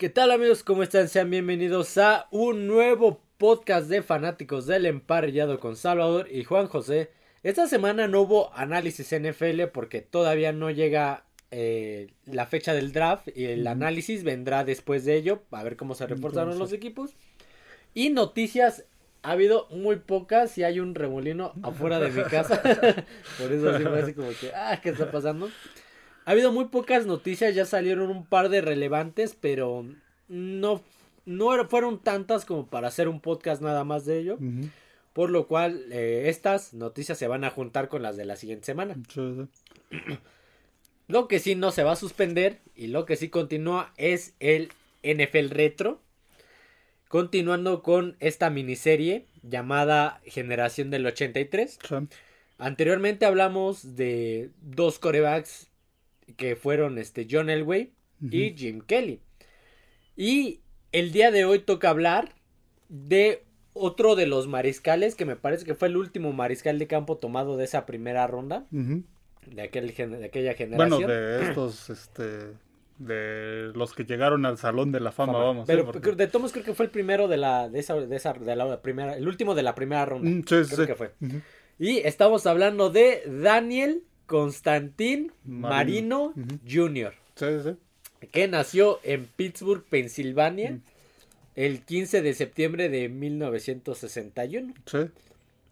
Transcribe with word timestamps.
¿Qué 0.00 0.08
tal 0.08 0.30
amigos? 0.30 0.64
¿Cómo 0.64 0.82
están? 0.82 1.10
Sean 1.10 1.28
bienvenidos 1.28 1.98
a 1.98 2.26
un 2.30 2.66
nuevo 2.66 3.20
podcast 3.36 3.86
de 3.90 4.02
fanáticos 4.02 4.66
del 4.66 4.86
emparrillado 4.86 5.60
con 5.60 5.76
Salvador 5.76 6.26
y 6.32 6.42
Juan 6.42 6.68
José. 6.68 7.10
Esta 7.42 7.66
semana 7.66 8.08
no 8.08 8.22
hubo 8.22 8.50
análisis 8.54 9.14
NFL 9.14 9.64
porque 9.74 10.00
todavía 10.00 10.52
no 10.52 10.70
llega 10.70 11.26
eh, 11.50 12.14
la 12.24 12.46
fecha 12.46 12.72
del 12.72 12.92
draft 12.92 13.28
y 13.36 13.44
el 13.44 13.66
análisis 13.66 14.24
vendrá 14.24 14.64
después 14.64 15.04
de 15.04 15.16
ello, 15.16 15.42
a 15.50 15.62
ver 15.62 15.76
cómo 15.76 15.94
se 15.94 16.06
reportaron 16.06 16.58
los 16.58 16.72
equipos. 16.72 17.14
Y 17.92 18.08
noticias, 18.08 18.86
ha 19.22 19.32
habido 19.32 19.68
muy 19.68 19.96
pocas 19.96 20.56
y 20.56 20.64
hay 20.64 20.80
un 20.80 20.94
remolino 20.94 21.52
afuera 21.62 22.00
de 22.00 22.08
mi 22.08 22.22
casa. 22.22 22.62
Por 23.38 23.52
eso 23.52 23.68
así 23.68 23.84
me 23.84 23.98
hace 23.98 24.14
como 24.14 24.30
que, 24.30 24.50
ah, 24.54 24.80
¿qué 24.82 24.88
está 24.88 25.10
pasando? 25.10 25.50
Ha 26.30 26.32
habido 26.32 26.52
muy 26.52 26.66
pocas 26.66 27.06
noticias, 27.06 27.56
ya 27.56 27.64
salieron 27.64 28.08
un 28.08 28.24
par 28.24 28.50
de 28.50 28.60
relevantes, 28.60 29.34
pero 29.40 29.84
no, 30.28 30.80
no 31.26 31.68
fueron 31.68 31.98
tantas 31.98 32.44
como 32.44 32.68
para 32.68 32.86
hacer 32.86 33.08
un 33.08 33.20
podcast 33.20 33.60
nada 33.60 33.82
más 33.82 34.04
de 34.04 34.20
ello. 34.20 34.38
Por 35.12 35.30
lo 35.30 35.48
cual, 35.48 35.86
eh, 35.90 36.26
estas 36.28 36.72
noticias 36.72 37.18
se 37.18 37.26
van 37.26 37.42
a 37.42 37.50
juntar 37.50 37.88
con 37.88 38.02
las 38.02 38.16
de 38.16 38.26
la 38.26 38.36
siguiente 38.36 38.64
semana. 38.64 38.94
Lo 41.08 41.26
que 41.26 41.40
sí 41.40 41.56
no 41.56 41.72
se 41.72 41.82
va 41.82 41.90
a 41.90 41.96
suspender 41.96 42.60
y 42.76 42.86
lo 42.86 43.06
que 43.06 43.16
sí 43.16 43.28
continúa 43.28 43.92
es 43.96 44.34
el 44.38 44.70
NFL 45.02 45.48
Retro. 45.48 46.00
Continuando 47.08 47.82
con 47.82 48.16
esta 48.20 48.50
miniserie 48.50 49.26
llamada 49.42 50.20
Generación 50.24 50.90
del 50.90 51.06
83. 51.06 51.80
Anteriormente 52.58 53.26
hablamos 53.26 53.96
de 53.96 54.50
dos 54.60 55.00
corebacks 55.00 55.69
que 56.36 56.56
fueron 56.56 56.98
este 56.98 57.26
John 57.30 57.50
Elway 57.50 57.92
y 58.20 58.54
Jim 58.56 58.80
Kelly. 58.80 59.20
Y 60.16 60.60
el 60.92 61.12
día 61.12 61.30
de 61.30 61.44
hoy 61.44 61.60
toca 61.60 61.90
hablar 61.90 62.34
de 62.88 63.44
otro 63.72 64.16
de 64.16 64.26
los 64.26 64.48
mariscales 64.48 65.14
que 65.14 65.24
me 65.24 65.36
parece 65.36 65.64
que 65.64 65.74
fue 65.74 65.88
el 65.88 65.96
último 65.96 66.32
mariscal 66.32 66.78
de 66.78 66.86
campo 66.86 67.16
tomado 67.16 67.56
de 67.56 67.64
esa 67.64 67.86
primera 67.86 68.26
ronda. 68.26 68.66
de, 68.70 69.62
aquel, 69.62 69.94
de 69.94 70.24
aquella 70.24 70.54
generación. 70.54 71.02
Bueno, 71.02 71.08
de 71.08 71.48
estos, 71.48 71.88
este, 71.90 72.52
de 72.98 73.72
los 73.74 73.94
que 73.94 74.04
llegaron 74.04 74.44
al 74.44 74.58
salón 74.58 74.92
de 74.92 75.00
la 75.00 75.12
fama, 75.12 75.32
vamos. 75.38 75.66
Pero 75.66 75.92
de 75.92 76.26
Thomas 76.26 76.52
creo 76.52 76.64
que 76.64 76.74
fue 76.74 76.86
el 76.86 76.90
primero 76.90 77.28
de 77.28 77.38
la, 77.38 77.68
de 77.68 77.78
esa, 77.78 77.94
de 77.94 78.14
esa, 78.14 78.34
de 78.34 78.56
la 78.56 78.82
primera, 78.82 79.16
el 79.16 79.26
último 79.26 79.54
de 79.54 79.62
la 79.62 79.74
primera 79.74 80.04
ronda. 80.04 80.28
Mm, 80.28 80.42
sí, 80.46 80.74
creo 80.74 80.86
que 80.86 80.94
fue. 80.94 81.12
Y 81.78 81.98
estamos 81.98 82.46
hablando 82.46 82.90
de 82.90 83.22
Daniel 83.26 84.04
Constantin 84.30 85.32
Marino, 85.44 86.32
Jr. 86.64 87.12
Sí, 87.34 87.46
sí. 87.64 88.28
Que 88.30 88.46
nació 88.46 89.00
en 89.02 89.26
Pittsburgh, 89.26 89.82
Pensilvania, 89.82 90.78
el 91.56 91.82
15 91.82 92.22
de 92.22 92.34
septiembre 92.34 92.88
de 92.88 93.08
1961. 93.08 94.72
Sí. 94.86 94.98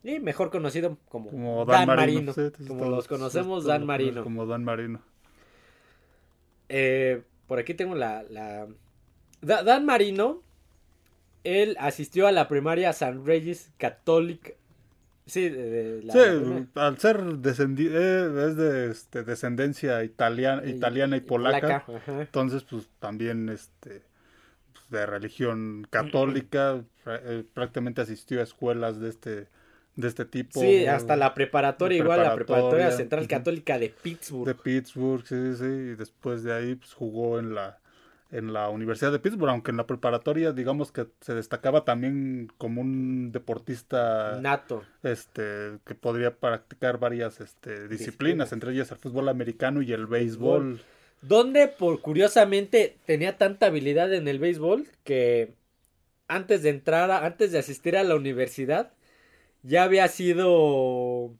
Y 0.03 0.19
mejor 0.19 0.51
conocido 0.51 0.99
como, 1.09 1.65
Dan, 1.67 1.87
Marino. 1.87 2.35
como 2.67 2.87
los 2.87 3.07
conocemos, 3.07 3.65
Dan 3.65 3.87
Marino. 3.87 4.25
Como 4.25 4.45
Dan 4.45 4.65
Marino. 4.65 5.03
Eh, 6.69 7.23
por 7.47 7.61
aquí 7.61 7.75
tengo 7.75 7.95
la, 7.95 8.25
la... 8.25 8.67
Dan 9.41 9.87
Marino, 9.87 10.43
él 11.45 11.77
asistió 11.79 12.27
a 12.27 12.33
la 12.33 12.49
primaria 12.49 12.93
San 12.93 13.25
Regis 13.25 13.71
Catholic 13.79 14.58
Sí, 15.29 15.53
al 16.75 16.99
ser 16.99 17.23
descendi 17.37 17.87
eh, 17.87 18.47
es 18.49 18.57
de 18.57 18.91
este, 18.91 19.23
descendencia 19.25 20.03
italiana, 20.03 20.67
italiana 20.67 21.17
y 21.19 21.21
polaca, 21.21 21.85
entonces 22.07 22.65
pues 22.65 22.89
también 22.99 23.51
este 23.51 24.03
pues, 24.73 24.91
de 24.91 25.05
religión 25.05 25.87
católica, 25.91 26.83
eh, 27.07 27.45
prácticamente 27.53 28.01
asistió 28.01 28.41
a 28.41 28.43
escuelas 28.43 29.01
de 29.01 29.11
este 29.11 29.49
de 29.97 30.09
este 30.09 30.25
tipo. 30.25 30.61
Sí, 30.61 30.87
hasta 30.87 31.15
la 31.15 31.35
preparatoria, 31.35 31.99
igual 31.99 32.23
la 32.23 32.35
preparatoria 32.35 32.91
central 32.93 33.29
católica 33.29 33.79
de 33.79 33.91
Pittsburgh. 33.91 34.47
De 34.47 34.55
Pittsburgh, 34.55 35.27
sí, 35.27 35.57
sí, 35.57 35.65
y 35.65 35.95
después 35.95 36.43
de 36.43 36.55
ahí 36.55 36.75
pues 36.75 36.95
jugó 36.95 37.39
en 37.39 37.55
la 37.55 37.79
en 38.31 38.53
la 38.53 38.69
Universidad 38.69 39.11
de 39.11 39.19
Pittsburgh, 39.19 39.51
aunque 39.51 39.71
en 39.71 39.79
la 39.79 39.87
preparatoria 39.87 40.53
digamos 40.53 40.93
que 40.93 41.07
se 41.21 41.35
destacaba 41.35 41.85
también 41.85 42.53
como 42.59 42.81
un 42.81 43.33
deportista 43.33 44.39
nato, 44.41 44.85
este 45.03 45.79
que 45.87 45.95
podría 45.95 46.37
practicar 46.37 46.99
varias 46.99 47.41
este, 47.41 47.89
disciplinas, 47.89 48.53
entre 48.53 48.73
ellas 48.73 48.91
el 48.91 48.99
fútbol 48.99 49.29
americano 49.29 49.83
y 49.83 49.93
el 49.93 50.07
béisbol. 50.07 50.81
Donde 51.21 51.67
por 51.67 52.01
curiosamente 52.01 52.97
tenía 53.07 53.39
tanta 53.39 53.67
habilidad 53.67 54.13
en 54.13 54.29
el 54.29 54.39
béisbol 54.39 54.87
que 55.03 55.55
antes 56.29 56.63
de 56.63 56.71
entrar, 56.71 57.11
antes 57.11 57.51
de 57.51 57.59
asistir 57.59 57.97
a 57.97 58.05
la 58.05 58.15
universidad, 58.15 58.93
ya 59.63 59.83
había 59.83 60.07
sido 60.09 61.33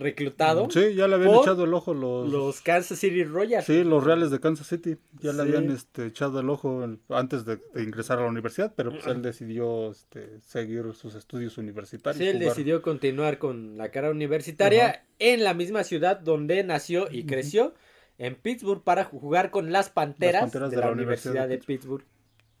reclutado. 0.00 0.68
Sí, 0.70 0.94
ya 0.94 1.06
le 1.06 1.14
habían 1.14 1.34
echado 1.34 1.64
el 1.64 1.74
ojo 1.74 1.94
los... 1.94 2.28
Los 2.28 2.60
Kansas 2.62 2.98
City 2.98 3.24
Royals. 3.24 3.64
Sí, 3.64 3.84
los 3.84 4.02
Reales 4.02 4.30
de 4.30 4.40
Kansas 4.40 4.66
City. 4.66 4.96
Ya 5.20 5.32
le 5.32 5.42
habían 5.42 5.70
este, 5.70 6.06
echado 6.06 6.40
el 6.40 6.50
ojo 6.50 6.84
antes 7.10 7.44
de, 7.44 7.60
ingresar 7.76 8.18
a 8.18 8.22
la 8.22 8.28
universidad, 8.28 8.72
pero 8.74 8.90
pues 8.90 9.06
él 9.06 9.22
decidió 9.22 9.90
este, 9.90 10.40
seguir 10.40 10.92
sus 10.94 11.14
estudios 11.14 11.58
universitarios. 11.58 12.18
Sí, 12.18 12.28
él 12.28 12.38
decidió 12.38 12.82
continuar 12.82 13.38
con 13.38 13.76
la 13.76 13.90
carrera 13.90 14.12
universitaria 14.12 15.04
en 15.18 15.44
la 15.44 15.54
misma 15.54 15.84
ciudad 15.84 16.18
donde 16.18 16.64
nació 16.64 17.08
y 17.10 17.24
creció, 17.24 17.74
en 18.18 18.34
Pittsburgh, 18.34 18.82
para 18.82 19.04
jugar 19.04 19.50
con 19.50 19.70
las 19.70 19.90
Panteras, 19.90 20.52
de, 20.52 20.76
la, 20.76 20.90
Universidad, 20.90 21.48
de, 21.48 21.58
Pittsburgh. 21.58 22.04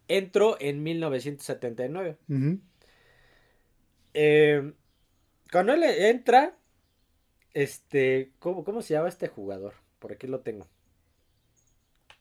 Entró 0.08 0.56
en 0.60 0.82
1979. 0.82 2.18
Eh, 4.14 4.72
cuando 5.50 5.72
él 5.72 5.82
entra, 5.82 6.56
este, 7.54 8.32
¿cómo, 8.38 8.64
¿cómo 8.64 8.82
se 8.82 8.94
llama 8.94 9.08
este 9.08 9.28
jugador? 9.28 9.74
Por 9.98 10.12
aquí 10.12 10.26
lo 10.26 10.40
tengo. 10.40 10.66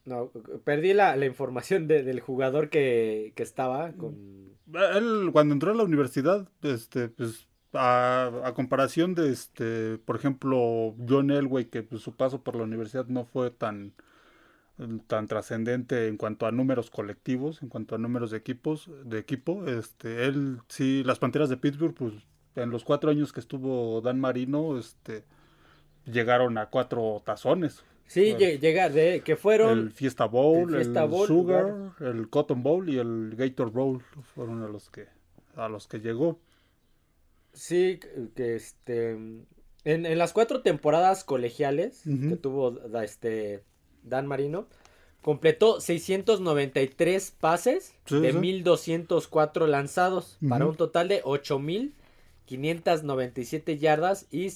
No, 0.06 0.32
perdí 0.64 0.94
la, 0.94 1.16
la 1.16 1.26
información 1.26 1.88
del 1.88 2.20
jugador 2.20 2.70
que, 2.70 3.34
que, 3.36 3.44
estaba 3.44 3.92
con... 3.92 4.58
Él 4.96 5.30
cuando 5.32 5.54
entró 5.54 5.72
a 5.72 5.76
la 5.76 5.84
universidad, 5.84 6.48
este, 6.64 7.10
pues 7.10 7.48
a, 7.74 8.54
comparación 8.56 9.14
de, 9.14 9.32
este, 9.32 9.98
por 10.00 10.16
ejemplo, 10.16 10.96
John 11.08 11.32
Elway, 11.32 11.66
que 11.66 11.84
pues, 11.84 12.02
su 12.02 12.16
paso 12.16 12.44
por 12.44 12.56
la 12.56 12.64
universidad 12.64 13.08
no 13.08 13.26
fue 13.26 13.52
tan, 13.52 13.94
tan 15.08 15.28
trascendente 15.28 16.08
en 16.08 16.18
cuanto 16.18 16.48
a 16.48 16.52
números 16.52 16.90
colectivos, 16.90 17.62
en 17.62 17.70
cuanto 17.70 17.96
a 17.96 18.00
números 18.00 18.32
de 18.32 18.38
equipos, 18.38 18.90
de 19.06 19.20
equipo, 19.20 19.68
este, 19.68 20.26
él 20.26 20.60
sí, 20.68 21.04
las 21.04 21.20
Panteras 21.20 21.50
de 21.50 21.58
Pittsburgh, 21.58 21.94
pues 21.94 22.14
en 22.64 22.70
los 22.70 22.84
cuatro 22.84 23.12
años 23.12 23.34
que 23.34 23.40
estuvo 23.40 24.02
Dan 24.02 24.20
Marino, 24.20 24.78
este, 24.78 25.24
llegaron 26.06 26.58
a 26.58 26.70
cuatro 26.70 27.22
tazones. 27.26 27.84
Sí, 28.08 28.36
llega 28.36 28.90
de 28.90 29.22
que 29.22 29.36
fueron 29.36 29.78
el 29.78 29.92
Fiesta 29.92 30.26
Bowl, 30.26 30.74
el, 30.74 30.96
Sugar, 31.28 31.92
el 32.00 32.28
Cotton 32.30 32.64
Bowl 32.64 32.90
y 32.90 32.98
el 32.98 33.36
Gator 33.38 33.70
Bowl 33.72 34.02
fueron 34.34 34.64
a 34.64 34.68
los 34.68 34.90
que 34.90 35.06
a 35.56 35.70
los 35.70 35.88
que 35.88 36.00
llegó. 36.00 36.40
Sí, 37.54 38.00
que 38.36 38.56
este 38.56 39.12
en, 39.84 40.18
las 40.18 40.34
cuatro 40.34 40.62
temporadas 40.62 41.24
colegiales 41.24 42.02
que 42.04 42.36
tuvo 42.36 42.80
este 43.04 43.64
Dan 44.02 44.26
Marino 44.26 44.68
completó 45.22 45.80
693 45.80 47.32
pases 47.40 47.94
de 48.10 48.34
1204 48.34 49.68
lanzados 49.68 50.40
para 50.48 50.66
un 50.66 50.76
total 50.76 51.10
de 51.10 51.22
8000 51.24 51.94
597 52.50 53.78
yardas 53.78 54.26
y 54.32 54.52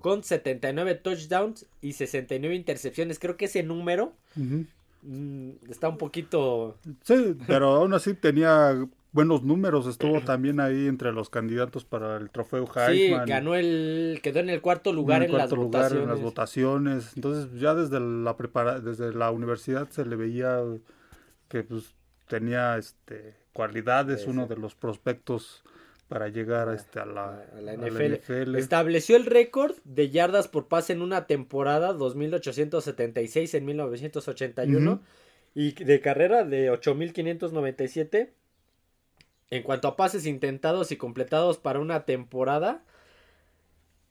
con 0.00 0.22
79 0.22 0.94
touchdowns 0.94 1.66
y 1.80 1.94
69 1.94 2.54
intercepciones. 2.54 3.18
Creo 3.18 3.36
que 3.36 3.46
ese 3.46 3.64
número 3.64 4.12
mm, 4.36 5.50
está 5.68 5.88
un 5.88 5.98
poquito... 5.98 6.78
Sí, 7.02 7.36
pero 7.48 7.74
aún 7.74 7.92
así 7.92 8.14
tenía 8.14 8.86
buenos 9.10 9.42
números. 9.42 9.88
Estuvo 9.88 10.20
también 10.20 10.60
ahí 10.60 10.86
entre 10.86 11.10
los 11.10 11.28
candidatos 11.28 11.84
para 11.84 12.18
el 12.18 12.30
trofeo 12.30 12.66
Heisman. 12.72 13.26
Sí, 13.26 13.30
ganó 13.32 13.56
el... 13.56 14.20
quedó 14.22 14.38
en 14.38 14.50
el 14.50 14.60
cuarto 14.60 14.92
lugar, 14.92 15.24
en, 15.24 15.32
las 15.32 15.50
votaciones. 15.50 16.04
en 16.04 16.08
las 16.08 16.20
votaciones. 16.20 17.12
Entonces 17.16 17.60
ya 17.60 17.74
desde 17.74 17.98
la, 17.98 18.36
prepara, 18.36 18.78
desde 18.78 19.12
la 19.12 19.32
universidad 19.32 19.90
se 19.90 20.06
le 20.06 20.14
veía 20.14 20.60
que 21.48 21.64
pues 21.64 21.94
tenía 22.28 22.78
este 22.78 23.34
cualidades, 23.52 24.28
uno 24.28 24.46
de 24.46 24.56
los 24.56 24.76
prospectos 24.76 25.64
para 26.08 26.28
llegar 26.28 26.68
a, 26.68 26.74
este, 26.74 27.00
a, 27.00 27.06
la, 27.06 27.44
NFL. 27.76 28.56
Estableció 28.56 29.16
el 29.16 29.26
récord 29.26 29.74
de 29.84 30.10
yardas 30.10 30.48
por 30.48 30.68
pase 30.68 30.92
en 30.92 31.02
una 31.02 31.26
temporada, 31.26 31.94
2.876 31.94 33.54
en 33.54 33.64
1981, 33.64 35.02
y 35.54 35.72
de 35.72 36.00
carrera 36.00 36.44
de 36.44 36.70
8.597. 36.70 38.30
En 39.50 39.62
cuanto 39.62 39.88
a 39.88 39.96
pases 39.96 40.26
intentados 40.26 40.90
y 40.90 40.96
completados 40.96 41.58
para 41.58 41.78
una 41.78 42.04
temporada 42.04 42.84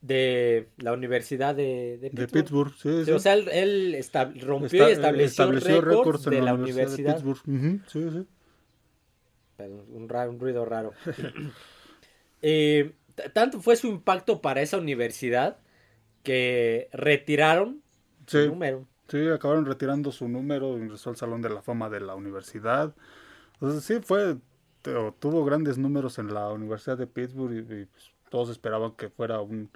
de 0.00 0.68
la 0.78 0.92
Universidad 0.92 1.54
de, 1.54 2.10
Pittsburgh. 2.32 2.72
sí, 2.76 3.10
O 3.10 3.18
sea, 3.18 3.34
él, 3.34 3.98
rompió 4.40 4.88
y 4.88 4.92
estableció, 4.92 5.80
récords 5.80 6.24
de 6.24 6.40
la, 6.40 6.54
Universidad. 6.54 7.16
De 7.16 7.22
Pittsburgh. 7.22 7.82
sí, 7.88 8.10
sí. 8.10 8.26
un, 9.58 10.10
un 10.12 10.40
ruido 10.40 10.64
raro. 10.64 10.92
Eh, 12.46 12.92
tanto 13.32 13.62
fue 13.62 13.74
su 13.74 13.86
impacto 13.86 14.42
para 14.42 14.60
esa 14.60 14.76
universidad 14.76 15.56
que 16.22 16.90
retiraron 16.92 17.80
su 18.26 18.48
número. 18.48 18.86
Sí, 19.08 19.26
acabaron 19.28 19.64
retirando 19.64 20.12
su 20.12 20.28
número, 20.28 20.76
ingresó 20.76 21.08
al 21.08 21.16
Salón 21.16 21.40
de 21.40 21.48
la 21.48 21.62
Fama 21.62 21.88
de 21.88 22.00
la 22.00 22.14
universidad. 22.14 22.94
Entonces 23.54 23.84
sí, 23.84 24.04
fue, 24.04 24.36
tuvo 24.82 25.42
grandes 25.46 25.78
números 25.78 26.18
en 26.18 26.34
la 26.34 26.50
Universidad 26.50 26.98
de 26.98 27.06
Pittsburgh 27.06 27.54
y, 27.54 27.62
pues, 27.86 28.10
todos 28.28 28.50
esperaban 28.50 28.92
que 28.92 29.08
fuera 29.08 29.40
un, 29.40 29.70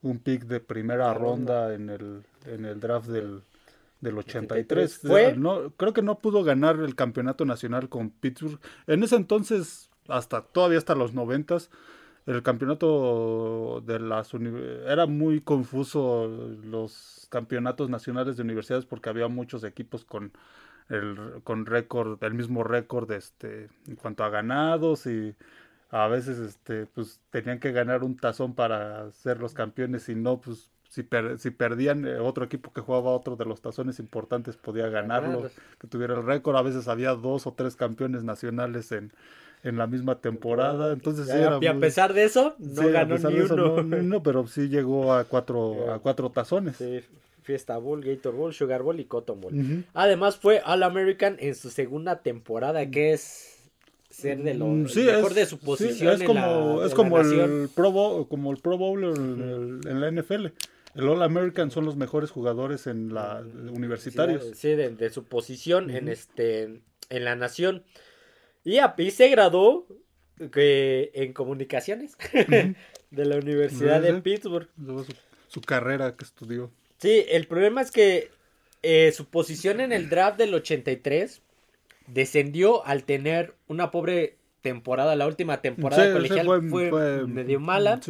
un 0.00 0.18
pick 0.18 0.44
de 0.44 0.60
primera 0.60 1.12
ronda 1.12 1.74
en 1.74 1.90
el, 1.90 2.24
en 2.46 2.64
el 2.64 2.80
draft 2.80 3.08
del, 3.08 3.42
del 4.00 4.16
83. 4.16 4.98
¿Fue? 4.98 5.36
No, 5.36 5.74
creo 5.76 5.92
que 5.92 6.00
no 6.00 6.20
pudo 6.20 6.42
ganar 6.42 6.76
el 6.76 6.94
campeonato 6.94 7.44
nacional 7.44 7.90
con 7.90 8.08
Pittsburgh. 8.08 8.58
En 8.86 9.02
ese 9.02 9.16
entonces, 9.16 9.90
hasta 10.08 10.40
todavía 10.40 10.78
hasta 10.78 10.94
los 10.94 11.12
noventas, 11.12 11.70
el 12.26 12.42
campeonato 12.42 13.82
de 13.84 14.00
las 14.00 14.32
era 14.86 15.06
muy 15.06 15.40
confuso 15.42 16.26
los 16.26 17.26
campeonatos 17.30 17.90
nacionales 17.90 18.36
de 18.36 18.42
universidades 18.42 18.86
porque 18.86 19.10
había 19.10 19.28
muchos 19.28 19.62
equipos 19.64 20.04
con 20.04 20.32
el 20.88 21.42
con 21.44 21.66
récord 21.66 22.22
el 22.24 22.34
mismo 22.34 22.64
récord 22.64 23.10
este 23.12 23.68
en 23.86 23.96
cuanto 23.96 24.24
a 24.24 24.30
ganados 24.30 25.06
y 25.06 25.34
a 25.90 26.08
veces 26.08 26.38
este 26.38 26.86
pues 26.86 27.20
tenían 27.30 27.60
que 27.60 27.72
ganar 27.72 28.02
un 28.04 28.16
tazón 28.16 28.54
para 28.54 29.10
ser 29.12 29.38
los 29.40 29.54
campeones 29.54 30.08
y 30.08 30.14
no 30.14 30.40
pues 30.40 30.70
si, 30.94 31.06
si 31.38 31.50
perdían 31.50 32.06
eh, 32.06 32.18
otro 32.18 32.44
equipo 32.44 32.72
que 32.72 32.80
jugaba 32.80 33.10
otro 33.10 33.34
de 33.36 33.44
los 33.44 33.60
tazones 33.60 33.98
importantes 33.98 34.56
podía 34.56 34.88
ganarlo 34.88 35.50
que 35.80 35.88
tuviera 35.88 36.14
el 36.14 36.24
récord 36.24 36.56
a 36.56 36.62
veces 36.62 36.86
había 36.86 37.14
dos 37.14 37.46
o 37.46 37.52
tres 37.52 37.74
campeones 37.74 38.22
nacionales 38.22 38.92
en 38.92 39.12
en 39.64 39.78
la 39.78 39.86
misma 39.86 40.20
temporada. 40.20 40.92
Entonces, 40.92 41.26
y 41.60 41.66
a 41.66 41.78
pesar 41.78 42.12
de 42.12 42.24
eso, 42.24 42.54
no 42.58 42.90
ganó 42.90 43.16
ni 43.16 43.40
uno. 43.40 43.82
no, 43.82 44.22
pero 44.22 44.46
sí 44.46 44.68
llegó 44.68 45.14
a 45.14 45.24
cuatro, 45.24 45.90
a 45.90 45.98
cuatro 46.00 46.30
tazones. 46.30 46.76
Sí, 46.76 47.00
Fiesta 47.42 47.78
Bowl, 47.78 48.02
Gator 48.02 48.34
Bowl, 48.34 48.52
Sugar 48.52 48.82
Bowl 48.82 49.00
y 49.00 49.06
Cotton 49.06 49.40
Bowl. 49.40 49.84
Además 49.94 50.36
fue 50.36 50.60
All 50.64 50.82
American 50.82 51.36
en 51.40 51.54
su 51.54 51.70
segunda 51.70 52.20
temporada, 52.20 52.90
que 52.90 53.14
es 53.14 53.54
ser 54.10 54.42
de 54.42 54.54
lo 54.54 54.66
mm, 54.66 54.86
mejor 54.94 55.34
de 55.34 55.46
su 55.46 55.58
posición. 55.58 56.14
es 56.14 56.22
como, 56.22 56.82
es 56.84 56.94
como 56.94 57.18
el 57.18 57.68
Pro 57.74 57.90
Bowl, 57.90 58.28
como 58.28 58.52
el 58.52 58.58
Pro 58.58 58.78
Bowl 58.78 59.02
en, 59.04 60.00
la 60.00 60.10
NFL. 60.10 60.46
El 60.94 61.08
All 61.08 61.22
American 61.22 61.70
son 61.70 61.84
los 61.84 61.96
mejores 61.96 62.30
jugadores 62.30 62.86
en 62.86 63.12
la 63.12 63.42
universitarios. 63.72 64.52
Sí, 64.54 64.74
de, 64.74 65.10
su 65.10 65.24
posición 65.24 65.90
en 65.90 66.08
este 66.08 66.80
en 67.10 67.24
la 67.24 67.34
nación. 67.36 67.82
Y, 68.64 68.78
a, 68.78 68.94
se 69.10 69.28
graduó 69.28 69.86
que, 70.52 71.10
en 71.14 71.32
comunicaciones 71.32 72.16
de 73.10 73.24
la 73.24 73.36
Universidad 73.36 74.00
de 74.00 74.14
Pittsburgh. 74.22 74.68
Su, 75.48 75.60
carrera 75.60 76.16
que 76.16 76.24
estudió. 76.24 76.70
Sí, 76.98 77.24
el 77.28 77.46
problema 77.46 77.80
es 77.82 77.90
que 77.90 78.30
eh, 78.82 79.12
su 79.12 79.26
posición 79.26 79.80
en 79.80 79.92
el 79.92 80.08
draft 80.08 80.38
del 80.38 80.54
83 80.54 81.42
descendió 82.06 82.84
al 82.86 83.04
tener 83.04 83.54
una 83.68 83.90
pobre 83.90 84.36
temporada. 84.62 85.14
La 85.16 85.26
última 85.26 85.60
temporada 85.60 86.12
colegial 86.12 86.46
fue, 86.68 87.26
medio 87.26 87.60
mala. 87.60 88.00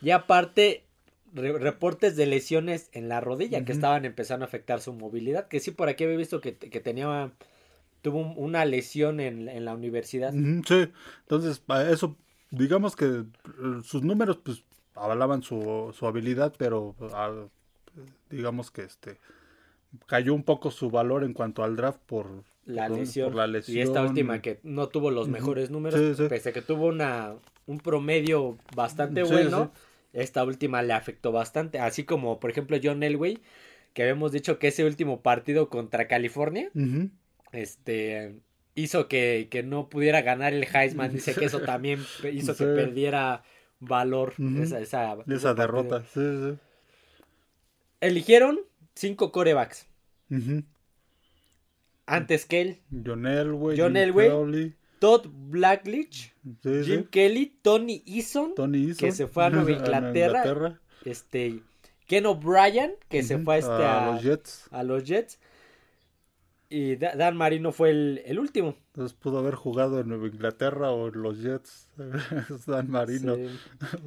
y 0.00 0.10
aparte, 0.10 0.84
reportes 1.34 2.16
de 2.16 2.26
lesiones 2.26 2.90
en 2.92 3.08
la 3.08 3.20
rodilla 3.20 3.64
que 3.64 3.72
estaban 3.72 4.04
empezando 4.04 4.44
a 4.44 4.48
afectar 4.48 4.80
su 4.80 4.92
movilidad. 4.92 5.48
Que 5.48 5.60
sí, 5.60 5.70
por 5.70 5.88
aquí 5.88 6.04
había 6.04 6.16
visto 6.16 6.40
que, 6.40 6.56
que 6.56 6.80
tenía 6.80 7.32
tuvo 8.02 8.32
una 8.34 8.64
lesión 8.64 9.20
en, 9.20 9.64
la 9.64 9.74
universidad. 9.74 10.32
Sí, 10.32 10.88
entonces 11.20 11.62
eso, 11.88 12.16
digamos 12.50 12.96
que 12.96 13.06
eh, 13.06 13.24
sus 13.82 14.02
números 14.02 14.38
pues 14.42 14.64
avalaban 14.94 15.42
su, 15.42 15.94
su 15.96 16.06
habilidad, 16.06 16.52
pero 16.58 16.94
ah, 17.12 17.46
digamos 18.28 18.70
que 18.70 18.82
este 18.82 19.18
cayó 20.06 20.34
un 20.34 20.42
poco 20.42 20.70
su 20.70 20.90
valor 20.90 21.22
en 21.22 21.32
cuanto 21.32 21.62
al 21.62 21.76
draft 21.76 22.00
por 22.06 22.26
la, 22.64 22.88
lesión. 22.88 23.32
Y 23.68 23.80
esta 23.80 24.02
última 24.02 24.42
que 24.42 24.58
no 24.62 24.88
tuvo 24.88 25.10
los 25.10 25.28
mejores 25.28 25.70
números, 25.70 26.18
pese 26.28 26.50
a 26.50 26.52
que 26.52 26.62
tuvo 26.62 26.86
una 26.86 27.34
un 27.66 27.78
promedio 27.78 28.58
bastante 28.74 29.22
bueno, 29.22 29.70
esta 30.12 30.44
última 30.44 30.82
le 30.82 30.92
afectó 30.92 31.32
bastante, 31.32 31.78
así 31.78 32.04
como 32.04 32.40
por 32.40 32.50
ejemplo 32.50 32.78
John 32.82 33.02
Elway, 33.02 33.38
que 33.94 34.02
habíamos 34.02 34.32
dicho 34.32 34.58
que 34.58 34.68
ese 34.68 34.84
último 34.84 35.20
partido 35.22 35.68
contra 35.68 36.08
California, 36.08 36.70
este 37.52 38.40
hizo 38.74 39.08
que, 39.08 39.64
no 39.64 39.88
pudiera 39.88 40.22
ganar 40.22 40.52
el 40.52 40.66
Heisman. 40.72 41.12
Dice 41.12 41.34
que 41.34 41.46
eso 41.46 41.60
también 41.60 42.00
hizo 42.32 42.56
que 42.56 42.64
perdiera 42.64 43.42
valor 43.80 44.34
esa, 44.60 44.80
esa, 44.80 45.54
derrota. 45.54 46.04
Eligieron 48.00 48.60
cinco 48.94 49.32
corebacks. 49.32 49.86
Antes 52.06 52.46
que 52.46 52.60
él. 52.60 52.78
John 53.04 53.26
Elway. 53.26 53.78
John 53.78 53.96
Elway. 53.96 54.74
Todd 55.02 55.26
Blackledge. 55.32 56.32
Jim 56.62 57.08
Kelly. 57.10 57.58
Tony 57.60 58.04
Eason. 58.06 58.54
Que 58.96 59.10
se 59.10 59.26
fue 59.26 59.46
a 59.46 59.50
Nueva 59.50 59.72
Inglaterra. 59.72 60.80
Este. 61.04 61.60
Ken 62.06 62.24
O'Brien. 62.24 62.94
Que 63.08 63.24
se 63.24 63.38
fue 63.38 63.58
este 63.58 63.72
a, 63.72 64.12
los 64.12 64.22
Jets. 64.22 64.68
A 64.70 64.84
los 64.84 65.02
Jets. 65.02 65.40
Y 66.68 66.94
Dan 66.94 67.36
Marino 67.36 67.72
fue 67.72 67.90
el, 67.90 68.38
último. 68.38 68.76
Entonces 68.94 69.18
pudo 69.18 69.40
haber 69.40 69.56
jugado 69.56 69.98
en 69.98 70.08
Nueva 70.08 70.28
Inglaterra 70.28 70.92
o 70.92 71.08
en 71.08 71.20
los 71.20 71.42
Jets. 71.42 71.88
Dan 72.68 72.88
Marino. 72.88 73.36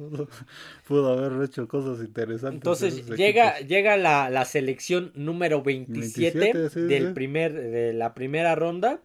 pudo 0.88 1.12
haber 1.12 1.44
hecho 1.44 1.68
cosas 1.68 2.02
interesantes. 2.02 2.56
Entonces 2.56 3.06
llega, 3.06 3.60
llega 3.60 3.98
la, 3.98 4.44
selección 4.46 5.12
número 5.14 5.62
27, 5.62 6.70
del 6.70 7.12
Primer, 7.12 7.52
de 7.52 7.92
la 7.92 8.14
primera 8.14 8.54
ronda. 8.54 9.02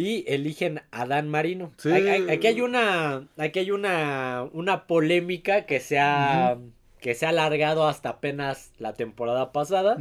Y 0.00 0.24
eligen 0.26 0.80
a 0.90 1.06
Dan 1.06 1.28
Marino. 1.28 1.72
Aquí 1.78 2.46
hay 2.46 2.60
una. 2.60 3.28
Aquí 3.36 3.58
hay 3.58 3.70
una. 3.70 4.48
una 4.52 4.86
polémica 4.86 5.66
que 5.66 5.80
se 5.80 5.98
ha. 5.98 6.58
que 7.00 7.14
se 7.14 7.26
ha 7.26 7.30
alargado 7.30 7.86
hasta 7.86 8.10
apenas 8.10 8.72
la 8.78 8.94
temporada 8.94 9.52
pasada. 9.52 9.98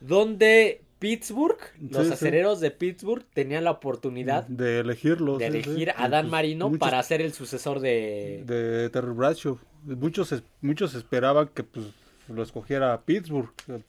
Donde 0.00 0.82
Pittsburgh, 0.98 1.58
los 1.90 2.10
acereros 2.10 2.60
de 2.60 2.70
Pittsburgh 2.70 3.24
tenían 3.32 3.64
la 3.64 3.70
oportunidad 3.72 4.46
de 4.46 4.80
elegirlo, 4.80 5.38
de 5.38 5.46
elegir 5.46 5.90
a 5.96 6.08
Dan 6.08 6.24
pues, 6.26 6.30
Marino 6.30 6.72
para 6.72 7.02
ser 7.02 7.20
el 7.20 7.32
sucesor 7.32 7.80
de 7.80 8.42
de 8.46 8.90
Terry 8.90 9.12
Bradshaw. 9.12 9.58
Muchos 9.84 10.34
muchos 10.60 10.94
esperaban 10.94 11.48
que 11.54 11.62
pues 11.62 11.86
lo 12.28 12.42
escogiera 12.42 13.00
Pittsburgh, 13.02 13.50
pues, 13.66 13.82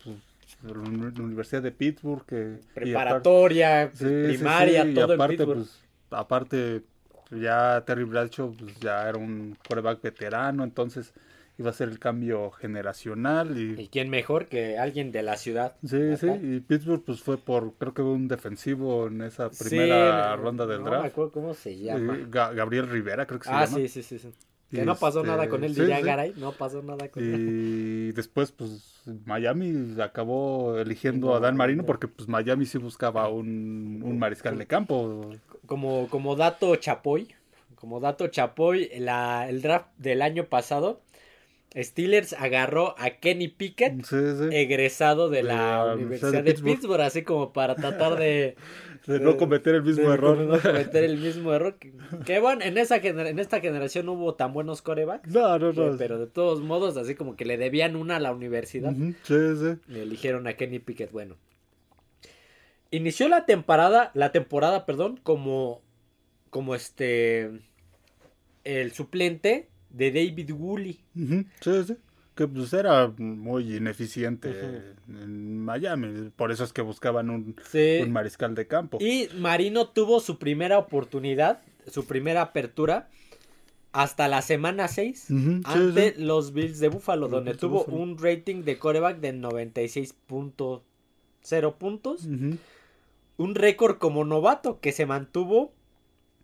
la 0.63 0.73
Universidad 1.23 1.61
de 1.61 1.71
Pittsburgh 1.71 2.25
que 2.25 2.59
preparatoria, 2.73 3.91
primaria, 3.97 4.93
todo 4.93 5.13
aparte, 5.13 5.33
en 5.33 5.37
Pittsburgh. 5.37 5.57
Pues, 5.57 5.81
aparte 6.11 6.83
ya 7.31 7.83
Terry 7.85 8.03
Bradshaw 8.03 8.55
pues, 8.55 8.79
ya 8.79 9.07
era 9.07 9.17
un 9.17 9.55
quarterback 9.67 10.01
veterano, 10.01 10.63
entonces 10.63 11.13
iba 11.57 11.69
a 11.69 11.73
ser 11.73 11.89
el 11.89 11.99
cambio 11.99 12.51
generacional. 12.51 13.57
Y, 13.57 13.81
¿Y 13.81 13.87
quién 13.89 14.09
mejor 14.09 14.47
que 14.47 14.77
alguien 14.77 15.11
de 15.11 15.23
la 15.23 15.35
ciudad? 15.35 15.75
Sí, 15.85 16.17
sí, 16.17 16.27
y 16.41 16.59
Pittsburgh 16.61 17.03
pues 17.05 17.21
fue 17.21 17.37
por, 17.37 17.73
creo 17.73 17.93
que 17.93 18.01
un 18.01 18.27
defensivo 18.27 19.07
en 19.07 19.21
esa 19.21 19.49
primera 19.49 20.35
ronda 20.37 20.65
del 20.65 20.79
draft. 20.79 20.95
No 20.95 21.01
me 21.01 21.07
acuerdo 21.07 21.31
cómo 21.31 21.53
se 21.53 21.77
llama. 21.77 22.17
Gabriel 22.29 22.89
Rivera, 22.89 23.25
creo 23.25 23.39
que 23.39 23.45
se 23.45 23.53
ah, 23.53 23.65
llama. 23.65 23.77
Ah, 23.77 23.87
sí, 23.87 24.03
sí, 24.03 24.19
sí. 24.19 24.33
Sí. 24.69 24.77
Que 24.77 24.85
no 24.85 24.95
pasó 24.95 25.23
nada 25.23 25.43
este, 25.43 25.49
con 25.49 25.63
él, 25.63 25.73
diría 25.75 26.01
Garay, 26.01 26.33
no 26.37 26.51
pasó 26.51 26.81
nada 26.83 27.09
con 27.09 27.23
él. 27.23 28.09
Y 28.09 28.11
después, 28.13 28.51
pues, 28.51 29.01
Miami 29.25 29.99
acabó 30.01 30.77
eligiendo 30.79 31.33
a 31.35 31.39
Dan 31.39 31.57
Marino 31.57 31.85
porque, 31.85 32.07
pues, 32.07 32.27
Miami 32.29 32.65
sí 32.65 32.77
buscaba 32.77 33.27
un, 33.29 34.01
un 34.03 34.19
mariscal 34.19 34.57
de 34.57 34.67
campo. 34.67 35.31
Como, 35.65 36.07
como 36.09 36.35
dato 36.35 36.75
chapoy, 36.75 37.33
como 37.75 37.99
dato 37.99 38.27
chapoy, 38.27 38.89
la, 38.99 39.47
el 39.49 39.61
draft 39.61 39.87
del 39.97 40.21
año 40.21 40.45
pasado 40.45 41.01
Steelers 41.75 42.33
agarró 42.33 42.95
a 42.97 43.11
Kenny 43.11 43.47
Pickett, 43.47 44.03
Sí, 44.03 44.15
sí. 44.17 44.47
egresado 44.55 45.29
de 45.29 45.43
la 45.43 45.85
la 45.85 45.93
Universidad 45.93 46.43
de 46.43 46.55
Pittsburgh. 46.55 47.01
así 47.01 47.21
como 47.23 47.53
para 47.53 47.75
tratar 47.75 48.17
de... 48.17 48.55
De 49.09 49.19
no 49.19 49.37
cometer 49.37 49.75
el 49.75 49.83
mismo 49.83 50.07
de 50.07 50.13
error. 50.13 50.37
no 50.37 50.61
cometer 50.61 51.03
el 51.03 51.17
mismo 51.17 51.53
error. 51.53 51.77
Que, 51.79 51.93
que 52.25 52.39
bueno, 52.39 52.63
en, 52.63 52.77
esa 52.77 52.97
en 52.97 53.39
esta 53.39 53.59
generación 53.59 54.05
no 54.05 54.13
hubo 54.13 54.35
tan 54.35 54.53
buenos 54.53 54.81
corebacks. 54.81 55.29
No, 55.33 55.57
no, 55.57 55.73
no. 55.73 55.97
Pero 55.97 56.19
de 56.19 56.27
todos 56.27 56.61
modos, 56.61 56.95
así 56.95 57.15
como 57.15 57.35
que 57.35 57.45
le 57.45 57.57
debían 57.57 57.95
una 57.95 58.17
a 58.17 58.19
la 58.19 58.31
universidad. 58.31 58.91
Ujú, 58.91 59.13
Sí, 59.23 59.35
sí. 59.57 59.77
Y 59.93 59.99
eligieron 59.99 60.45
a 60.47 60.53
Kenny 60.53 60.79
Pickett. 60.79 61.11
Bueno. 61.11 61.35
Inició 62.91 63.27
la 63.29 63.45
temporada, 63.45 64.11
la 64.13 64.31
temporada, 64.31 64.85
perdón, 64.85 65.19
como, 65.21 65.81
como 66.49 66.73
este, 66.73 67.51
el 68.63 68.91
suplente 68.93 69.69
de 69.89 70.11
David 70.11 70.51
Woolley. 70.51 70.99
Ujú, 71.15 71.45
Sí, 71.61 71.83
sí. 71.87 71.97
Que 72.39 72.47
pues 72.47 72.71
era 72.71 73.11
muy 73.17 73.75
ineficiente 73.75 74.93
en 75.09 75.59
Miami. 75.65 76.29
Por 76.33 76.53
eso 76.53 76.63
es 76.63 76.71
que 76.71 76.81
buscaban 76.81 77.29
un, 77.29 77.53
Sí. 77.69 77.99
un 78.01 78.13
mariscal 78.13 78.55
de 78.55 78.65
campo. 78.65 78.97
Y 79.01 79.27
Marino 79.37 79.89
tuvo 79.89 80.21
su 80.21 80.39
primera 80.39 80.77
oportunidad, 80.77 81.59
su 81.87 82.05
primera 82.05 82.41
apertura, 82.41 83.09
hasta 83.91 84.29
la 84.29 84.41
semana 84.41 84.87
6 84.87 85.25
Ujú, 85.29 85.39
sí, 85.57 85.61
ante 85.65 86.13
sí. 86.15 86.21
los 86.23 86.53
Bills 86.53 86.79
de 86.79 86.87
Buffalo, 86.87 87.23
Los 87.23 87.31
donde 87.31 87.51
Bills 87.51 87.59
tuvo 87.59 87.79
Buffalo. 87.79 87.97
un 87.97 88.17
rating 88.17 88.63
de 88.63 88.77
coreback 88.79 89.19
de 89.19 89.33
96.0 89.33 91.77
puntos. 91.77 92.25
Ujú. 92.25 92.55
un 93.37 93.55
récord 93.55 93.97
como 93.97 94.23
novato 94.25 94.79
que 94.79 94.91
se 94.93 95.05
mantuvo 95.05 95.73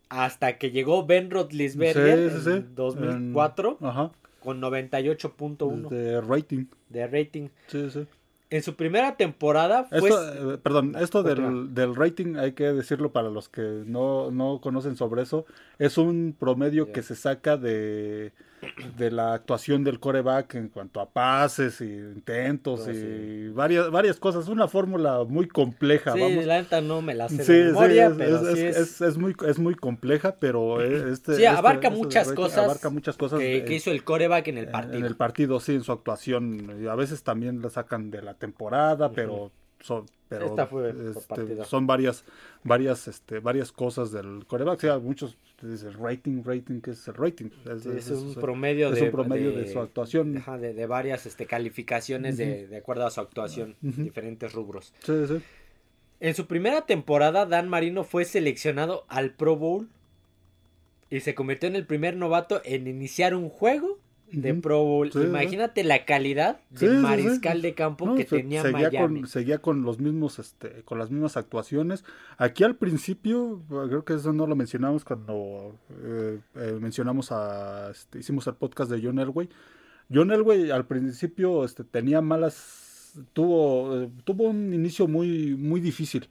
hasta 0.09 0.57
que 0.57 0.71
llegó 0.71 1.05
Ben 1.05 1.29
Roethlisberger 1.31 2.31
Sí, 2.41 2.49
en 2.49 2.75
2004 2.75 3.77
En- 3.81 3.87
Ajá. 3.87 4.11
Con 4.45 4.61
98.1 4.61 5.89
De 5.89 6.21
rating. 6.21 6.65
de 6.89 7.07
rating. 7.07 7.49
Sí, 7.67 7.89
sí. 7.89 8.05
En 8.51 8.61
su 8.61 8.75
primera 8.75 9.17
temporada 9.17 9.85
fue 9.85 10.07
Esto, 10.07 10.53
eh, 10.53 10.57
perdón, 10.59 10.95
esto 10.99 11.23
del, 11.23 11.73
del 11.73 11.95
rating 11.95 12.37
hay 12.37 12.53
que 12.53 12.65
decirlo 12.71 13.11
para 13.11 13.29
los 13.29 13.49
que 13.49 13.83
no, 13.85 14.29
no 14.31 14.61
conocen 14.61 14.95
sobre 14.95 15.23
eso. 15.23 15.45
Es 15.79 15.97
un 15.97 16.35
promedio 16.39 16.91
que 16.91 17.01
se 17.01 17.15
saca 17.15 17.57
de, 17.57 18.31
de 18.97 19.11
la 19.11 19.33
actuación 19.33 19.83
del 19.83 19.99
coreback 19.99 20.55
en 20.55 20.69
cuanto 20.69 20.99
a 20.99 21.09
pases 21.09 21.81
y 21.81 21.85
intentos 21.85 22.87
y 22.87 22.93
sí. 22.93 23.49
varias, 23.49 23.91
varias 23.91 24.17
cosas. 24.17 24.47
Una 24.47 24.67
fórmula 24.67 25.23
muy 25.27 25.47
compleja, 25.47 26.13
Sí, 26.13 26.19
vamos. 26.19 26.45
la 26.45 26.61
neta 26.61 26.81
no 26.81 27.01
me 27.01 27.13
la 27.13 27.29
sé 27.29 27.43
Sí, 27.43 27.53
de 27.53 27.65
sí, 27.67 27.73
memoria, 27.73 28.07
es, 28.07 28.13
pero 28.17 28.35
es- 28.37 28.57
sí 28.57 28.65
es- 28.65 28.77
es, 28.77 28.77
es- 28.77 29.01
es 29.01 29.17
muy, 29.17 29.35
es 29.47 29.59
muy 29.59 29.75
compleja, 29.75 30.37
pero 30.39 30.81
eh, 30.81 30.87
este, 31.11 31.35
Sí, 31.35 31.43
este- 31.43 31.47
abarca 31.47 31.89
este 31.89 31.99
muchas 31.99 32.31
cosas 32.33 32.63
abarca 32.65 32.89
muchas 32.89 33.17
cosas 33.17 33.39
que, 33.39 33.57
eh, 33.57 33.65
que 33.65 33.75
hizo 33.75 33.91
el 33.91 34.03
coreback 34.03 34.47
en 34.47 34.57
el 34.57 34.67
partido. 34.69 34.97
En 34.97 35.05
el 35.05 35.15
partido, 35.15 35.59
sí, 35.59 35.75
en 35.75 35.83
su 35.83 35.91
actuación. 35.91 36.81
Y 36.81 36.87
a 36.87 36.95
veces 36.95 37.21
también 37.23 37.61
la 37.61 37.69
sacan 37.69 38.09
de 38.09 38.21
la 38.23 38.33
temporada, 38.33 39.11
pero 39.11 39.51
son, 39.81 40.05
pero, 40.27 40.47
Esta 40.47 40.65
fue 40.65 40.89
este, 41.15 41.63
son 41.65 41.85
varias, 41.85 42.23
varias, 42.63 43.07
este, 43.07 43.39
varias 43.39 43.71
cosas 43.71 44.11
del 44.11 44.45
coreback. 44.47 44.79
Sí, 44.79 44.87
a 44.87 44.97
muchos 44.97 45.37
dicen 45.61 45.93
rating, 45.99 46.43
rating, 46.43 46.81
¿qué 46.81 46.91
es 46.91 47.07
el 47.07 47.13
rating? 47.15 47.45
Es, 47.65 47.83
Sí, 47.83 47.89
es 47.89 48.09
es- 48.09 48.17
un 48.19 48.35
promedio 48.35 48.89
es 48.89 48.95
de 48.95 49.03
un 49.03 49.11
promedio 49.11 49.51
de, 49.51 49.67
su 49.71 49.79
actuación. 49.79 50.37
ajá, 50.37 50.57
de, 50.57 50.73
de 50.73 50.85
varias 50.85 51.25
este, 51.25 51.45
calificaciones 51.45 52.37
de, 52.37 52.67
de 52.67 52.77
acuerdo 52.77 53.05
a 53.05 53.11
su 53.11 53.21
actuación, 53.21 53.75
Ujú. 53.83 54.03
diferentes 54.03 54.51
rubros. 54.53 54.93
Sí, 55.03 55.13
sí. 55.27 55.41
En 56.19 56.33
su 56.35 56.47
primera 56.47 56.85
temporada, 56.85 57.45
Dan 57.45 57.67
Marino 57.69 58.03
fue 58.03 58.25
seleccionado 58.25 59.05
al 59.09 59.31
Pro 59.31 59.55
Bowl 59.57 59.89
y 61.09 61.19
se 61.19 61.35
convirtió 61.35 61.67
en 61.69 61.75
el 61.75 61.85
primer 61.85 62.15
novato 62.15 62.61
en 62.65 62.87
iniciar 62.87 63.35
un 63.35 63.49
juego 63.49 63.99
de. 64.31 64.53
Pro 64.55 64.83
Bowl. 64.83 65.11
Sí, 65.11 65.19
Imagínate 65.21 65.83
la 65.83 66.05
calidad 66.05 66.59
de 66.69 66.79
sí, 66.79 66.87
sí. 66.87 66.93
mariscal 66.93 67.61
de 67.61 67.73
campo 67.73 68.05
No, 68.05 68.15
que 68.15 68.25
tenía 68.25 68.61
seguía 68.61 68.89
Miami. 68.89 69.21
con, 69.21 69.29
seguía 69.29 69.57
con 69.59 69.83
los 69.83 69.99
mismos, 69.99 70.39
este, 70.39 70.83
con 70.83 70.99
las 70.99 71.11
mismas 71.11 71.37
actuaciones. 71.37 72.03
Aquí 72.37 72.63
al 72.63 72.75
principio, 72.75 73.61
creo 73.69 74.03
que 74.03 74.13
eso 74.15 74.33
no 74.33 74.47
lo 74.47 74.55
mencionamos 74.55 75.03
cuando 75.05 75.75
eh, 76.03 76.39
eh, 76.55 76.77
mencionamos 76.81 77.31
a, 77.31 77.91
este, 77.91 78.19
hicimos 78.19 78.47
el 78.47 78.55
podcast 78.55 78.91
de 78.91 79.01
John 79.01 79.19
Elway. 79.19 79.49
John 80.13 80.31
Elway 80.31 80.71
al 80.71 80.85
principio, 80.85 81.63
este, 81.65 81.83
tenía 81.83 82.21
malas, 82.21 83.13
tuvo, 83.33 84.01
eh, 84.03 84.09
tuvo 84.23 84.45
un 84.49 84.73
inicio 84.73 85.07
muy, 85.07 85.55
muy 85.55 85.79
difícil. 85.81 86.27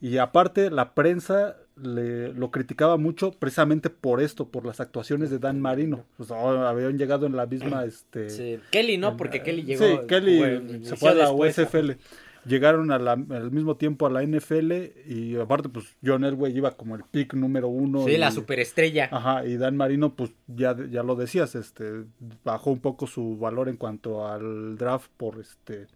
Y 0.00 0.18
aparte, 0.18 0.70
la 0.70 0.94
prensa 0.94 1.56
le, 1.82 2.32
lo 2.32 2.50
criticaba 2.50 2.96
mucho 2.96 3.32
precisamente 3.32 3.90
por 3.90 4.20
esto, 4.22 4.48
por 4.48 4.64
las 4.64 4.80
actuaciones 4.80 5.30
de 5.30 5.38
Dan 5.38 5.60
Marino. 5.60 6.04
Pues, 6.16 6.30
oh, 6.30 6.34
habían 6.66 6.98
llegado 6.98 7.26
en 7.26 7.36
la 7.36 7.46
misma, 7.46 7.84
este, 7.86 8.30
Sí. 8.30 8.58
Kelly 8.70 8.98
no, 8.98 9.16
porque 9.16 9.42
Kelly 9.42 9.62
llegó. 9.62 9.84
Sí, 9.84 9.98
Kelly 10.08 10.84
se 10.84 10.96
fue 10.96 11.10
a 11.10 11.14
la. 11.14 11.30
USFL. 11.30 11.92
Llegaron 12.46 12.92
a 12.92 12.98
la- 13.00 13.12
al 13.14 13.50
mismo 13.50 13.76
tiempo 13.76 14.06
a 14.06 14.10
la 14.10 14.22
NFL 14.22 14.72
y 15.04 15.34
aparte 15.36 15.68
pues 15.68 15.96
John 16.04 16.22
Elway 16.22 16.56
iba 16.56 16.76
como 16.76 16.94
el 16.94 17.02
pick 17.02 17.34
número 17.34 17.66
uno. 17.66 18.04
Sí, 18.04 18.12
y, 18.12 18.18
la 18.18 18.30
superestrella. 18.30 19.08
Ajá, 19.10 19.44
y 19.44 19.56
Dan 19.56 19.76
Marino 19.76 20.14
pues 20.14 20.30
ya, 20.46 20.76
ya 20.88 21.02
lo 21.02 21.16
decías, 21.16 21.56
este 21.56 22.04
bajó 22.44 22.70
un 22.70 22.78
poco 22.78 23.08
su 23.08 23.36
valor 23.36 23.68
en 23.68 23.76
cuanto 23.76 24.28
al 24.28 24.78
draft 24.78 25.10
por 25.16 25.40
este 25.40 25.88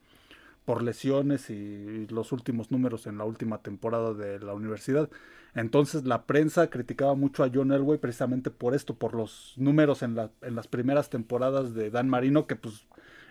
por 0.65 0.83
lesiones 0.83 1.51
y 1.51 2.09
los 2.09 2.33
últimos 2.33 2.73
números 2.73 3.07
en 3.07 3.17
la 3.19 3.25
última 3.25 3.59
temporada 3.59 4.13
de 4.13 4.41
la 4.41 4.53
universidad. 4.53 5.09
Entonces 5.55 6.05
la 6.05 6.27
prensa 6.27 6.71
criticaba 6.71 7.15
mucho 7.15 7.43
a 7.45 7.51
John 7.53 7.73
Elway 7.73 7.99
precisamente 7.99 8.51
por 8.51 8.75
esto, 8.75 8.95
por 8.95 9.15
los 9.15 9.55
números 9.57 10.03
en, 10.03 10.15
la- 10.15 10.31
en 10.43 10.55
las 10.55 10.69
primeras 10.69 11.11
temporadas 11.11 11.75
de 11.75 11.91
Dan 11.91 12.09
Marino 12.09 12.47
que 12.47 12.57
pues 12.57 12.87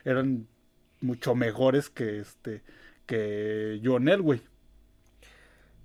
eran 0.05 0.47
mucho 1.01 1.33
mejores 1.35 1.89
que 1.89 2.19
este 2.19 2.61
que 3.05 3.79
John 3.83 4.07
Elway. 4.09 4.41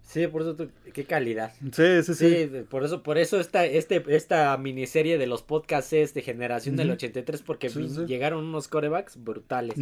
Sí, 0.02 0.26
por 0.26 0.42
eso, 0.42 0.56
qué 0.92 1.04
calidad. 1.04 1.52
Sí, 1.72 2.02
sí, 2.02 2.14
Sí, 2.14 2.50
por 2.68 2.84
eso, 2.84 3.02
por 3.02 3.16
eso 3.16 3.40
esta, 3.40 3.64
este, 3.64 4.04
esta 4.08 4.56
miniserie 4.58 5.16
de 5.16 5.26
los 5.26 5.42
podcasts 5.42 5.92
es 5.94 6.12
de 6.12 6.20
generación 6.20 6.76
del 6.76 6.88
Ujú. 6.88 6.94
83, 6.96 7.42
porque 7.42 7.70
Sí, 7.70 7.78
vin- 7.80 7.88
sí. 7.88 8.04
llegaron 8.06 8.44
unos 8.44 8.68
corebacks 8.68 9.16
brutales. 9.24 9.78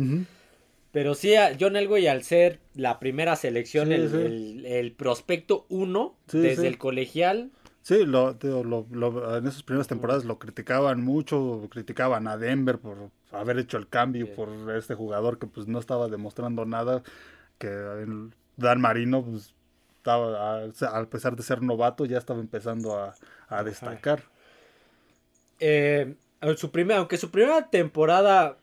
Pero 0.92 1.14
sí, 1.14 1.34
John 1.58 1.76
Elway 1.76 2.06
al 2.06 2.22
ser 2.22 2.60
la 2.74 2.98
primera 3.00 3.34
selección, 3.36 3.88
Sí, 3.88 3.94
el, 3.94 4.10
sí. 4.10 4.16
el- 4.16 4.66
el 4.66 4.92
prospecto 4.92 5.66
uno, 5.68 6.14
Sí, 6.28 6.38
desde 6.38 6.68
el 6.68 6.78
colegial, 6.78 7.50
Sí, 7.84 8.04
lo, 8.06 8.36
te- 8.36 8.46
lo- 8.46 8.86
lo- 8.92 9.36
en 9.38 9.44
esas 9.48 9.64
primeras 9.64 9.88
temporadas 9.88 10.24
lo 10.24 10.38
criticaban 10.38 11.02
mucho, 11.02 11.66
criticaban 11.68 12.28
a 12.28 12.36
Denver 12.36 12.78
por 12.78 13.10
haber 13.32 13.58
hecho 13.58 13.76
el 13.76 13.88
cambio 13.88 14.32
por 14.36 14.50
este 14.76 14.94
jugador 14.94 15.38
que 15.40 15.48
pues 15.48 15.66
no 15.66 15.80
estaba 15.80 16.06
demostrando 16.06 16.64
nada, 16.64 17.02
que 17.58 17.68
Dan 18.56 18.80
Marino 18.80 19.24
pues 19.24 19.52
estaba, 19.96 20.60
a, 20.60 20.98
a 21.00 21.06
pesar 21.06 21.34
de 21.34 21.42
ser 21.42 21.60
novato 21.62 22.04
ya 22.04 22.18
estaba 22.18 22.38
empezando 22.38 22.96
a, 22.96 23.14
a 23.48 23.64
destacar. 23.64 24.22
eh, 25.58 26.14
su 26.56 26.70
primer- 26.70 26.98
aunque 26.98 27.16
su 27.18 27.30
primera 27.30 27.68
temporada 27.68 28.58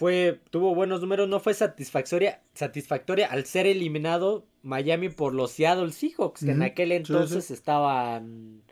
fue 0.00 0.40
tuvo 0.48 0.74
buenos 0.74 1.02
números, 1.02 1.28
no 1.28 1.40
fue 1.40 1.52
satisfactoria, 1.52 2.40
satisfactoria 2.54 3.26
al 3.30 3.44
ser 3.44 3.66
eliminado 3.66 4.46
Miami 4.62 5.10
por 5.10 5.34
los 5.34 5.50
Seattle 5.50 5.92
Seahawks, 5.92 6.42
que 6.42 6.52
en 6.52 6.62
aquel 6.62 6.92
entonces 6.92 7.44
sí. 7.44 7.52
estaban 7.52 8.62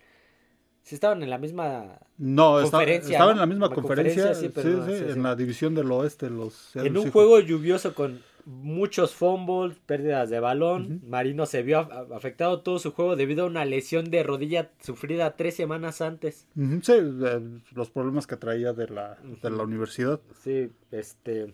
sí 0.83 0.95
estaban 0.95 1.23
en 1.23 1.29
la 1.29 1.37
misma 1.37 2.01
No, 2.17 2.63
Conferencia, 2.63 3.13
estaba 3.13 3.33
en 3.33 3.39
la 3.41 3.45
misma 3.45 3.69
conferencia, 3.69 4.29
conferencia, 4.29 4.35
sí, 4.35 4.49
pero 4.55 4.71
no, 4.71 4.87
sí, 4.87 4.93
sí, 4.97 5.05
sí. 5.05 5.11
en 5.11 5.23
la 5.23 5.37
división 5.37 5.75
del 5.75 5.93
oeste, 5.93 6.31
los 6.31 6.55
Seattle 6.55 6.89
en 6.89 6.97
un 6.97 7.03
Seahawks. 7.03 7.13
juego 7.13 7.41
lluvioso 7.41 7.95
con 7.95 8.23
muchos 8.49 9.15
fumbles, 9.15 9.79
pérdidas 9.85 10.31
de 10.31 10.41
balón. 10.41 11.03
Marino 11.07 11.45
se 11.45 11.63
vio 11.63 11.81
af- 11.89 12.17
afectado 12.17 12.63
todo 12.63 12.79
su 12.79 12.93
juego 12.93 13.15
debido 13.15 13.45
a 13.45 13.47
una 13.47 13.67
lesión 13.67 14.11
de 14.11 14.23
rodilla 14.23 14.71
sufrida 14.81 15.37
tres 15.37 15.55
semanas 15.55 16.01
antes. 16.01 16.49
Sí, 16.83 16.93
eh, 16.93 17.41
los 17.75 17.91
problemas 17.91 18.27
que 18.27 18.37
traía 18.37 18.73
de 18.73 18.89
la, 18.89 19.19
de 19.43 19.51
la 19.51 19.63
universidad. 19.65 20.21
Sí, 20.43 20.71
este. 20.91 21.53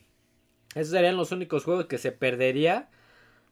Esos 0.77 0.93
serían 0.93 1.17
los 1.17 1.33
únicos 1.33 1.65
juegos 1.65 1.87
que 1.87 1.99
se 1.99 2.13
perdería 2.13 2.89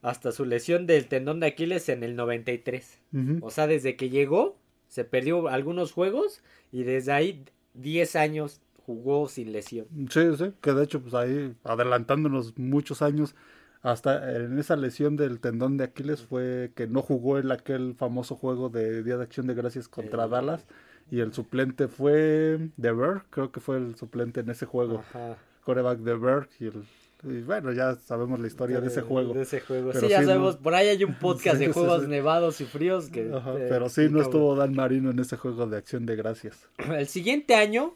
hasta 0.03 0.31
su 0.33 0.45
lesión 0.45 0.87
del 0.87 1.07
tendón 1.09 1.41
de 1.41 1.47
Aquiles 1.49 1.89
en 1.89 2.05
el 2.05 2.15
93. 2.17 3.01
Ujú. 3.13 3.39
O 3.47 3.51
sea, 3.51 3.67
desde 3.67 3.97
que 3.97 4.09
llegó, 4.09 4.57
se 4.89 5.05
perdió 5.05 5.49
algunos 5.49 5.93
juegos 5.93 6.43
y 6.71 6.85
desde 6.85 7.13
ahí 7.13 7.45
10 7.75 8.15
años 8.17 8.61
jugó 8.87 9.29
sin 9.29 9.53
lesión. 9.53 9.87
Sí, 10.11 10.23
sí, 10.37 10.53
que 10.61 10.73
de 10.73 10.85
hecho, 10.85 11.01
pues 11.01 11.15
ahí, 11.15 11.55
adelantándonos 11.65 12.57
muchos 12.59 13.03
años, 13.03 13.35
hasta 13.83 14.37
en 14.37 14.59
esa 14.59 14.77
lesión 14.77 15.17
del 15.17 15.41
tendón 15.41 15.77
de 15.77 15.85
Aquiles 15.85 16.23
fue 16.23 16.71
que 16.77 16.87
no 16.87 17.03
jugó 17.03 17.39
en 17.39 17.51
aquel 17.51 17.95
famoso 17.97 18.37
juego 18.37 18.69
de 18.69 19.03
Día 19.03 19.17
de 19.17 19.25
Acción 19.25 19.47
de 19.47 19.55
Gracias 19.55 19.89
contra 19.89 20.25
Eh. 20.27 20.29
Dallas, 20.29 20.67
y 21.11 21.21
el 21.21 21.33
suplente 21.33 21.89
fue 21.89 22.71
De 22.77 22.93
Berg, 22.93 23.25
creo 23.31 23.51
que 23.51 23.61
fue 23.61 23.77
el 23.79 23.97
suplente 23.97 24.41
en 24.41 24.51
ese 24.51 24.67
juego, 24.67 24.99
Ajá. 25.01 25.37
coreback 25.65 25.99
De 25.99 26.15
Berg, 26.15 26.49
y, 26.61 26.67
el- 26.67 26.85
y 27.25 27.41
bueno, 27.43 27.73
ya 27.73 27.95
sabemos 27.97 28.39
la 28.41 28.47
historia 28.47 28.81
de 28.81 28.87
ese 28.87 29.01
juego. 29.03 29.35
De 29.35 29.43
ese 29.43 29.61
juego. 29.61 29.89
Pero 29.93 30.01
sí, 30.01 30.09
ya 30.09 30.19
sí, 30.21 30.25
no- 30.27 30.31
sabemos, 30.31 30.57
por 30.57 30.75
ahí 30.75 30.89
hay 30.89 31.03
un 31.05 31.15
podcast 31.15 31.57
Sí, 31.59 31.67
de 31.67 31.73
juegos 31.73 32.03
sí. 32.03 32.09
nevados 32.09 32.61
y 32.61 32.65
fríos 32.65 33.11
que... 33.11 33.33
Ajá, 33.35 33.55
eh, 33.55 33.67
pero 33.69 33.89
sí, 33.89 34.09
no 34.11 34.21
estuvo 34.23 34.55
Dan 34.57 34.75
Marino 34.75 35.11
en 35.11 35.19
ese 35.19 35.37
juego 35.37 35.67
de 35.67 35.77
Acción 35.77 36.07
de 36.07 36.15
Gracias. 36.17 36.69
El 36.89 37.07
siguiente 37.09 37.55
año, 37.57 37.95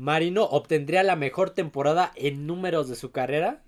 Marino 0.00 0.44
obtendría 0.44 1.02
la 1.02 1.14
mejor 1.14 1.50
temporada 1.50 2.10
en 2.16 2.46
números 2.46 2.88
de 2.88 2.96
su 2.96 3.10
carrera. 3.10 3.60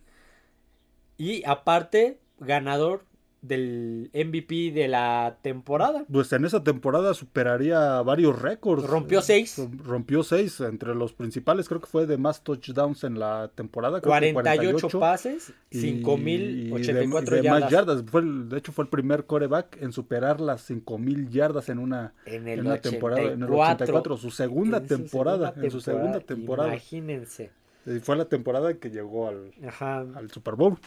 Y 1.19 1.45
aparte, 1.45 2.21
ganador 2.39 3.05
del 3.43 4.09
MVP 4.15 4.71
de 4.71 4.87
la 4.87 5.37
temporada. 5.43 6.05
Pues 6.11 6.33
en 6.33 6.45
esa 6.45 6.63
temporada 6.63 7.13
superaría 7.13 8.01
varios 8.03 8.41
récords. 8.41 8.85
Rompió 8.85 9.21
seis. 9.21 9.61
Rompió 9.85 10.23
seis. 10.23 10.61
Entre 10.61 10.95
los 10.95 11.13
principales 11.13 11.69
creo 11.69 11.81
que 11.81 11.89
fue 11.89 12.07
de 12.07 12.17
más 12.17 12.43
touchdowns 12.45 13.03
en 13.03 13.19
la 13.19 13.51
temporada. 13.55 14.01
Creo 14.01 14.13
48, 14.13 14.33
48 14.33 15.01
pases, 15.01 15.53
5084 15.71 17.37
de, 17.37 17.43
yardas. 17.43 17.61
más 17.61 17.71
yardas. 17.71 18.05
Fue 18.07 18.21
el, 18.21 18.49
de 18.49 18.59
hecho 18.59 18.71
fue 18.71 18.85
el 18.85 18.91
primer 18.91 19.27
coreback 19.27 19.77
en 19.83 19.93
superar 19.93 20.41
las 20.41 20.63
5000 20.63 21.29
yardas 21.31 21.69
en 21.69 21.81
una, 21.81 22.15
en, 22.25 22.47
el 22.47 22.61
en 22.61 22.67
una 22.67 22.75
84, 22.75 22.91
temporada. 22.91 23.23
En 23.23 23.43
el 23.43 23.53
84, 23.53 24.17
su 24.19 24.31
segunda 24.31 24.79
en 24.79 24.87
temporada. 24.87 25.49
Su 25.49 25.55
segunda 25.55 25.65
en 25.65 25.71
su 25.71 25.81
segunda 25.81 26.21
temporada. 26.21 26.69
Imagínense. 26.69 27.51
Y 27.87 27.99
fue 27.99 28.17
la 28.17 28.27
temporada 28.27 28.75
que 28.75 28.91
llegó 28.91 29.29
al, 29.29 29.53
Ajá. 29.67 30.01
al 30.01 30.31
Super 30.31 30.55
Bowl. 30.55 30.79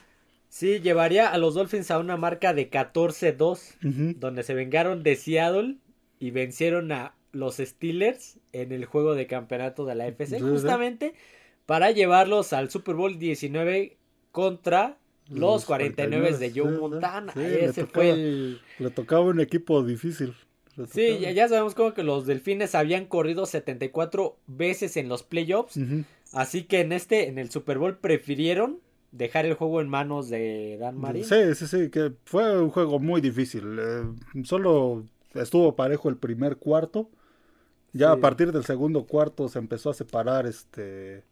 Sí, 0.57 0.79
llevaría 0.79 1.27
a 1.27 1.37
los 1.37 1.53
Dolphins 1.55 1.91
a 1.91 1.99
una 1.99 2.15
marca 2.15 2.53
de 2.53 2.71
14-2, 2.71 3.75
Ujú. 3.83 4.13
donde 4.17 4.41
se 4.43 4.53
vengaron 4.53 5.03
de 5.03 5.17
Seattle 5.17 5.75
y 6.17 6.31
vencieron 6.31 6.93
a 6.93 7.13
los 7.33 7.57
Steelers 7.57 8.39
en 8.53 8.71
el 8.71 8.85
juego 8.85 9.15
de 9.15 9.27
campeonato 9.27 9.83
de 9.83 9.95
la 9.95 10.07
FC, 10.07 10.39
justamente 10.39 11.13
para 11.65 11.91
llevarlos 11.91 12.53
al 12.53 12.69
Super 12.71 12.95
Bowl 12.95 13.19
19 13.19 13.97
contra 14.31 14.97
los, 15.27 15.39
Los 15.39 15.65
49 15.65 16.37
de 16.37 16.51
49, 16.51 16.51
Joe 16.55 16.69
sí, 16.69 16.73
sí. 16.75 16.79
Montana. 16.81 17.33
Sí, 17.33 17.39
le 17.39 17.65
Ese 17.65 17.81
tocaba. 17.83 17.93
fue 18.05 18.11
el... 18.11 18.61
Le 18.79 18.89
tocaba 18.91 19.21
un 19.25 19.41
equipo 19.41 19.83
difícil. 19.83 20.35
Sí, 20.89 21.17
ya, 21.19 21.31
ya 21.31 21.49
sabemos 21.49 21.75
como 21.75 21.93
que 21.93 22.03
los 22.03 22.25
Delfines 22.25 22.75
habían 22.75 23.07
corrido 23.07 23.45
74 23.45 24.37
veces 24.47 24.95
en 24.95 25.09
los 25.09 25.23
playoffs, 25.23 25.77
así 26.31 26.63
que 26.63 26.79
en 26.79 26.93
este, 26.93 27.27
en 27.27 27.39
el 27.39 27.51
Super 27.51 27.77
Bowl, 27.77 27.97
prefirieron 27.97 28.79
dejar 29.17 29.45
el 29.45 29.53
juego 29.53 29.81
en 29.81 29.89
manos 29.89 30.29
de 30.29 30.77
Dan 30.79 30.97
Marino. 30.97 31.25
Sí, 31.25 31.55
sí, 31.55 31.67
sí, 31.67 31.89
que 31.89 32.13
fue 32.25 32.61
un 32.61 32.69
juego 32.69 32.99
muy 32.99 33.21
difícil. 33.21 33.77
eh, 33.79 34.03
solo 34.43 35.03
estuvo 35.33 35.75
parejo 35.75 36.09
el 36.09 36.17
primer 36.17 36.57
cuarto. 36.57 37.09
Ya 37.93 38.11
Sí. 38.11 38.17
a 38.17 38.21
partir 38.21 38.51
del 38.51 38.65
segundo 38.65 39.05
cuarto 39.05 39.47
se 39.47 39.57
empezó 39.59 39.89
a 39.89 39.93
separar 39.93 40.45
este 40.45 41.23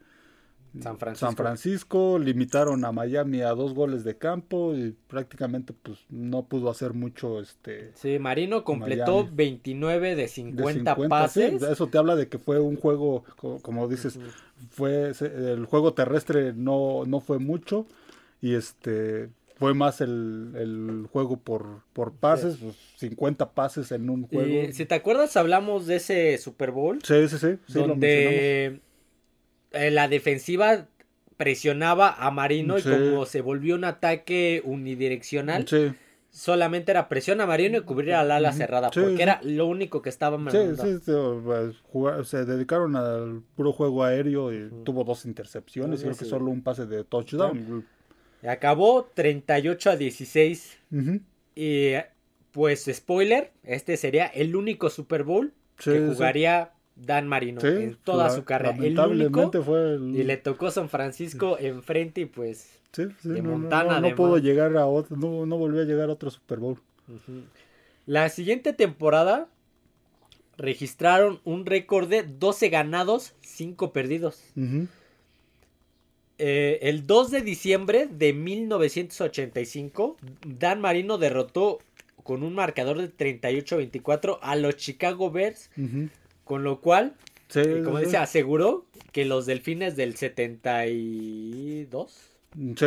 San 0.80 0.98
Francisco. 1.00 1.25
San 1.25 1.36
Francisco, 1.38 2.20
limitaron 2.20 2.84
a 2.86 2.92
Miami 2.92 3.42
a 3.42 3.50
dos 3.51 3.74
goles 3.74 4.03
de 4.03 4.18
campo 4.18 4.75
y 4.75 4.92
prácticamente 5.08 5.74
pues 5.74 6.00
no 6.10 6.44
pudo 6.48 6.70
hacer 6.72 6.94
mucho 6.94 7.39
este 7.42 7.94
Sí, 7.96 8.20
Marino 8.20 8.63
completó 8.65 9.25
Miami. 9.25 9.32
29 9.32 10.15
de 10.15 10.27
de 10.48 10.65
50, 10.68 10.68
50, 10.68 11.27
pases. 11.27 11.62
sí, 11.63 11.65
eso 11.72 11.89
te 11.89 11.98
habla 11.98 12.15
de 12.15 12.27
que 12.27 12.38
fue 12.38 12.60
un 12.60 12.75
juego 12.75 13.24
co- 13.38 13.60
como 13.62 13.88
dices, 13.88 14.20
fue 14.72 15.12
el 15.22 15.65
juego 15.65 15.94
terrestre 15.94 16.53
no 16.53 17.06
no 17.06 17.22
fue 17.22 17.39
mucho 17.39 17.86
y 18.42 18.56
este 18.56 19.30
fue 19.58 19.74
más 19.74 20.01
el, 20.01 20.53
el 20.58 21.08
juego 21.12 21.38
por, 21.38 21.84
por 21.94 22.13
pases, 22.13 22.58
pues, 22.58 22.75
50 22.98 23.51
pases 23.53 23.92
en 23.92 24.10
un 24.10 24.27
Y, 24.30 24.68
juego. 24.68 24.74
si 24.74 24.86
te 24.86 24.96
acuerdas, 24.96 25.38
hablamos 25.38 25.86
de 25.88 25.98
ese 25.98 26.38
Super 26.38 26.72
Bowl 26.72 27.00
Sí, 27.03 27.27
sí, 27.27 27.38
sí, 27.38 27.60
sí, 27.68 27.80
donde 27.84 28.82
la 29.74 30.08
defensiva 30.08 30.88
presionaba 31.38 32.13
a 32.13 32.32
Marino 32.32 32.77
Sí. 32.80 32.89
y 32.89 32.92
como 33.10 33.25
se 33.25 33.42
volvió 33.42 33.75
un 33.75 33.84
ataque 33.86 34.62
unidireccional, 34.65 35.68
Sí, 35.68 35.92
solamente 36.30 36.92
era 36.92 37.10
presión 37.10 37.42
a 37.42 37.46
Marino 37.46 37.77
y 37.77 37.82
cubrir 37.82 38.13
al 38.13 38.32
ala 38.32 38.51
cerrada, 38.53 38.89
Sí, 38.94 39.00
porque 39.01 39.15
sí. 39.18 39.22
era 39.22 39.39
lo 39.44 39.65
único 39.68 40.01
que 40.01 40.10
estaba 40.10 40.38
sí, 40.38 40.44
mandando. 40.44 40.84
sí, 40.84 40.98
sí, 41.03 41.12
pues, 41.44 41.75
jugar- 41.84 42.24
se 42.25 42.46
dedicaron 42.46 42.96
al 42.96 43.42
puro 43.56 43.72
juego 43.74 44.03
aéreo 44.03 44.53
y 44.53 44.70
tuvo 44.84 45.03
dos 45.03 45.25
intercepciones, 45.25 46.00
Sí, 46.00 46.06
creo 46.06 46.18
que 46.18 46.25
solo 46.25 46.46
un 46.51 46.62
pase 46.62 46.86
de 46.86 47.03
touchdown. 47.03 47.86
Y 48.42 48.48
Acabó 48.48 49.10
38 49.13 49.89
a 49.92 49.96
16 49.96 50.77
Ujú. 50.92 51.20
y 51.56 51.94
pues 52.51 52.88
spoiler, 52.92 53.51
este 53.63 53.98
sería 53.98 54.27
el 54.27 54.56
único 54.56 54.89
Super 54.89 55.24
Bowl 55.24 55.53
Sí, 55.80 55.91
que 55.91 56.00
sí. 56.00 56.06
jugaría 56.13 56.71
Dan 56.95 57.27
Marino 57.27 57.60
Sí, 57.62 57.67
en 57.67 57.95
toda 58.03 58.27
la- 58.27 58.34
su 58.36 58.43
carrera. 58.43 58.75
El 58.77 58.97
único 58.99 59.63
fue 59.63 59.95
el... 59.95 60.15
y 60.15 60.23
le 60.23 60.38
tocó 60.38 60.69
San 60.71 60.89
Francisco 60.89 61.58
enfrente 61.60 62.21
y 62.21 62.25
pues 62.25 62.79
Sí, 62.91 63.06
sí, 63.21 63.29
de 63.29 63.41
no, 63.41 63.58
Montana, 63.58 63.99
no, 63.99 64.15
pudo 64.15 64.38
llegar 64.38 64.77
a 64.77 64.86
otro, 64.86 65.17
no, 65.17 65.47
no 65.47 65.58
volvió 65.58 65.82
a 65.82 65.86
llegar 65.86 66.10
a 66.10 66.13
otro 66.13 66.29
Super 66.29 66.60
Bowl. 66.60 66.79
La 68.06 68.29
siguiente 68.29 68.71
temporada 68.73 69.47
registraron 70.58 71.39
un 71.43 71.65
récord 71.65 72.08
de 72.08 72.21
12 72.21 72.69
ganados, 72.69 73.34
5 73.41 73.91
perdidos. 73.93 74.43
Eh, 76.38 76.79
el 76.84 77.08
2 77.08 77.32
de 77.32 77.41
diciembre 77.41 78.08
de 78.12 78.34
1985, 78.34 80.17
Dan 80.45 80.79
Marino 80.82 81.17
derrotó 81.17 81.79
con 82.23 82.43
un 82.43 82.53
marcador 82.53 82.97
de 82.99 83.12
38-24 83.12 84.38
a 84.41 84.56
los 84.56 84.75
Chicago 84.75 85.32
Bears. 85.32 85.69
Con 86.43 86.63
lo 86.63 86.82
cual, 86.82 87.13
Sí, 87.49 87.60
eh, 87.60 87.82
como 87.84 87.99
sí, 87.99 88.06
dice, 88.06 88.17
aseguró 88.17 88.86
que 89.12 89.25
los 89.25 89.45
Delfines 89.45 89.95
del 89.95 90.15
72 90.15 92.29
sí. 92.75 92.86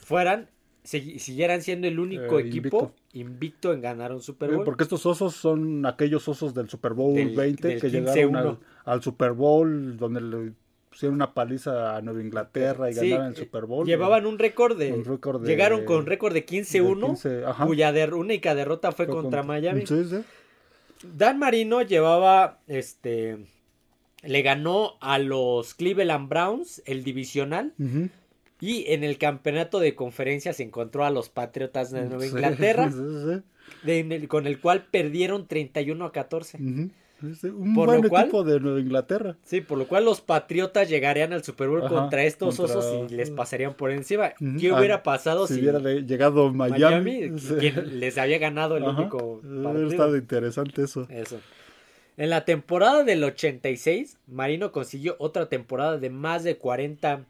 fueran, 0.00 0.48
si- 0.84 1.18
siguieran 1.18 1.62
siendo 1.62 1.88
el 1.88 1.98
único 1.98 2.38
Eh, 2.38 2.46
equipo 2.46 2.92
invicto. 3.12 3.72
en 3.72 3.80
ganar 3.80 4.12
un 4.12 4.22
Super 4.22 4.50
Sí, 4.50 4.56
Bowl. 4.56 4.64
Porque 4.64 4.84
estos 4.84 5.04
osos 5.06 5.34
son 5.34 5.84
aquellos 5.86 6.28
osos 6.28 6.54
del 6.54 6.68
Super 6.68 6.92
Bowl 6.92 7.14
Del- 7.14 7.34
20 7.34 7.68
del 7.68 7.80
que 7.80 7.88
15-1. 7.90 8.14
llegaron 8.14 8.58
al, 8.84 8.92
al 8.92 9.02
Super 9.02 9.32
Bowl 9.32 9.96
donde 9.96 10.20
le 10.20 10.52
pusieron 10.88 11.14
una 11.16 11.34
paliza 11.34 11.96
a 11.96 12.02
Nueva 12.02 12.20
Inglaterra 12.22 12.90
y 12.90 12.94
ganaron 12.94 13.26
el 13.26 13.32
eh, 13.34 13.36
Super 13.36 13.66
Bowl. 13.66 13.86
Llevaban 13.86 14.26
un 14.26 14.38
récord 14.38 14.78
de, 14.78 14.92
Un 14.92 15.04
récord 15.04 15.42
de- 15.42 15.48
Llegaron 15.48 15.84
con 15.84 16.06
récord 16.06 16.32
de 16.32 16.44
15-1, 16.46 17.00
De 17.00 17.06
15, 17.12 17.44
ajá. 17.44 17.66
cuya 17.66 17.92
der- 17.92 18.14
única 18.14 18.54
derrota 18.54 18.92
fue, 18.92 19.06
Fue 19.06 19.14
contra, 19.14 19.42
Miami. 19.42 19.86
Sí, 19.86 20.04
sí. 20.04 20.20
Dan 21.02 21.38
Marino 21.38 21.82
llevaba, 21.82 22.60
este, 22.66 23.38
le 24.22 24.42
ganó 24.42 24.94
a 25.00 25.18
los 25.18 25.74
Cleveland 25.74 26.28
Browns 26.28 26.82
el 26.86 27.04
divisional 27.04 27.72
y 28.60 28.84
en 28.92 29.04
el 29.04 29.18
campeonato 29.18 29.78
de 29.80 29.94
conferencia 29.94 30.52
se 30.52 30.64
encontró 30.64 31.04
a 31.04 31.10
los 31.10 31.28
Patriotas 31.28 31.90
de 31.92 32.00
Nueva 32.08 32.24
Inglaterra, 32.26 32.90
sí, 32.90 32.96
sí, 32.98 33.42
de- 33.86 34.00
el- 34.16 34.28
con 34.28 34.46
el 34.46 34.60
cual 34.60 34.86
perdieron 34.90 35.46
31 35.46 36.04
a 36.06 36.12
14. 36.12 36.58
Ujú. 36.58 36.66
Sí, 36.88 36.92
Un 37.20 37.74
Por 37.74 37.86
buen 37.86 38.02
lo 38.02 38.08
cual- 38.08 38.22
equipo 38.24 38.44
de 38.44 38.60
Nueva 38.60 38.78
Inglaterra. 38.80 39.36
Sí, 39.42 39.60
por 39.60 39.76
lo 39.76 39.88
cual 39.88 40.04
los 40.04 40.20
Patriotas 40.20 40.88
llegarían 40.88 41.32
al 41.32 41.42
Super 41.42 41.68
Bowl 41.68 41.80
Ajá, 41.84 41.88
contra 41.88 42.22
estos 42.24 42.56
contra- 42.56 42.76
osos 42.78 43.10
y 43.10 43.14
les 43.14 43.30
pasarían 43.30 43.74
por 43.74 43.90
encima. 43.90 44.30
¿Qué 44.38 44.70
Ah, 44.70 44.78
hubiera 44.78 45.02
pasado 45.02 45.46
Si 45.48 45.54
si, 45.54 45.60
hubiera 45.60 45.80
llegado 45.80 46.52
Miami. 46.52 46.78
Miami, 47.20 47.38
sí. 47.40 47.54
quien 47.58 47.98
les 47.98 48.18
había 48.18 48.38
ganado 48.38 48.76
el 48.76 48.84
Ajá. 48.84 49.00
único 49.00 49.40
Hubiera 49.42 49.62
partido? 49.64 49.88
estado 49.90 50.16
interesante 50.16 50.82
eso. 50.82 51.06
Eso. 51.10 51.40
En 52.16 52.30
la 52.30 52.44
temporada 52.44 53.04
del 53.04 53.22
86, 53.24 54.18
Marino 54.26 54.70
consiguió 54.72 55.16
otra 55.18 55.48
temporada 55.48 55.98
de 55.98 56.10
más 56.10 56.42
de 56.44 56.56
40, 56.56 57.24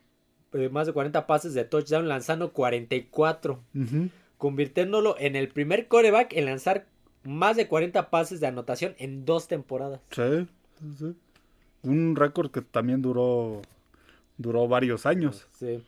de 0.52 0.68
más 0.70 0.86
de 0.86 0.92
40 0.94 1.26
pases 1.26 1.54
de 1.54 1.64
touchdown, 1.64 2.08
lanzando 2.08 2.52
44, 2.52 3.60
Ujú. 3.74 4.08
convirtiéndolo 4.38 5.16
en 5.18 5.36
el 5.36 5.48
primer 5.48 5.88
coreback 5.88 6.32
en 6.34 6.44
lanzar 6.46 6.86
más 7.24 7.56
de 7.56 7.68
40 7.68 8.10
pases 8.10 8.40
de 8.40 8.46
anotación 8.46 8.94
en 8.98 9.24
dos 9.24 9.48
temporadas. 9.48 10.00
Sí, 10.10 10.46
sí, 10.78 10.86
sí. 10.98 11.14
Un 11.82 12.16
récord 12.16 12.50
que 12.50 12.62
también 12.62 13.02
duró 13.02 13.62
duró 14.38 14.66
varios 14.68 15.04
años. 15.04 15.46
Sí. 15.58 15.84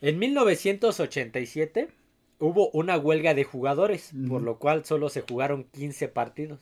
En 0.00 0.18
1987 0.18 1.88
hubo 2.38 2.70
una 2.70 2.98
huelga 2.98 3.34
de 3.34 3.44
jugadores, 3.44 4.12
por 4.28 4.42
lo 4.42 4.58
cual 4.58 4.84
solo 4.84 5.08
se 5.08 5.22
jugaron 5.22 5.64
15 5.64 6.08
partidos, 6.08 6.60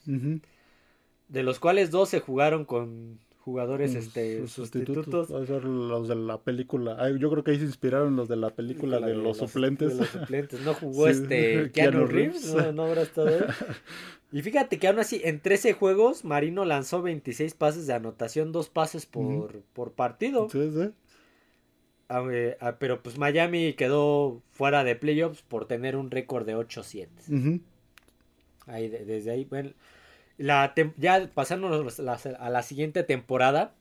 de 1.29 1.43
los 1.43 1.59
cuales 1.59 1.91
dos 1.91 2.09
se 2.09 2.21
jugaron 2.21 2.65
con 2.65 3.19
jugadores 3.45 3.95
Los 3.95 4.07
este, 4.07 4.47
sustitutos. 4.47 5.31
A 5.31 5.45
ser 5.47 5.65
los 5.65 6.09
de 6.09 6.15
la 6.15 6.39
película. 6.39 6.97
Ay, 6.99 7.19
yo 7.19 7.31
creo 7.31 7.43
que 7.45 7.51
ahí 7.53 7.59
se 7.59 7.65
inspiraron 7.65 8.15
los 8.17 8.29
de 8.29 8.37
la 8.37 8.51
película 8.51 9.01
de, 9.01 9.15
los 9.15 9.39
suplentes. 9.39 9.91
de 9.91 9.95
los 9.97 10.09
suplentes. 10.09 10.61
No 10.61 10.75
jugó 10.81 11.07
Sí, 11.07 11.11
este 11.23 11.71
Keanu 11.73 11.91
Keanu 11.93 12.07
Reeves, 12.07 12.53
Reeves. 12.53 12.67
no, 12.67 12.73
no 12.73 12.83
habrá 12.85 13.03
estado 13.03 13.29
él. 13.29 13.45
Y 14.35 14.41
fíjate 14.41 14.79
que 14.79 14.89
aún 14.89 14.99
así, 14.99 15.21
en 15.25 15.41
13 15.41 15.75
juegos, 15.75 16.25
Marino 16.25 16.65
lanzó 16.65 17.03
26 17.03 17.53
pases 17.53 17.87
de 17.87 17.93
anotación, 17.93 18.51
dos 18.51 18.71
pases 18.71 19.05
por, 19.05 19.61
por 19.75 19.93
partido. 19.93 20.49
Sí, 20.49 20.71
sí. 20.73 20.89
Ah, 22.09 22.25
eh, 22.33 22.57
ah, 22.61 22.77
pero 22.79 23.03
pues 23.03 23.19
Miami 23.19 23.75
quedó 23.75 24.41
fuera 24.51 24.85
de 24.85 24.97
playoffs 24.97 25.43
por 25.43 25.67
tener 25.67 25.97
un 25.97 26.11
récord 26.11 26.47
de 26.47 26.57
8-7. 26.57 27.09
Ujú. 27.29 27.61
Ahí, 28.67 28.89
de- 28.89 29.05
desde 29.05 29.33
ahí, 29.33 29.45
bueno, 29.45 29.73
la 30.43 30.75
ya 30.97 31.31
pasándonos 31.33 32.01
a 32.01 32.51
la 32.51 32.63
siguiente 32.63 33.05
temporada, 33.05 33.75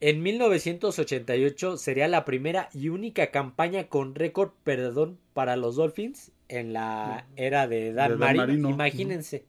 en 0.00 0.22
1988 0.22 1.76
sería 1.76 2.08
la 2.08 2.24
primera 2.24 2.70
y 2.72 2.88
única 2.88 3.30
campaña 3.30 3.88
con 3.88 4.14
récord 4.14 4.52
perdedor 4.64 5.14
para 5.34 5.56
los 5.56 5.76
Dolphins 5.76 6.32
en 6.48 6.72
la 6.72 7.26
era 7.36 7.68
de 7.68 7.92
Dan, 7.92 8.12
De 8.12 8.16
Dan 8.16 8.36
Marino. 8.36 8.46
Marino. 8.46 8.70
Imagínense. 8.70 9.44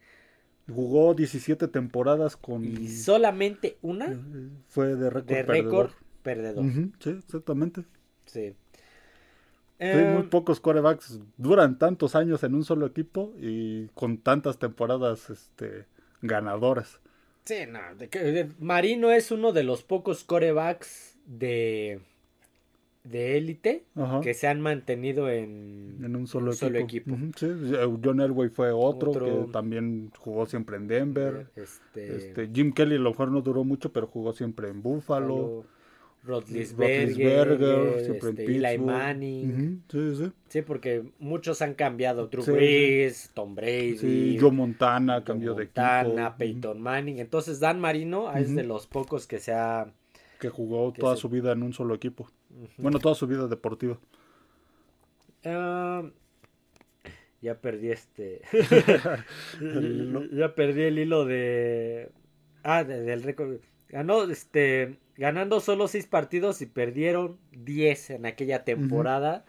Jugó 0.68 1.14
17 1.14 1.68
temporadas 1.70 2.36
con. 2.36 2.64
Y 2.66 2.90
solamente 2.90 3.78
una 3.82 4.14
Fue 4.68 4.96
de 4.96 5.10
récord. 5.10 5.90
de 5.90 5.96
perdedor. 6.22 6.66
Sí, 7.00 7.10
exactamente. 7.12 7.82
Sí. 8.26 8.54
Sí, 8.54 8.56
Eh, 9.80 10.12
muy 10.14 10.24
pocos 10.28 10.60
corebacks 10.60 11.20
duran 11.38 11.80
tantos 11.80 12.16
años 12.16 12.44
en 12.44 12.56
un 12.56 12.64
solo 12.64 12.86
equipo 12.86 13.34
y 13.40 13.88
con 13.96 14.18
tantas 14.20 14.60
temporadas 14.60 15.30
este, 15.32 15.86
ganadoras. 16.22 17.00
sí, 17.46 17.56
no, 17.70 17.80
de 17.98 18.08
que- 18.10 18.20
de- 18.20 18.50
Marino 18.60 19.12
es 19.12 19.32
uno 19.32 19.52
de 19.52 19.64
los 19.64 19.84
pocos 19.84 20.24
corebacks 20.24 21.18
de 21.26 22.02
de 23.04 23.36
élite 23.36 23.84
Ajá. 23.96 24.22
que 24.22 24.36
se 24.36 24.48
han 24.48 24.62
mantenido 24.62 25.28
en, 25.28 25.98
En 26.04 26.16
un 26.16 26.28
solo 26.28 26.52
equipo. 26.52 27.16
Sí, 27.36 27.48
John 28.04 28.22
Elway 28.22 28.50
fue 28.50 28.72
otro, 28.72 29.10
Otro. 29.10 29.48
que 29.48 29.52
también 29.52 30.12
jugó 30.20 30.46
siempre 30.46 30.78
en 30.78 30.88
Denver. 30.88 31.48
Este, 31.56 32.16
Este, 32.16 32.50
Jim 32.54 32.72
Kelly 32.72 32.98
a 32.98 33.00
lo 33.00 33.10
mejor 33.10 33.32
no 33.32 33.42
duró 33.42 33.64
mucho, 33.64 33.92
pero 33.92 34.06
jugó 34.06 34.34
siempre 34.34 34.70
en 34.70 34.84
Buffalo. 34.84 35.36
Buffalo, 35.36 35.66
Roethlisberger, 36.24 38.04
siempre 38.06 38.30
este, 38.30 38.44
Eli 38.46 38.60
Pittsburgh. 38.60 38.82
Manning. 38.86 39.84
Sí, 39.92 40.16
sí. 40.16 40.32
Sí, 40.50 40.62
porque 40.62 41.04
muchos 41.20 41.62
han 41.62 41.74
cambiado. 41.74 42.28
Drew 42.28 42.44
Sí, 42.44 42.52
Brees, 42.52 43.32
Tom 43.34 43.56
Brady, 43.56 43.98
Sí, 43.98 44.38
Joe 44.40 44.52
Montana 44.52 45.24
cambió 45.24 45.54
de 45.56 45.66
Montana, 45.66 46.22
equipo. 46.24 46.38
Peyton 46.38 46.82
Manning. 46.82 47.20
Entonces 47.20 47.60
Dan 47.60 47.80
Marino 47.80 48.32
es 48.36 48.54
de 48.56 48.64
los 48.64 48.86
pocos 48.88 49.26
que 49.28 49.40
se 49.40 49.52
ha... 49.54 49.92
Que 50.40 50.50
jugó 50.50 50.94
que 50.94 51.02
toda 51.02 51.16
se- 51.16 51.22
su 51.22 51.30
vida 51.30 51.52
en 51.54 51.64
un 51.64 51.74
solo 51.74 51.96
equipo. 51.96 52.30
Bueno, 52.78 53.00
toda 53.00 53.16
su 53.16 53.26
vida 53.28 53.48
deportiva. 53.48 53.98
Ah, 55.44 56.04
ya 57.42 57.56
perdí 57.60 57.90
este... 57.92 58.42
ya 60.34 60.54
perdí 60.56 60.82
el 60.84 61.00
hilo 61.00 61.26
de... 61.26 62.10
Ah, 62.64 62.84
de- 62.84 63.02
del 63.02 63.24
récord. 63.24 63.58
Ganó, 63.90 64.24
este... 64.30 64.98
Ganando 65.18 65.60
solo 65.60 65.88
seis 65.88 66.08
partidos 66.08 66.62
y 66.62 66.66
perdieron 66.66 67.38
10 67.52 68.12
en 68.12 68.26
aquella 68.26 68.64
temporada. 68.64 69.46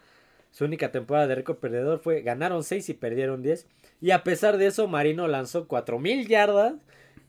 Su 0.51 0.65
única 0.65 0.91
temporada 0.91 1.27
de 1.27 1.35
récord 1.35 1.57
perdedor 1.57 1.99
fue 1.99 2.21
ganaron 2.21 2.63
6 2.63 2.89
y 2.89 2.93
perdieron 2.93 3.41
10. 3.41 3.65
Y 4.01 4.11
a 4.11 4.23
pesar 4.23 4.57
de 4.57 4.67
eso, 4.67 4.87
Marino 4.87 5.27
lanzó 5.27 5.67
4000 5.67 6.27
yardas, 6.27 6.75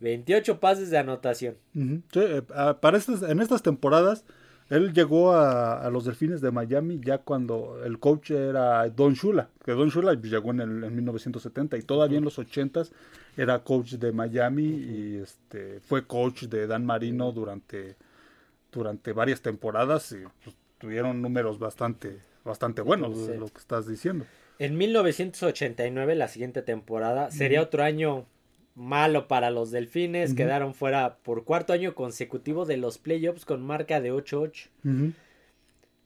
28 0.01 0.61
pases 0.61 0.91
de 0.91 0.99
anotación. 0.99 1.57
Sí, 1.73 2.21
eh, 2.21 2.43
para 2.81 2.99
estas, 2.99 3.23
en 3.23 3.41
estas 3.41 3.63
temporadas, 3.63 4.25
él 4.71 4.93
llegó 4.93 5.33
a, 5.33 5.81
a 5.85 5.91
los 5.91 6.05
Delfines 6.05 6.41
de 6.41 6.51
Miami 6.51 7.01
ya 7.03 7.19
cuando 7.19 7.83
el 7.85 7.99
coach 7.99 8.31
era 8.31 8.89
Don 8.89 9.15
Shula, 9.15 9.49
que 9.65 9.73
Don 9.73 9.89
Shula 9.91 10.15
llegó 10.15 10.51
en, 10.51 10.61
el, 10.61 10.85
en 10.85 10.97
1970 10.97 11.77
y 11.77 11.83
todavía 11.83 12.19
en 12.19 12.25
los 12.25 12.39
80s 12.39 12.91
era 13.37 13.59
coach 13.61 13.95
de 13.95 14.13
Miami 14.13 14.65
y 14.65 15.17
este 15.23 15.81
fue 15.81 16.07
coach 16.07 16.45
de 16.45 16.67
Dan 16.67 16.87
Marino 16.87 17.33
durante, 17.33 17.97
durante 18.75 19.13
varias 19.13 19.41
temporadas 19.41 20.13
y 20.13 20.17
pues, 20.45 20.57
tuvieron 20.79 21.23
números 21.23 21.59
bastante, 21.59 22.19
bastante 22.45 22.83
buenos, 22.83 23.17
Sí. 23.27 23.33
lo 23.39 23.47
que 23.49 23.59
estás 23.59 23.87
diciendo. 23.87 24.27
En 24.59 24.77
1989, 24.77 26.15
la 26.15 26.29
siguiente 26.29 26.63
temporada, 26.63 27.31
sería 27.31 27.63
otro 27.63 27.83
año 27.83 28.27
malo 28.77 29.27
para 29.29 29.51
los 29.51 29.71
Delfines. 29.71 30.35
Quedaron 30.35 30.75
fuera 30.75 31.17
por 31.23 31.45
cuarto 31.45 31.73
año 31.73 31.95
consecutivo 31.95 32.65
de 32.65 32.77
los 32.77 32.99
playoffs 32.99 33.45
con 33.45 33.63
marca 33.63 34.01
de 34.01 34.13
8-8. 34.13 34.69
Ujú. 34.85 35.13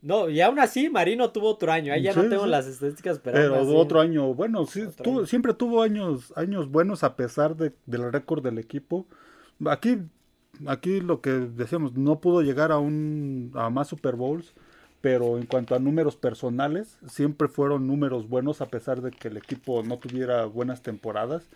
No, 0.01 0.29
y 0.29 0.41
aún 0.41 0.61
así, 0.61 0.89
Marino 0.89 1.31
tuvo 1.33 1.49
otro 1.51 1.73
año. 1.73 1.93
Ahí 1.93 2.03
ya 2.03 2.15
no 2.15 2.29
tengo 2.29 2.45
sí. 2.45 2.51
las 2.51 2.67
estadísticas, 2.67 3.19
pero, 3.19 3.37
Pero 3.37 3.55
así- 3.57 3.73
otro 3.75 4.01
año, 4.01 4.33
bueno, 4.33 4.65
sí, 4.65 4.83
Otro 4.83 5.03
tuvo- 5.05 5.19
año. 5.19 5.27
siempre 5.27 5.55
tuvo 5.55 5.83
años, 5.83 6.33
años 6.37 6.71
buenos 6.71 7.03
a 7.03 7.17
pesar 7.17 7.57
de, 7.57 7.73
del 7.87 8.13
récord 8.13 8.43
del 8.45 8.59
equipo. 8.59 9.07
Aquí, 9.67 9.99
aquí 10.67 11.01
lo 11.01 11.21
que 11.21 11.31
decíamos, 11.31 11.95
no 11.95 12.21
pudo 12.21 12.43
llegar 12.43 12.73
a 12.73 12.79
un 12.79 13.53
a 13.55 13.71
más 13.71 13.89
Super 13.89 14.17
Bowls, 14.17 14.55
pero 15.01 15.39
en 15.39 15.47
cuanto 15.47 15.75
a 15.75 15.79
números 15.79 16.17
personales, 16.17 16.99
siempre 17.07 17.49
fueron 17.49 17.87
números 17.87 18.29
buenos 18.29 18.61
a 18.61 18.67
pesar 18.67 19.01
de 19.01 19.11
que 19.11 19.29
el 19.29 19.37
equipo 19.37 19.83
no 19.83 19.99
tuviera 19.99 20.45
buenas 20.47 20.83
temporadas. 20.83 21.49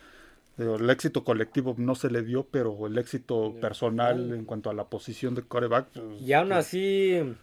El 0.59 0.89
éxito 0.91 1.25
colectivo 1.25 1.75
no 1.79 1.95
se 1.95 2.11
le 2.11 2.23
dio, 2.23 2.47
pero 2.51 2.87
el 2.87 2.99
éxito 2.99 3.55
personal 3.61 4.33
en 4.33 4.45
cuanto 4.45 4.71
a 4.71 4.75
la 4.75 4.85
posición 4.85 5.35
de 5.35 5.43
coreback. 5.43 5.89
pues, 5.93 6.21
Y 6.21 6.33
aún 6.35 6.53
así, 6.53 7.35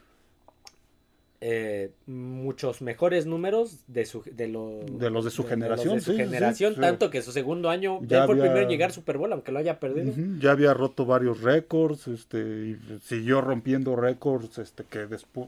eh, 1.42 1.92
muchos 2.06 2.82
mejores 2.82 3.26
números 3.26 3.80
de, 3.88 4.06
su, 4.06 4.24
de, 4.24 4.48
lo- 4.50 4.80
De 4.84 5.10
los 5.10 5.24
de 5.24 5.32
su 5.32 5.46
generación, 5.46 5.96
de 5.96 6.02
su 6.02 6.12
sí, 6.12 6.18
generación, 6.18 6.76
sí. 6.76 6.82
tanto 6.82 7.10
que 7.10 7.22
su 7.22 7.32
segundo 7.32 7.70
año 7.70 8.00
Ya 8.02 8.08
ya 8.20 8.26
fue 8.26 8.36
el 8.36 8.42
primero 8.42 8.62
en 8.64 8.70
llegar 8.70 8.92
Super 8.92 9.18
Bowl, 9.18 9.32
aunque 9.32 9.52
lo 9.54 9.60
haya 9.60 9.80
perdido. 9.80 10.14
Ya 10.40 10.52
había 10.52 10.74
roto 10.74 11.06
varios 11.06 11.42
récords, 11.42 12.08
este, 12.10 12.40
y 12.40 12.78
siguió 13.02 13.40
rompiendo 13.42 13.96
récords, 13.96 14.58
este, 14.58 14.84
que 14.84 15.08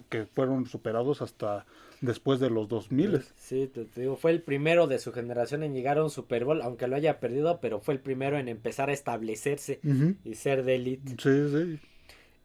que 0.10 0.26
fueron 0.26 0.66
superados 0.66 1.22
hasta 1.22 1.66
después 2.00 2.40
de 2.40 2.50
los 2.50 2.68
2000. 2.70 3.22
Sí, 3.38 3.70
te, 3.72 3.86
te 3.86 4.02
digo, 4.02 4.16
fue 4.16 4.32
el 4.32 4.42
primero 4.42 4.88
de 4.88 4.98
su 4.98 5.12
generación 5.12 5.62
en 5.62 5.74
llegar 5.74 5.98
a 5.98 6.04
un 6.04 6.10
Super 6.10 6.46
Bowl, 6.46 6.62
aunque 6.62 6.88
lo 6.88 6.96
haya 6.96 7.20
perdido, 7.20 7.60
pero 7.62 7.80
fue 7.82 7.94
el 7.96 8.00
primero 8.00 8.38
en 8.38 8.48
empezar 8.48 8.90
a 8.90 8.94
establecerse 8.94 9.80
y 10.24 10.36
ser 10.36 10.64
de 10.64 10.76
elite. 10.76 11.12
Sí, 11.22 11.50
sí. 11.52 11.80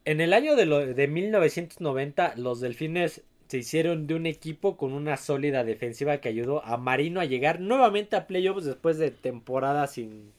En 0.04 0.20
el 0.20 0.32
año 0.34 0.54
de, 0.56 0.66
lo- 0.66 0.86
de 0.86 1.08
1990, 1.08 2.34
los 2.36 2.60
Delfines 2.60 3.22
se 3.48 3.58
hicieron 3.58 4.06
de 4.06 4.14
un 4.14 4.26
equipo 4.26 4.76
con 4.76 4.92
una 4.92 5.16
sólida 5.16 5.64
defensiva 5.64 6.18
que 6.18 6.28
ayudó 6.28 6.64
a 6.64 6.76
Marino 6.76 7.20
a 7.20 7.24
llegar 7.24 7.60
nuevamente 7.60 8.16
a 8.16 8.26
playoffs 8.26 8.64
después 8.64 8.98
de 8.98 9.10
temporada 9.10 9.86
sin 9.86 10.32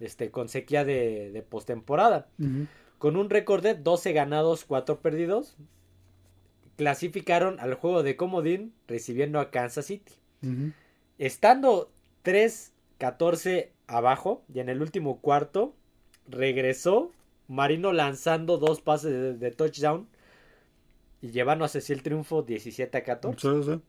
este 0.00 0.30
con 0.30 0.48
sequía 0.48 0.84
de, 0.84 1.30
de 1.30 1.42
postemporada. 1.42 2.28
Con 2.98 3.16
un 3.16 3.28
récord 3.28 3.62
de 3.62 3.74
12 3.74 4.12
ganados, 4.12 4.64
4 4.64 5.00
perdidos, 5.00 5.56
clasificaron 6.76 7.60
al 7.60 7.74
juego 7.74 8.02
de 8.02 8.16
comodín 8.16 8.72
recibiendo 8.86 9.40
a 9.40 9.50
Kansas 9.50 9.86
City. 9.86 10.12
Estando 11.18 11.90
3-14 12.24 13.68
abajo 13.86 14.42
y 14.52 14.60
en 14.60 14.68
el 14.68 14.80
último 14.80 15.20
cuarto, 15.20 15.74
regresó 16.28 17.10
Marino 17.48 17.92
lanzando 17.92 18.58
dos 18.58 18.80
pases 18.80 19.12
de, 19.12 19.34
de 19.34 19.50
touchdown 19.50 20.06
y 21.24 21.30
llevándose 21.30 21.78
así 21.78 21.94
el 21.94 22.02
triunfo 22.02 22.42
17 22.42 22.98
a 22.98 23.02
14. 23.02 23.48
Sí, 23.48 23.62
sí. 23.62 23.80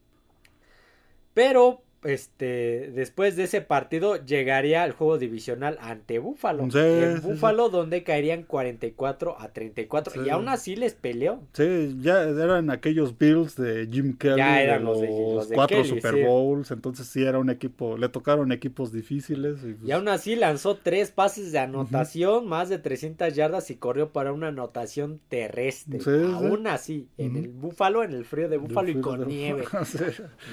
Pero 1.33 1.81
este 2.05 2.91
después 2.93 3.35
de 3.35 3.43
ese 3.43 3.61
partido 3.61 4.23
llegaría 4.23 4.83
al 4.83 4.91
juego 4.93 5.17
divisional 5.17 5.77
ante 5.81 6.19
Búfalo. 6.19 6.69
Sí, 6.71 6.77
en 6.79 7.21
sí, 7.21 7.27
Búfalo 7.27 7.69
donde 7.69 8.03
caerían 8.03 8.43
44 8.43 9.39
a 9.39 9.49
34 9.53 10.13
Sí. 10.13 10.19
y 10.25 10.29
aún 10.29 10.47
así 10.49 10.75
les 10.75 10.93
peleó. 10.93 11.39
Sí, 11.53 11.97
ya 12.01 12.21
eran 12.23 12.69
aquellos 12.69 13.17
Bills 13.17 13.55
de 13.55 13.87
Jim 13.91 14.17
Kelly, 14.17 14.37
Ya 14.37 14.55
de 14.57 14.63
eran 14.63 14.83
los 14.83 14.99
los, 14.99 15.01
de- 15.01 15.33
los 15.35 15.49
de 15.49 15.55
cuatro 15.55 15.77
Kelly, 15.77 15.89
Super 15.89 16.13
sí. 16.15 16.21
Bowls, 16.23 16.71
entonces 16.71 17.07
sí 17.07 17.23
era 17.23 17.39
un 17.39 17.49
equipo, 17.49 17.97
le 17.97 18.09
tocaron 18.09 18.51
equipos 18.51 18.91
difíciles. 18.91 19.57
Y, 19.63 19.73
pues, 19.73 19.89
Y 19.89 19.91
aún 19.91 20.07
así 20.07 20.35
lanzó 20.35 20.77
tres 20.77 21.11
pases 21.11 21.51
de 21.51 21.59
anotación, 21.59 22.47
más 22.47 22.69
de 22.69 22.77
300 22.79 23.33
yardas 23.35 23.69
y 23.71 23.75
corrió 23.75 24.11
para 24.11 24.31
una 24.31 24.47
anotación 24.49 25.19
terrestre. 25.29 25.99
Sí, 25.99 26.05
sí. 26.05 26.31
aún 26.33 26.67
así, 26.67 27.07
en 27.17 27.35
el 27.35 27.49
Búfalo, 27.49 28.03
en 28.03 28.13
el 28.13 28.25
frío 28.25 28.47
de 28.49 28.57
Búfalo 28.57 28.89
y 28.89 29.01
con 29.01 29.27
nieve. 29.27 29.63
Sí. 29.85 29.99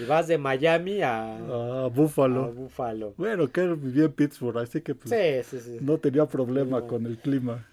Y 0.03 0.05
vas 0.07 0.27
de 0.29 0.39
Miami 0.39 1.03
a, 1.03 1.39
a 1.51 1.89
Búfalo. 1.89 2.53
Búfalo. 2.53 3.15
Bueno, 3.17 3.51
que 3.51 3.67
vivía 3.69 4.05
en 4.05 4.13
Pittsburgh, 4.13 4.59
así 4.59 4.81
que 4.81 4.95
pues, 4.95 5.11
Sí, 5.11 5.59
sí, 5.59 5.63
sí. 5.65 5.79
no 5.81 5.99
tenía 5.99 6.27
problema 6.27 6.81
No. 6.81 6.87
con 6.87 7.07
el 7.07 7.19
clima. 7.19 7.67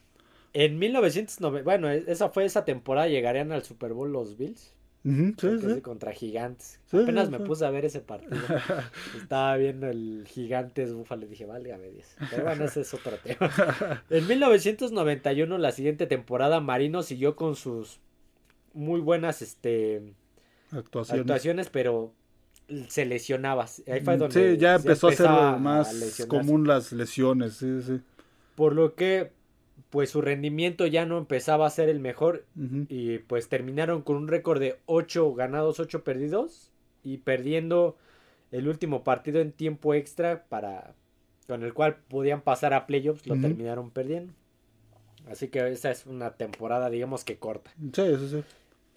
En 0.53 0.79
1990, 0.79 1.63
bueno, 1.63 1.89
e, 1.89 2.03
esa 2.07 2.29
fue 2.29 2.45
esa 2.45 2.65
temporada, 2.65 3.07
llegarían 3.07 3.51
al 3.51 3.63
Super 3.63 3.93
Bowl 3.93 4.11
los 4.11 4.37
Bills. 4.37 4.73
Ujú, 5.05 5.33
sí, 5.39 5.79
contra 5.81 6.11
Gigantes. 6.11 6.77
Apenas 6.91 7.29
me 7.29 7.39
puse 7.39 7.65
a 7.65 7.69
ver 7.69 7.85
ese 7.85 8.01
partido. 8.01 8.31
Estaba 9.17 9.55
viendo 9.55 9.87
el 9.87 10.25
Gigantes 10.27 10.93
Búfalo 10.93 11.25
y 11.25 11.29
dije, 11.29 11.45
válgame 11.45 11.89
Dios. 11.89 12.07
Pero 12.29 12.43
bueno, 12.43 12.65
ese 12.65 12.81
es 12.81 12.93
otro 12.93 13.15
tema. 13.23 13.49
En 14.09 14.27
1991, 14.27 15.57
la 15.57 15.71
siguiente 15.71 16.05
temporada, 16.05 16.59
Marino 16.59 17.01
siguió 17.03 17.35
con 17.37 17.55
sus 17.55 17.99
muy 18.73 18.99
buenas 18.99 19.41
este, 19.41 20.13
Actuaciones. 20.71 21.21
actuaciones, 21.21 21.69
pero 21.69 22.11
se 22.87 23.05
lesionaba. 23.05 23.65
Ahí 23.87 24.01
fue 24.01 24.17
donde 24.17 24.49
Mm, 24.49 24.53
sí, 24.53 24.57
ya 24.59 24.75
empezó 24.75 25.07
a 25.07 25.11
ser 25.11 25.29
más 25.29 26.25
común 26.27 26.67
las 26.67 26.91
lesiones, 26.91 27.53
sí, 27.53 27.81
sí. 27.81 28.01
Por 28.55 28.75
lo 28.75 28.95
que, 28.95 29.31
pues 29.89 30.09
su 30.11 30.21
rendimiento 30.21 30.85
ya 30.85 31.05
no 31.05 31.17
empezaba 31.17 31.65
a 31.65 31.69
ser 31.69 31.89
el 31.89 31.99
mejor 31.99 32.45
y 32.89 33.19
pues 33.19 33.49
terminaron 33.49 34.01
con 34.01 34.17
un 34.17 34.27
récord 34.27 34.59
de 34.59 34.79
8 34.85 35.33
ganados, 35.33 35.79
8 35.79 36.03
perdidos 36.03 36.71
y 37.03 37.17
perdiendo 37.17 37.97
el 38.51 38.67
último 38.67 39.03
partido 39.03 39.39
en 39.41 39.51
tiempo 39.51 39.93
extra 39.93 40.45
para 40.49 40.93
con 41.47 41.63
el 41.63 41.73
cual 41.73 41.97
podían 42.07 42.41
pasar 42.41 42.73
a 42.73 42.85
playoffs, 42.85 43.25
lo 43.25 43.39
terminaron 43.39 43.89
perdiendo. 43.89 44.33
Así 45.29 45.47
que 45.49 45.67
esa 45.71 45.91
es 45.91 46.05
una 46.05 46.31
temporada 46.37 46.89
digamos 46.89 47.23
que 47.23 47.37
corta. 47.37 47.71
Sí, 47.93 48.03
sí, 48.19 48.29
sí. 48.29 48.43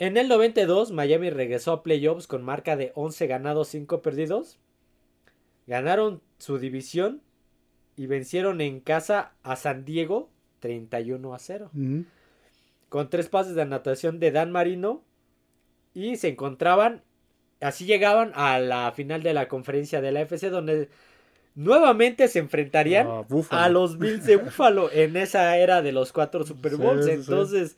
En 0.02 0.16
el 0.16 0.26
92 0.26 0.90
Miami 0.90 1.30
regresó 1.30 1.70
a 1.70 1.82
playoffs 1.84 2.26
con 2.26 2.42
marca 2.42 2.74
de 2.74 2.90
11 2.96 3.28
ganados, 3.28 3.68
5 3.68 4.02
perdidos. 4.02 4.58
Ganaron 5.68 6.20
su 6.38 6.58
división 6.58 7.20
y 7.96 8.08
vencieron 8.08 8.60
en 8.60 8.80
casa 8.80 9.30
a 9.44 9.54
San 9.54 9.84
Diego 9.84 10.28
31 10.58 11.34
a 11.34 11.38
0. 11.38 11.70
Ujú. 11.72 12.04
con 12.88 13.08
tres 13.10 13.28
pases 13.28 13.54
de 13.54 13.62
anotación 13.62 14.18
de 14.18 14.32
Dan 14.32 14.50
Marino 14.50 15.02
y 15.94 16.16
se 16.16 16.28
encontraban, 16.28 17.02
así 17.60 17.86
llegaban 17.86 18.32
a 18.34 18.58
la 18.58 18.90
final 18.90 19.22
de 19.22 19.32
la 19.34 19.46
conferencia 19.46 20.00
de 20.00 20.10
la 20.10 20.22
FC 20.22 20.50
donde 20.50 20.88
nuevamente 21.54 22.26
se 22.26 22.40
enfrentarían 22.40 23.06
Ah, 23.08 23.24
a 23.50 23.68
los 23.68 23.98
Bills 23.98 24.26
de 24.26 24.36
Buffalo 24.36 24.90
en 24.92 25.16
esa 25.16 25.56
era 25.58 25.80
de 25.80 25.92
los 25.92 26.12
cuatro 26.12 26.44
Super 26.44 26.76
Bowls. 26.76 27.06
Sí, 27.06 27.22
sí. 27.22 27.76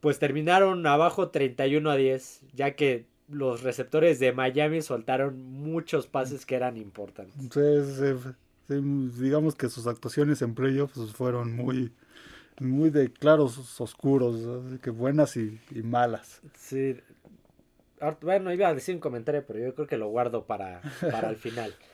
Pues 0.00 0.18
terminaron 0.18 0.86
abajo 0.86 1.30
31 1.30 1.90
a 1.90 1.96
10, 1.96 2.42
ya 2.54 2.74
que 2.74 3.06
los 3.28 3.62
receptores 3.62 4.18
de 4.18 4.32
Miami 4.32 4.82
soltaron 4.82 5.42
muchos 5.52 6.06
pases 6.06 6.46
que 6.46 6.54
eran 6.54 6.76
importantes. 6.76 7.34
Sí, 7.52 8.14
sí, 8.68 8.74
digamos 9.20 9.54
que 9.54 9.68
sus 9.68 9.86
actuaciones 9.86 10.42
en 10.42 10.54
playoffs 10.54 10.94
pues, 10.94 11.12
fueron 11.12 11.54
muy, 11.54 11.92
muy 12.60 12.90
de 12.90 13.12
claros 13.12 13.80
oscuros, 13.80 14.64
así 14.66 14.78
que 14.78 14.90
buenas 14.90 15.36
y, 15.36 15.60
y 15.70 15.82
malas. 15.82 16.40
Sí. 16.56 16.96
Bueno, 18.20 18.52
iba 18.52 18.68
a 18.68 18.74
decir 18.74 18.94
un 18.94 19.00
comentario, 19.00 19.44
pero 19.46 19.58
yo 19.58 19.74
creo 19.74 19.86
que 19.86 19.96
lo 19.96 20.08
guardo 20.08 20.44
para, 20.44 20.80
para 21.00 21.30
el 21.30 21.36
final. 21.36 21.74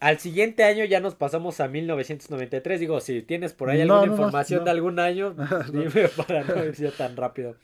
Al 0.00 0.18
siguiente 0.18 0.64
año 0.64 0.84
ya 0.86 0.98
nos 1.00 1.14
pasamos 1.14 1.60
a 1.60 1.68
1993. 1.68 2.80
Digo, 2.80 3.00
si 3.00 3.20
tienes 3.22 3.52
por 3.52 3.68
ahí 3.70 3.78
No, 3.84 3.94
alguna 3.96 4.06
no, 4.06 4.12
información 4.12 4.60
no. 4.60 4.64
de 4.64 4.70
algún 4.70 4.98
año, 4.98 5.34
dime 5.72 6.08
para 6.08 6.42
no 6.44 6.64
ir 6.64 6.72
ya 6.74 6.90
tan 6.90 7.16
rápido. 7.16 7.54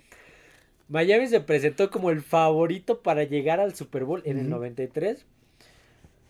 Miami 0.89 1.27
se 1.27 1.41
presentó 1.41 1.91
como 1.91 2.11
el 2.11 2.23
favorito 2.23 3.01
para 3.01 3.25
llegar 3.25 3.59
al 3.59 3.75
Super 3.75 4.05
Bowl 4.05 4.23
en 4.25 4.37
el 4.39 4.45
Ujú. 4.47 4.57
93. 4.57 5.25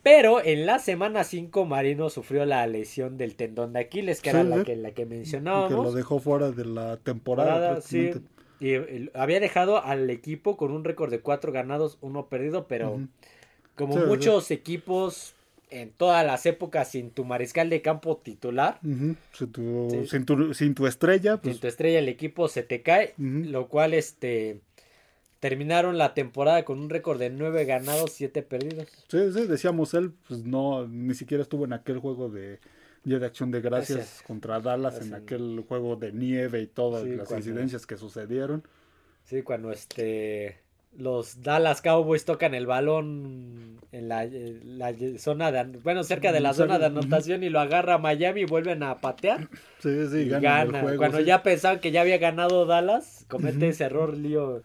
Pero 0.02 0.42
en 0.42 0.66
la 0.66 0.78
semana 0.78 1.24
5 1.24 1.64
Marino 1.64 2.08
sufrió 2.10 2.44
la 2.46 2.64
lesión 2.68 3.18
del 3.18 3.34
tendón 3.34 3.72
de 3.72 3.80
Aquiles, 3.80 4.20
que 4.22 4.30
Sí, 4.30 4.36
era 4.36 4.44
la 4.44 4.62
que, 4.64 4.76
la 4.76 4.90
que 4.90 5.02
Que 5.02 5.06
mencionábamos 5.06 5.84
lo 5.86 5.92
dejó 5.92 6.20
fuera 6.20 6.52
de 6.52 6.64
la 6.64 6.96
temporada. 6.98 7.80
sí. 7.80 8.12
Y, 8.58 8.74
y 8.76 9.10
había 9.12 9.38
dejado 9.40 9.84
al 9.84 10.08
equipo 10.08 10.56
con 10.56 10.70
un 10.72 10.84
récord 10.84 11.10
de 11.10 11.20
cuatro 11.20 11.52
ganados, 11.52 11.98
uno 12.00 12.28
perdido, 12.28 12.66
pero 12.68 13.00
como 13.74 13.92
sí. 13.94 13.98
muchos 14.06 14.50
equipos 14.50 15.34
en 15.70 15.90
todas 15.90 16.24
las 16.24 16.46
épocas 16.46 16.88
sin 16.90 17.10
tu 17.10 17.24
mariscal 17.24 17.68
de 17.70 17.82
campo 17.82 18.16
titular. 18.18 18.78
Sin, 19.32 19.52
tu, 19.52 19.88
Sí. 19.90 20.06
sin, 20.06 20.24
tu, 20.24 20.54
sin 20.54 20.74
tu 20.74 20.86
estrella, 20.86 21.38
pues 21.38 21.56
sin 21.56 21.60
tu 21.60 21.66
estrella 21.66 21.98
el 21.98 22.08
equipo 22.08 22.48
se 22.48 22.62
te 22.62 22.82
cae, 22.82 23.14
lo 23.18 23.68
cual 23.68 23.94
este 23.94 24.60
terminaron 25.40 25.98
la 25.98 26.14
temporada 26.14 26.64
con 26.64 26.78
un 26.80 26.88
récord 26.90 27.18
de 27.18 27.30
nueve 27.30 27.64
ganados, 27.64 28.12
siete 28.12 28.42
perdidos. 28.42 28.88
sí, 29.08 29.32
sí, 29.32 29.46
decíamos 29.46 29.92
él, 29.94 30.12
pues 30.28 30.44
no, 30.44 30.86
ni 30.88 31.14
siquiera 31.14 31.42
estuvo 31.42 31.64
en 31.64 31.72
aquel 31.74 31.98
juego 31.98 32.28
de 32.28 32.58
Día 33.04 33.18
de 33.18 33.26
Acción 33.26 33.50
de 33.52 33.60
Gracias 33.60 33.98
Gracias. 33.98 34.22
contra 34.26 34.58
Dallas, 34.60 35.00
en 35.00 35.14
aquel 35.14 35.64
juego 35.68 35.94
de 35.96 36.12
nieve 36.12 36.60
y 36.62 36.66
todas 36.66 37.02
Sí, 37.04 37.10
las 37.10 37.28
cuando- 37.28 37.46
incidencias 37.48 37.86
que 37.86 37.96
sucedieron. 37.96 38.64
Sí, 39.24 39.42
cuando 39.42 39.70
este 39.70 40.58
los 40.98 41.42
Dallas 41.42 41.82
Cowboys 41.82 42.24
tocan 42.24 42.54
el 42.54 42.66
balón 42.66 43.80
en 43.92 44.08
la, 44.08 44.24
eh, 44.24 44.60
la 44.64 44.92
zona 45.18 45.52
de 45.52 45.78
bueno 45.78 46.02
cerca 46.04 46.32
de 46.32 46.40
la 46.40 46.54
zona 46.54 46.78
de 46.78 46.86
anotación 46.86 47.42
y 47.44 47.48
lo 47.50 47.60
agarra 47.60 47.98
Miami 47.98 48.42
y 48.42 48.44
vuelven 48.44 48.82
a 48.82 48.96
patear 48.98 49.48
Sí, 49.78 50.08
sí, 50.10 50.16
y 50.18 50.28
ganan 50.28 50.42
gana. 50.42 50.78
el 50.78 50.82
juego. 50.84 50.98
Cuando 50.98 51.18
sí. 51.18 51.24
ya 51.24 51.42
pensaban 51.42 51.80
que 51.80 51.90
ya 51.92 52.00
había 52.02 52.18
ganado 52.18 52.66
Dallas, 52.66 53.24
comete 53.28 53.68
ese 53.68 53.84
error 53.84 54.16
Leo, 54.16 54.62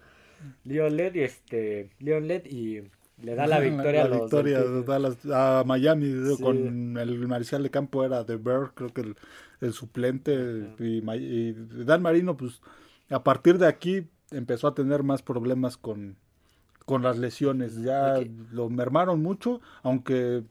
Leon 0.64 0.96
Led 0.98 1.16
y 1.16 1.22
este 1.22 1.90
Leon 2.00 2.28
Led 2.28 2.46
y 2.46 2.82
le 3.22 3.36
da 3.36 3.46
la 3.48 3.60
victoria 3.70 4.02
la 4.02 4.06
a 4.06 4.10
los 4.10 4.22
victoria 4.22 4.60
de. 4.62 4.84
Dallas 4.84 5.18
a 5.32 5.64
Miami 5.66 6.14
Sí. 6.38 6.42
con 6.42 6.98
el 6.98 7.28
mariscal 7.28 7.64
de 7.64 7.70
campo 7.70 8.04
era 8.04 8.24
de 8.24 8.38
Bear 8.38 8.72
creo 8.74 8.94
que 8.94 9.02
el, 9.02 9.16
el 9.62 9.74
suplente 9.74 10.34
y 10.80 11.54
Dan 11.86 12.02
Marino 12.02 12.36
pues 12.38 12.62
a 13.10 13.24
partir 13.24 13.58
de 13.58 13.68
aquí 13.68 14.08
empezó 14.32 14.68
a 14.68 14.74
tener 14.76 15.04
más 15.04 15.22
problemas 15.22 15.78
con 15.78 16.16
con 16.86 17.04
las 17.04 17.18
lesiones 17.18 17.82
ya 17.82 18.16
lo 18.52 18.70
mermaron 18.70 19.22
mucho 19.22 19.62
aunque 19.84 20.44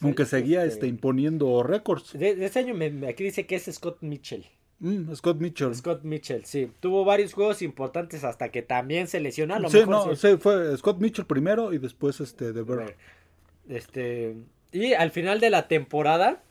aunque 0.00 0.22
Este- 0.22 0.38
seguía 0.38 0.64
este 0.64 0.86
imponiendo 0.86 1.62
récords 1.62 2.12
De, 2.12 2.34
de 2.36 2.46
ese 2.46 2.60
año 2.60 2.74
me- 2.74 2.90
me- 2.90 3.08
aquí 3.08 3.24
dice 3.24 3.46
que 3.46 3.56
es 3.56 3.64
Scott 3.72 3.98
Mitchell. 4.02 4.44
Mm, 4.80 5.14
Scott 5.14 5.38
Mitchell 5.40 5.74
Scott 5.76 6.02
Mitchell, 6.02 6.44
sí. 6.44 6.70
Tuvo 6.80 7.04
varios 7.04 7.34
juegos 7.34 7.62
importantes 7.62 8.24
hasta 8.24 8.48
que 8.50 8.62
también 8.62 9.06
se 9.06 9.20
lesionó. 9.20 9.54
A 9.54 9.58
lo 9.60 9.70
sí, 9.70 9.78
mejor 9.78 10.08
no, 10.08 10.16
sí, 10.16 10.36
fue 10.38 10.76
Scott 10.76 10.98
Mitchell 11.00 11.24
primero 11.26 11.72
y 11.72 11.78
después 11.78 12.20
este 12.20 12.52
de 12.52 12.62
ver, 12.62 12.96
Este, 13.68 14.36
y 14.72 14.92
al 14.94 15.10
final 15.12 15.38
de 15.40 15.50
la 15.50 15.68
temporada 15.68 16.42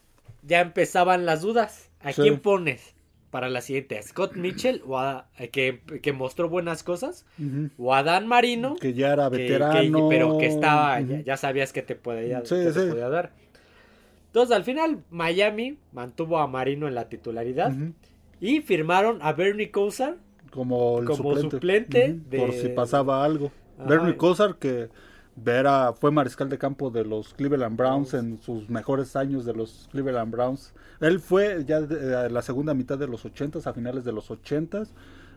ya 0.43 0.62
empezaban 0.62 1.25
las 1.25 1.41
dudas. 1.41 1.89
¿A 2.01 2.13
Sí. 2.13 2.21
quién 2.21 2.39
pones 2.39 2.93
para 3.31 3.49
la 3.49 3.61
siguiente? 3.61 3.97
¿A 3.97 4.03
Scott 4.03 4.35
Mitchell 4.35 4.83
o 4.85 4.99
a- 4.99 5.27
que, 5.51 5.81
que 6.03 6.13
mostró 6.13 6.49
buenas 6.49 6.83
cosas? 6.83 7.25
¿O 7.77 7.95
a 7.95 8.03
Dan 8.03 8.27
Marino? 8.27 8.75
que 8.75 8.93
ya 8.93 9.13
era 9.13 9.29
que- 9.29 9.37
que- 9.37 9.43
veterano 9.43 10.07
pero 10.09 10.37
que 10.37 10.45
estaba, 10.47 10.99
ya, 11.01 11.37
sabías 11.37 11.73
que 11.73 11.81
te 11.81 11.95
podía, 11.95 12.41
Sí, 12.45 12.55
que 12.55 12.71
te 12.71 12.73
sí. 12.73 12.89
podía 12.89 13.09
dar. 13.09 13.31
Entonces 14.27 14.55
al 14.55 14.63
final 14.63 15.03
Miami 15.09 15.77
mantuvo 15.91 16.37
a 16.39 16.47
Marino 16.47 16.87
en 16.87 16.95
la 16.95 17.09
titularidad 17.09 17.73
y 18.39 18.61
firmaron 18.61 19.17
a 19.21 19.33
Bernie 19.33 19.71
Kosar. 19.71 20.17
como 20.51 20.99
el 20.99 21.05
Como 21.05 21.35
suplente, 21.37 22.19
de- 22.29 22.37
por 22.37 22.51
si 22.53 22.67
pasaba 22.69 23.23
algo. 23.23 23.51
Ajá. 23.79 23.87
Bernie 23.87 24.17
Kosar 24.17 24.55
que 24.57 24.89
era, 25.45 25.93
fue 25.93 26.12
mariscal 26.12 26.49
de 26.49 26.58
campo 26.58 26.89
de 26.89 27.04
los 27.04 27.34
Cleveland 27.34 27.77
Browns 27.77 28.13
en 28.13 28.41
sus 28.41 28.69
mejores 28.69 29.15
años 29.15 29.45
de 29.45 29.54
los 29.54 29.88
Cleveland 29.91 30.32
Browns. 30.32 30.73
Él 30.99 31.19
fue 31.19 31.63
ya 31.65 31.82
de, 31.82 32.30
la 32.30 32.41
segunda 32.41 32.73
mitad 32.73 32.97
de 32.97 33.08
los 33.08 33.25
80s, 33.25 33.65
a 33.65 33.73
finales 33.73 34.04
de 34.04 34.12
los 34.12 34.30
80s, 34.30 34.89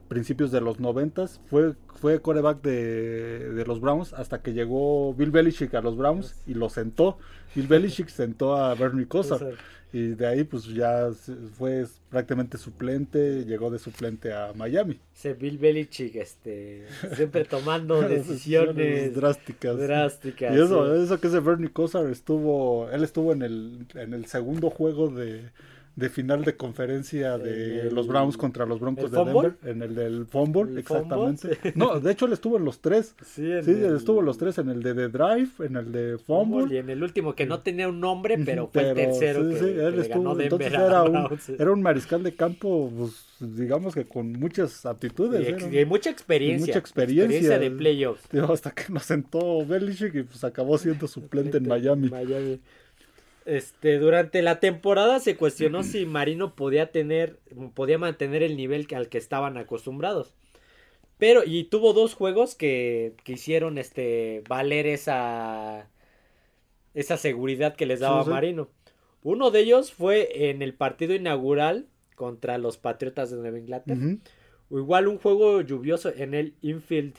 principios 0.09 0.51
de 0.51 0.61
los 0.61 0.79
90s. 0.79 1.41
Fue, 1.47 1.75
fue 1.95 2.21
coreback 2.21 2.63
de, 2.63 3.53
de 3.53 3.65
los 3.65 3.81
Browns 3.81 4.13
hasta 4.13 4.43
que 4.43 4.53
llegó 4.53 5.15
Bill 5.15 5.31
Belichick 5.31 5.75
a 5.75 5.81
los 5.81 5.97
Browns 5.97 6.35
y 6.47 6.55
lo 6.55 6.69
sentó. 6.69 7.19
Bill 7.55 7.67
Belichick 7.67 8.09
sentó 8.11 8.57
a 8.57 8.75
Bernie 8.75 9.07
Kosar. 9.07 9.55
Y 9.93 10.17
de 10.17 10.27
ahí 10.27 10.43
pues 10.43 10.67
ya 10.67 11.09
fue 11.57 11.87
prácticamente 12.11 12.59
suplente, 12.59 13.45
llegó 13.45 13.71
de 13.71 13.79
suplente 13.79 14.33
a 14.33 14.53
Miami. 14.53 14.99
Ese 15.15 15.35
Bill 15.35 15.57
Belichick, 15.57 16.17
este, 16.17 16.89
siempre 17.15 17.45
tomando 17.49 18.03
decisiones 18.03 19.15
drásticas. 19.15 19.79
drásticas. 19.79 20.53
Y 20.53 20.61
eso, 20.61 20.97
sí. 20.97 21.05
eso 21.05 21.21
que 21.21 21.29
ese 21.29 21.39
Bernie 21.39 21.71
Kosar 21.71 22.07
estuvo, 22.07 22.91
él 22.91 23.05
estuvo 23.05 23.33
en 23.33 23.43
el, 23.43 23.87
en 23.95 24.15
el 24.15 24.27
segundo 24.27 24.69
juego 24.69 25.11
de, 25.11 25.53
de 25.97 26.09
final 26.09 26.43
de 26.45 26.57
conferencia 26.57 27.39
de 27.39 27.83
el- 27.83 27.95
los 27.95 28.09
Browns 28.09 28.37
contra 28.37 28.67
los 28.67 28.81
Broncos 28.81 29.05
¿el 29.05 29.11
de 29.13 29.17
fumble? 29.17 29.33
Denver, 29.63 29.71
en 29.77 29.83
el 29.83 29.95
del 29.95 30.27
fumble, 30.27 30.73
¿El 30.73 30.79
exactamente. 30.79 31.55
fumble? 31.55 31.73
No, 31.77 32.01
de 32.01 32.11
hecho 32.11 32.27
él 32.27 32.33
estuvo 32.33 32.57
en 32.57 32.65
los 32.65 32.81
tres. 32.81 33.15
Sí, 33.25 33.49
Sí, 33.63 33.71
el- 33.71 33.95
estuvo 33.97 34.19
en 34.21 34.27
los 34.27 34.37
tres, 34.37 34.59
en 34.59 34.71
el 34.71 34.83
de 34.83 34.93
The 34.95 35.09
Drive, 35.09 35.51
en 35.61 35.77
el 35.77 35.93
de 35.93 36.17
Y 36.17 36.25
fumble. 36.25 36.79
en 36.79 36.91
el 36.91 37.03
último 37.03 37.35
que 37.37 37.47
no 37.47 37.61
tenía 37.61 37.89
un 37.89 38.01
nombre, 38.01 38.37
pero 38.45 38.69
fue 38.73 38.89
el 38.91 38.95
tercero 38.97 39.49
sí, 39.53 39.59
que, 39.61 39.87
él 39.87 39.99
estuvo, 40.01 40.41
entonces 40.41 40.73
era 40.73 41.03
un, 41.05 41.13
Browns. 41.13 41.49
era 41.51 41.71
un 41.73 41.83
mariscal 41.83 42.23
de 42.25 42.35
campo, 42.35 42.91
pues, 42.97 43.27
digamos 43.39 43.95
que 43.95 44.05
con 44.05 44.33
muchas 44.33 44.85
aptitudes. 44.87 45.49
Y 45.49 45.53
ex- 45.53 45.73
y 45.73 45.85
mucha 45.85 46.11
experiencia. 46.11 46.67
mucha 46.67 46.79
experiencia. 46.81 47.59
de 47.59 47.71
playoffs. 47.71 48.29
Hasta 48.35 48.73
que 48.73 48.93
nos 48.93 49.05
sentó 49.05 49.65
Belichick 49.65 50.15
y 50.17 50.23
pues 50.25 50.43
acabó 50.45 50.77
siendo 50.79 51.07
suplente 51.07 51.59
en 51.59 51.69
Miami. 51.69 52.09
Miami. 52.09 52.61
Este, 53.47 53.99
durante 53.99 54.41
la 54.43 54.59
temporada 54.61 55.21
se 55.21 55.37
cuestionó 55.37 55.83
si 55.83 56.07
Marino 56.07 56.55
podía 56.55 56.91
tener, 56.93 57.39
podía 57.75 57.99
mantener 57.99 58.43
el 58.43 58.57
nivel 58.57 58.87
que- 58.87 58.97
al 58.97 59.09
que 59.09 59.19
estaban 59.19 59.57
acostumbrados. 59.59 60.35
Pero, 61.19 61.43
y 61.45 61.65
tuvo 61.65 61.93
dos 61.93 62.15
juegos 62.15 62.55
que, 62.55 63.15
que 63.23 63.33
hicieron 63.35 63.79
este 63.79 64.43
valer 64.49 64.87
esa, 64.87 65.89
esa 66.95 67.17
seguridad 67.17 67.77
que 67.77 67.87
les 67.87 68.01
daba 68.01 68.21
Sí, 68.23 68.27
sí. 68.27 68.31
Marino. 68.31 68.69
Uno 69.23 69.51
de 69.51 69.61
ellos 69.61 69.93
fue 69.93 70.51
en 70.51 70.61
el 70.63 70.75
partido 70.75 71.15
inaugural 71.15 71.87
contra 72.15 72.59
los 72.59 72.79
Patriotas 72.79 73.31
de 73.31 73.37
Nueva 73.39 73.59
Inglaterra. 73.59 74.17
O 74.71 74.79
igual 74.79 75.09
un 75.09 75.19
juego 75.19 75.61
lluvioso 75.61 76.13
en 76.15 76.35
el 76.35 76.55
infield. 76.63 77.15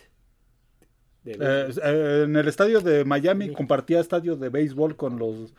de 1.24 1.32
Eh, 1.34 1.70
eh, 1.84 2.22
en 2.26 2.36
el 2.36 2.48
estadio 2.48 2.82
de 2.82 3.04
Miami 3.06 3.48
Sí. 3.48 3.54
compartía 3.54 4.00
estadio 4.00 4.36
de 4.36 4.50
béisbol 4.50 4.96
con 4.96 5.18
los 5.18 5.54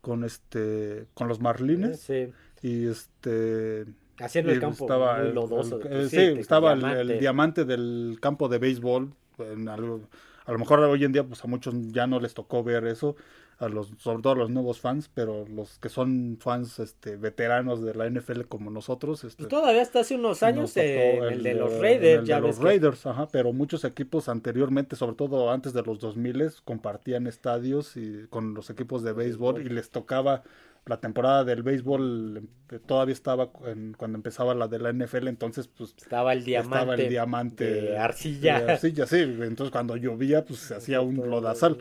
con 0.00 0.24
este 0.24 1.06
con 1.14 1.28
los 1.28 1.40
Marlines 1.40 2.00
Sí. 2.00 2.28
y 2.62 2.86
este 2.86 3.86
Haciendo 4.18 4.52
el 4.52 4.60
campo 4.60 4.84
estaba 4.84 5.20
el- 5.22 5.34
lodoso. 5.34 5.76
el- 5.80 5.88
pues, 5.88 6.10
sí, 6.10 6.16
de 6.16 6.40
estaba 6.40 6.72
el- 6.72 6.80
diamante. 6.80 7.00
el, 7.14 7.18
diamante 7.20 7.64
del 7.64 8.18
campo 8.20 8.48
de 8.48 8.58
béisbol 8.58 9.12
en 9.38 9.68
algo- 9.68 10.02
a 10.44 10.52
lo 10.52 10.58
mejor 10.58 10.80
hoy 10.80 11.04
en 11.04 11.12
día 11.12 11.24
pues 11.24 11.42
a 11.44 11.48
muchos 11.48 11.74
ya 11.92 12.06
no 12.06 12.20
les 12.20 12.34
tocó 12.34 12.62
ver 12.62 12.86
eso 12.86 13.16
a 13.60 13.68
los 13.68 13.92
sobre 13.98 14.22
todo 14.22 14.32
a 14.32 14.36
los 14.36 14.50
nuevos 14.50 14.80
fans 14.80 15.10
pero 15.12 15.46
los 15.46 15.78
que 15.78 15.88
son 15.88 16.38
fans 16.40 16.78
este 16.78 17.16
veteranos 17.16 17.82
de 17.82 17.94
la 17.94 18.08
NFL 18.08 18.42
como 18.48 18.70
nosotros 18.70 19.22
este, 19.22 19.44
Pues 19.44 19.48
todavía 19.50 19.82
hasta 19.82 20.00
hace 20.00 20.14
unos 20.16 20.42
años 20.42 20.76
eh, 20.78 21.18
el, 21.18 21.42
de 21.42 21.54
los 21.54 21.70
en 21.74 21.82
Raiders, 21.82 22.20
el 22.20 22.26
ya 22.26 22.36
de 22.40 22.46
los 22.48 22.58
que- 22.58 22.64
Raiders, 22.64 23.06
ajá, 23.06 23.28
pero 23.30 23.52
muchos 23.52 23.84
equipos 23.84 24.28
anteriormente, 24.28 24.96
sobre 24.96 25.14
todo 25.14 25.50
antes 25.50 25.72
de 25.74 25.82
los 25.82 26.00
2000 26.00 26.30
compartían 26.64 27.26
estadios 27.26 27.96
y 27.96 28.26
con 28.30 28.54
los 28.54 28.70
equipos 28.70 29.02
de 29.02 29.12
béisbol 29.12 29.60
y 29.60 29.68
les 29.68 29.90
tocaba 29.90 30.42
la 30.86 30.98
temporada 30.98 31.44
del 31.44 31.62
béisbol 31.62 32.42
eh, 32.70 32.78
todavía 32.86 33.12
estaba 33.12 33.50
cuando 33.52 34.16
empezaba 34.16 34.54
la 34.54 34.66
de 34.68 34.78
la 34.78 34.90
NFL, 34.92 35.28
entonces 35.28 35.68
pues 35.68 35.94
estaba 35.98 36.32
el 36.32 36.44
diamante, 36.44 36.76
estaba 36.78 36.94
el 36.94 37.08
diamante 37.10 37.64
de 37.82 37.98
arcilla. 37.98 38.60
De 38.60 38.72
arcilla, 38.72 39.06
sí, 39.06 39.18
entonces 39.18 39.70
cuando 39.70 39.96
llovía 39.96 40.44
pues 40.46 40.60
se 40.60 40.74
hacía 40.76 41.02
un 41.02 41.16
lodazal. 41.28 41.76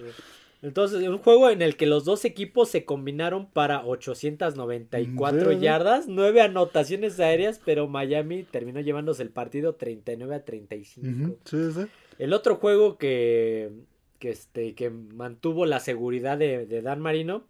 Entonces, 0.62 1.08
un 1.08 1.20
juego 1.20 1.50
en 1.50 1.62
el 1.62 1.78
que 1.78 1.86
los 1.86 2.04
dos 2.04 2.26
equipos 2.26 2.70
se 2.70 2.84
combinaron 2.84 3.50
para 3.50 3.86
894 3.86 5.54
yardas, 5.54 6.08
nueve 6.08 6.42
anotaciones 6.42 7.20
aéreas, 7.20 7.62
pero 7.64 7.88
Miami 7.88 8.44
terminó 8.44 8.82
llevándose 8.82 9.24
el 9.24 9.30
partido 9.30 9.76
39 9.76 10.36
a 10.36 10.44
35. 10.44 11.38
Sí, 11.46 11.72
sí. 11.72 11.88
El 12.18 12.34
otro 12.34 12.58
juego 12.58 12.98
que, 12.98 13.72
que, 14.20 14.32
este, 14.32 14.76
que 14.76 14.90
mantuvo 14.90 15.66
la 15.66 15.80
seguridad 15.80 16.38
de, 16.38 16.66
de, 16.66 16.82
Dan 16.82 17.00
Marino 17.00 17.46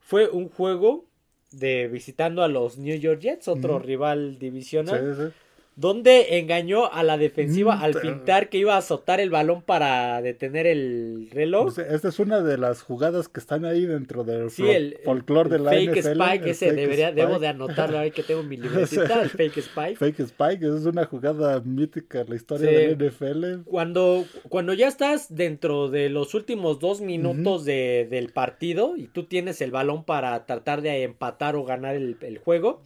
fue 0.00 0.28
un 0.28 0.48
juego 0.48 1.06
de 1.52 1.86
visitando 1.86 2.42
a 2.42 2.48
los 2.48 2.78
New 2.78 2.98
York 2.98 3.20
Jets, 3.20 3.46
otro 3.46 3.78
rival 3.78 4.40
divisional. 4.40 5.14
Sí, 5.16 5.22
sí 5.24 5.32
donde 5.80 6.38
engañó 6.38 6.92
a 6.92 7.02
la 7.02 7.16
defensiva 7.16 7.74
mm, 7.74 7.82
al 7.82 7.94
pintar 7.94 8.50
que 8.50 8.58
iba 8.58 8.74
a 8.74 8.78
azotar 8.78 9.18
el 9.18 9.30
balón 9.30 9.62
para 9.62 10.20
detener 10.20 10.66
el 10.66 11.30
reloj. 11.32 11.78
Esta 11.78 12.08
es 12.08 12.18
una 12.18 12.42
de 12.42 12.58
las 12.58 12.82
jugadas 12.82 13.28
que 13.28 13.40
están 13.40 13.64
ahí 13.64 13.86
dentro 13.86 14.22
del 14.22 14.50
folclore 14.50 15.48
de 15.48 15.58
la 15.58 15.70
fake 15.70 15.96
Spike, 15.96 16.50
ese 16.50 16.72
debería, 16.72 17.12
debo 17.12 17.38
de 17.38 17.48
anotarlo 17.48 17.98
ahí 17.98 18.10
que 18.10 18.22
tengo 18.22 18.42
mi 18.42 18.56
libretita, 18.58 19.22
el 19.22 19.30
fake 19.30 19.56
Spike. 19.56 19.96
Fake 19.96 20.20
Spike, 20.20 20.66
esa 20.66 20.76
es 20.76 20.84
una 20.84 21.06
jugada 21.06 21.60
mítica 21.60 22.20
en 22.20 22.28
la 22.28 22.36
historia 22.36 22.70
de 22.70 22.96
la 22.96 23.06
NFL. 23.06 23.62
Cuando, 23.64 24.26
cuando 24.50 24.74
ya 24.74 24.86
estás 24.86 25.34
dentro 25.34 25.88
de 25.88 26.10
los 26.10 26.34
últimos 26.34 26.78
dos 26.78 27.00
minutos 27.00 27.64
de, 27.64 28.06
del 28.10 28.28
partido 28.28 28.98
y 28.98 29.06
tú 29.06 29.24
tienes 29.24 29.62
el 29.62 29.70
balón 29.70 30.04
para 30.04 30.44
tratar 30.44 30.82
de 30.82 31.04
empatar 31.04 31.56
o 31.56 31.64
ganar 31.64 31.96
el, 31.96 32.18
el 32.20 32.36
juego, 32.36 32.82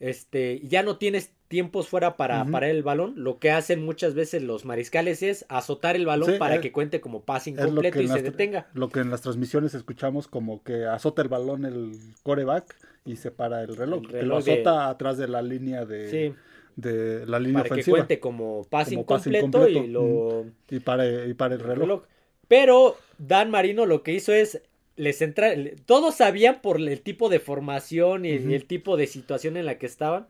este, 0.00 0.60
ya 0.64 0.82
no 0.82 0.96
tienes 0.96 1.30
tiempos 1.48 1.88
fuera 1.88 2.16
para 2.16 2.44
parar 2.46 2.70
el 2.70 2.82
balón, 2.82 3.14
lo 3.16 3.38
que 3.38 3.50
hacen 3.50 3.84
muchas 3.84 4.14
veces 4.14 4.42
los 4.42 4.64
mariscales 4.64 5.22
es 5.22 5.44
azotar 5.48 5.96
el 5.96 6.06
balón 6.06 6.38
para 6.38 6.60
que 6.60 6.72
cuente 6.72 7.00
como 7.00 7.22
pase 7.22 7.50
incompleto 7.50 8.00
y 8.00 8.08
se 8.08 8.22
detenga. 8.22 8.68
Lo 8.72 8.88
que 8.88 9.00
en 9.00 9.10
las 9.10 9.20
transmisiones 9.20 9.74
escuchamos 9.74 10.28
como 10.28 10.62
que 10.62 10.86
azota 10.86 11.22
el 11.22 11.28
balón 11.28 11.64
el 11.64 11.92
coreback 12.22 12.76
y 13.04 13.16
se 13.16 13.30
para 13.30 13.62
el 13.62 13.76
reloj, 13.76 14.06
que 14.06 14.22
lo 14.22 14.38
azota 14.38 14.88
atrás 14.88 15.18
de 15.18 15.28
la 15.28 15.42
línea 15.42 15.84
de, 15.84 16.34
de 16.76 17.26
la 17.26 17.38
línea 17.38 17.64
para 17.64 17.82
que 17.82 17.90
cuente 17.90 18.20
como 18.20 18.64
pase, 18.70 18.94
incompleto, 18.94 19.68
y 19.68 19.88
lo 19.88 20.46
y 20.70 20.80
para, 20.80 21.26
y 21.26 21.34
para 21.34 21.54
el 21.56 21.60
reloj. 21.60 22.02
Pero 22.46 22.96
Dan 23.18 23.50
Marino 23.50 23.86
lo 23.86 24.02
que 24.02 24.12
hizo 24.12 24.32
es 24.32 24.62
les 25.00 25.22
entra 25.22 25.52
todos 25.86 26.16
sabían 26.16 26.60
por 26.60 26.78
el 26.78 27.00
tipo 27.00 27.28
de 27.28 27.40
formación 27.40 28.24
y 28.24 28.30
el 28.32 28.66
tipo 28.66 28.96
de 28.96 29.06
situación 29.06 29.56
en 29.56 29.66
la 29.66 29.78
que 29.78 29.86
estaban 29.86 30.28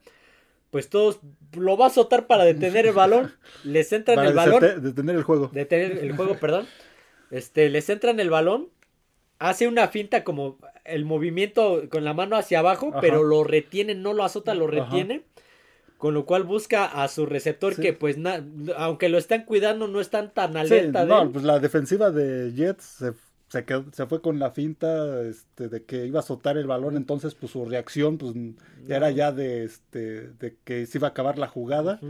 pues 0.70 0.88
todos 0.88 1.20
lo 1.52 1.76
va 1.76 1.86
a 1.86 1.88
azotar 1.88 2.26
para 2.26 2.44
detener 2.44 2.86
el 2.86 2.94
balón. 2.94 3.32
Les 3.64 3.92
entra 3.92 4.14
en 4.14 4.20
el 4.20 4.34
balón. 4.34 4.60
Detener 4.82 5.16
el 5.16 5.22
juego. 5.24 5.50
Detener 5.52 5.98
el 5.98 6.16
juego, 6.16 6.36
perdón. 6.36 6.66
Este, 7.30 7.68
les 7.68 7.88
entra 7.90 8.10
en 8.10 8.20
el 8.20 8.30
balón. 8.30 8.68
Hace 9.38 9.66
una 9.68 9.88
finta 9.88 10.22
como 10.22 10.58
el 10.84 11.04
movimiento 11.04 11.82
con 11.90 12.04
la 12.04 12.14
mano 12.14 12.36
hacia 12.36 12.58
abajo, 12.58 12.92
pero 13.00 13.22
lo 13.22 13.42
retiene, 13.42 13.94
no 13.94 14.12
lo 14.12 14.24
azota, 14.24 14.54
lo 14.54 14.66
retiene. 14.66 15.22
Con 15.96 16.14
lo 16.14 16.24
cual 16.24 16.44
busca 16.44 16.86
a 16.86 17.08
su 17.08 17.26
receptor 17.26 17.76
que 17.76 17.92
pues 17.92 18.16
aunque 18.76 19.08
lo 19.10 19.18
están 19.18 19.44
cuidando 19.44 19.86
no 19.86 20.00
están 20.00 20.32
tan 20.32 20.56
alerta 20.56 21.04
no, 21.04 21.30
pues 21.30 21.44
la 21.44 21.58
defensiva 21.58 22.10
de 22.10 22.54
Jets 22.54 22.84
se 22.84 23.12
se, 23.50 23.64
se 23.92 24.06
fue 24.06 24.22
con 24.22 24.38
la 24.38 24.52
finta 24.52 25.22
este, 25.22 25.68
de 25.68 25.82
que 25.82 26.06
iba 26.06 26.20
a 26.20 26.22
azotar 26.22 26.56
el 26.56 26.68
balón, 26.68 26.96
entonces 26.96 27.34
pues 27.34 27.52
su 27.52 27.64
reacción 27.64 28.16
pues 28.16 28.32
era 28.88 29.10
ya 29.10 29.32
de, 29.32 29.64
este, 29.64 30.28
de 30.28 30.56
que 30.64 30.86
se 30.86 30.98
iba 30.98 31.08
a 31.08 31.10
acabar 31.10 31.36
la 31.36 31.48
jugada, 31.48 32.00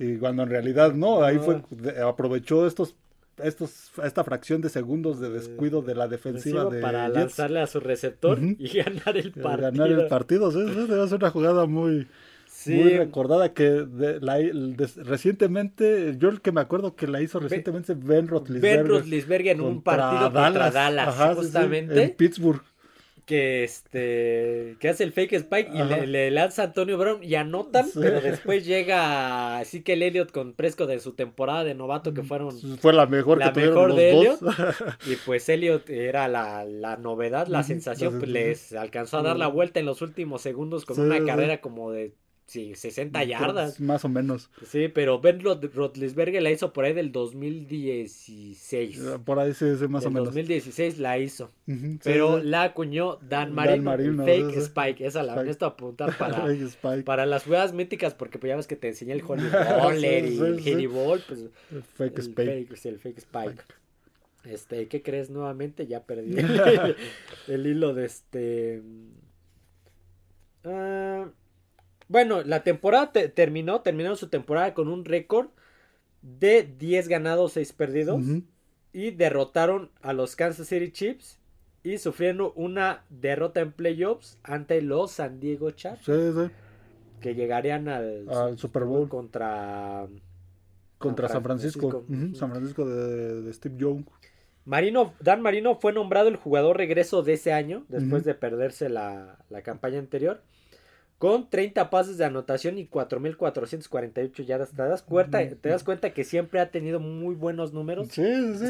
y 0.00 0.16
cuando 0.16 0.42
en 0.42 0.50
realidad 0.50 0.92
no, 0.92 1.22
ahí 1.22 1.38
fue, 1.38 1.62
aprovechó 2.04 2.66
estos 2.66 2.96
estos, 3.42 3.92
esta 4.04 4.22
fracción 4.22 4.60
de 4.60 4.68
segundos 4.68 5.18
de 5.18 5.30
descuido 5.30 5.80
de 5.80 5.94
la 5.94 6.08
defensiva 6.08 6.66
de 6.66 6.82
para 6.82 7.08
lanzarle 7.08 7.60
a 7.60 7.66
su 7.66 7.80
receptor 7.80 8.38
y 8.42 8.68
ganar 8.76 9.16
el 9.16 9.32
partido. 9.32 9.70
Ganar 9.70 9.90
el 9.92 10.06
partido, 10.08 10.50
sí, 10.50 10.58
debe 10.60 11.08
ser 11.08 11.18
una 11.18 11.30
jugada 11.30 11.66
muy, 11.66 12.06
muy 12.66 12.96
recordada 12.96 13.52
que 13.54 13.86
la, 14.20 14.38
recientemente, 15.04 16.16
yo 16.18 16.28
el 16.28 16.40
que 16.40 16.52
me 16.52 16.60
acuerdo 16.60 16.94
que 16.94 17.06
la 17.06 17.22
hizo 17.22 17.40
recientemente 17.40 17.94
Ben 17.94 18.28
Roethlisberger. 18.28 18.78
Ben 18.78 18.88
Roethlisberger 18.88 19.52
en 19.52 19.60
un 19.60 19.82
partido 19.82 20.32
contra 20.32 20.70
Dallas, 20.70 21.36
justamente. 21.36 22.02
en 22.02 22.10
Pittsburgh. 22.16 22.62
Que 23.26 23.62
este 23.62 24.76
que 24.80 24.88
hace 24.88 25.04
el 25.04 25.12
fake 25.12 25.34
spike 25.34 25.70
y 25.72 26.06
le, 26.06 26.32
lanza 26.32 26.62
a 26.62 26.64
Antonio 26.64 26.98
Brown 26.98 27.22
y 27.22 27.36
anotan, 27.36 27.86
pero 27.94 28.20
después 28.20 28.66
llega 28.66 29.58
así 29.58 29.82
que 29.82 29.92
el 29.92 30.02
Elliot 30.02 30.32
con 30.32 30.52
Presco 30.54 30.88
de 30.88 30.98
su 30.98 31.12
temporada 31.12 31.62
de 31.62 31.76
novato 31.76 32.12
que 32.12 32.24
fueron 32.24 32.58
fue 32.78 32.92
la 32.92 33.06
mejor 33.06 33.38
la 33.38 33.52
que 33.52 33.60
mejor 33.60 33.94
de 33.94 34.10
Elliot 34.10 34.40
y 35.06 35.14
pues 35.24 35.48
Elliot 35.48 35.88
era 35.90 36.26
la, 36.26 36.64
la 36.64 36.96
novedad, 36.96 37.46
la 37.46 37.62
sensación, 37.62 38.18
pues 38.18 38.30
les 38.30 38.72
alcanzó 38.72 39.18
a 39.18 39.22
dar 39.22 39.36
la 39.36 39.46
vuelta 39.46 39.78
en 39.78 39.86
los 39.86 40.02
últimos 40.02 40.42
segundos 40.42 40.84
con 40.84 40.98
una 40.98 41.24
carrera 41.24 41.60
como 41.60 41.92
de 41.92 42.16
Sí, 42.50 42.74
60 42.74 43.22
yardas. 43.22 43.78
Más 43.78 44.04
o 44.04 44.08
menos. 44.08 44.50
Sí, 44.66 44.88
pero 44.88 45.20
Ben 45.20 45.38
Roethlisberger 45.40 46.42
la 46.42 46.50
hizo 46.50 46.72
por 46.72 46.84
ahí 46.84 46.92
del 46.92 47.12
2016. 47.12 48.98
Eh, 48.98 49.18
por 49.24 49.38
ahí 49.38 49.54
sí, 49.54 49.76
sí 49.76 49.86
más 49.86 50.04
o 50.04 50.10
menos. 50.10 50.34
2016 50.34 50.98
la 50.98 51.16
hizo. 51.18 51.52
pero 52.02 52.42
la 52.42 52.64
acuñó 52.64 53.18
Dan 53.18 53.54
Marino. 53.54 54.24
fake 54.24 54.56
Spike. 54.56 55.06
Esa 55.06 55.22
la 55.22 55.36
necesito 55.36 55.66
apuntar 55.66 56.18
para, 56.18 56.44
para 57.04 57.24
las 57.24 57.44
jugadas 57.44 57.72
míticas 57.72 58.14
porque 58.14 58.40
pues 58.40 58.48
ya 58.50 58.56
ves 58.56 58.66
que 58.66 58.74
te 58.74 58.88
enseñé 58.88 59.12
el 59.12 59.22
Holy 59.28 59.48
Roller 59.48 60.24
y 60.24 60.40
el 60.40 60.58
Hitty 60.58 60.86
Ball. 60.86 61.22
Pues, 61.28 61.44
el 61.70 61.82
fake 61.84 62.18
Spike. 62.18 62.68
el 62.82 62.98
fake 62.98 63.18
Spike. 63.18 63.62
Este, 64.42 64.88
¿qué 64.88 65.02
crees 65.02 65.30
nuevamente? 65.30 65.86
Ya 65.86 66.02
perdí 66.02 66.34
el, 67.46 67.66
hilo 67.68 67.94
de 67.94 68.06
este... 68.06 68.82
Ah... 70.64 71.28
Bueno, 72.10 72.42
la 72.42 72.64
temporada 72.64 73.12
terminó, 73.12 73.82
terminaron 73.82 74.16
su 74.16 74.26
temporada 74.26 74.74
con 74.74 74.88
un 74.88 75.04
récord 75.04 75.46
de 76.22 76.64
10 76.64 77.06
ganados, 77.06 77.52
6 77.52 77.72
perdidos. 77.72 78.20
Y 78.92 79.12
derrotaron 79.12 79.92
a 80.02 80.12
los 80.12 80.34
Kansas 80.34 80.66
City 80.66 80.90
Chiefs. 80.90 81.38
Y 81.84 81.98
sufrieron 81.98 82.50
una 82.56 83.04
derrota 83.10 83.60
en 83.60 83.70
playoffs 83.70 84.38
ante 84.42 84.82
los 84.82 85.12
San 85.12 85.38
Diego 85.38 85.70
Chargers. 85.70 86.04
Sí, 86.04 86.12
sí. 86.34 86.50
Que 87.20 87.36
llegarían 87.36 87.86
al, 87.86 88.26
Super 88.58 88.82
Bowl 88.82 89.08
contra, 89.08 90.08
contra, 90.98 91.28
San 91.28 91.44
Francisco. 91.44 92.04
San 92.34 92.50
Francisco 92.50 92.86
de, 92.86 93.52
Steve 93.52 93.76
Young. 93.78 94.04
Marino, 94.64 95.14
Dan 95.20 95.42
Marino 95.42 95.76
fue 95.76 95.92
nombrado 95.92 96.28
el 96.28 96.36
jugador 96.36 96.76
regreso 96.76 97.22
de 97.22 97.34
ese 97.34 97.52
año, 97.52 97.84
después 97.88 98.24
de 98.24 98.34
perderse 98.34 98.88
la, 98.88 99.38
la 99.48 99.62
campaña 99.62 100.00
anterior 100.00 100.42
con 101.20 101.50
30 101.50 101.90
pases 101.90 102.16
de 102.16 102.24
anotación 102.24 102.78
y 102.78 102.88
4.448 102.88 104.42
yardas. 104.42 104.70
¿Te 104.70 104.82
das, 104.82 105.02
cuenta, 105.02 105.46
¿Te 105.46 105.68
das 105.68 105.84
cuenta 105.84 106.14
que 106.14 106.24
siempre 106.24 106.60
ha 106.60 106.70
tenido 106.70 106.98
muy 106.98 107.34
buenos 107.34 107.74
números? 107.74 108.08
Sí, 108.10 108.24
sí. 108.56 108.64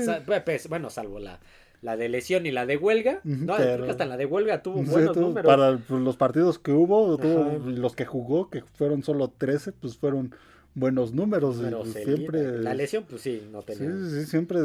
Pues, 0.44 0.68
bueno, 0.68 0.90
salvo 0.90 1.20
la, 1.20 1.38
la 1.80 1.96
de 1.96 2.08
lesión 2.08 2.46
y 2.46 2.50
la 2.50 2.66
de 2.66 2.76
huelga. 2.76 3.20
no, 3.22 3.56
que 3.56 3.86
hasta 3.88 4.04
la 4.04 4.16
de 4.16 4.26
huelga 4.26 4.64
tuvo 4.64 4.82
buenos 4.82 5.16
números. 5.16 5.46
Para 5.46 5.78
los 5.96 6.16
partidos 6.16 6.58
que 6.58 6.72
hubo, 6.72 7.16
los 7.64 7.94
que 7.94 8.04
jugó, 8.04 8.50
que 8.50 8.62
fueron 8.74 9.04
solo 9.04 9.28
13, 9.28 9.70
pues 9.70 9.96
fueron 9.96 10.34
buenos 10.74 11.14
números. 11.14 11.62
Siempre... 11.92 12.58
La 12.58 12.74
lesión, 12.74 13.04
pues 13.08 13.22
sí, 13.22 13.46
no 13.52 13.62
tenía. 13.62 13.92
Sí, 13.92 14.10
sí, 14.10 14.26
siempre, 14.26 14.62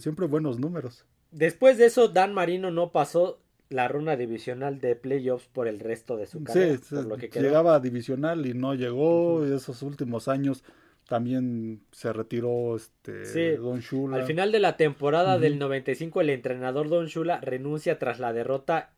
siempre 0.00 0.26
buenos 0.26 0.60
números. 0.60 1.06
Después 1.30 1.78
de 1.78 1.86
eso, 1.86 2.08
Dan 2.08 2.34
Marino 2.34 2.70
no 2.70 2.92
pasó 2.92 3.38
la 3.68 3.88
ronda 3.88 4.16
divisional 4.16 4.80
de 4.80 4.96
playoffs 4.96 5.48
por 5.48 5.68
el 5.68 5.80
resto 5.80 6.16
de 6.16 6.26
su 6.26 6.42
carrera. 6.42 6.78
Sí, 6.82 6.94
lo 6.94 7.16
que 7.16 7.28
llegaba 7.28 7.74
a 7.74 7.80
divisional 7.80 8.46
y 8.46 8.54
no 8.54 8.74
llegó. 8.74 9.46
Y 9.46 9.52
esos 9.52 9.82
últimos 9.82 10.28
años 10.28 10.62
también 11.08 11.82
se 11.92 12.12
retiró 12.12 12.76
este 12.76 13.56
Don 13.56 13.80
Shula. 13.80 14.18
Al 14.18 14.24
final 14.24 14.52
de 14.52 14.60
la 14.60 14.76
temporada 14.76 15.38
del 15.38 15.58
95 15.58 16.20
el 16.20 16.30
entrenador 16.30 16.88
Don 16.88 17.06
Shula 17.06 17.40
renuncia 17.40 17.98
tras 17.98 18.18
la 18.18 18.32
derrota 18.32 18.92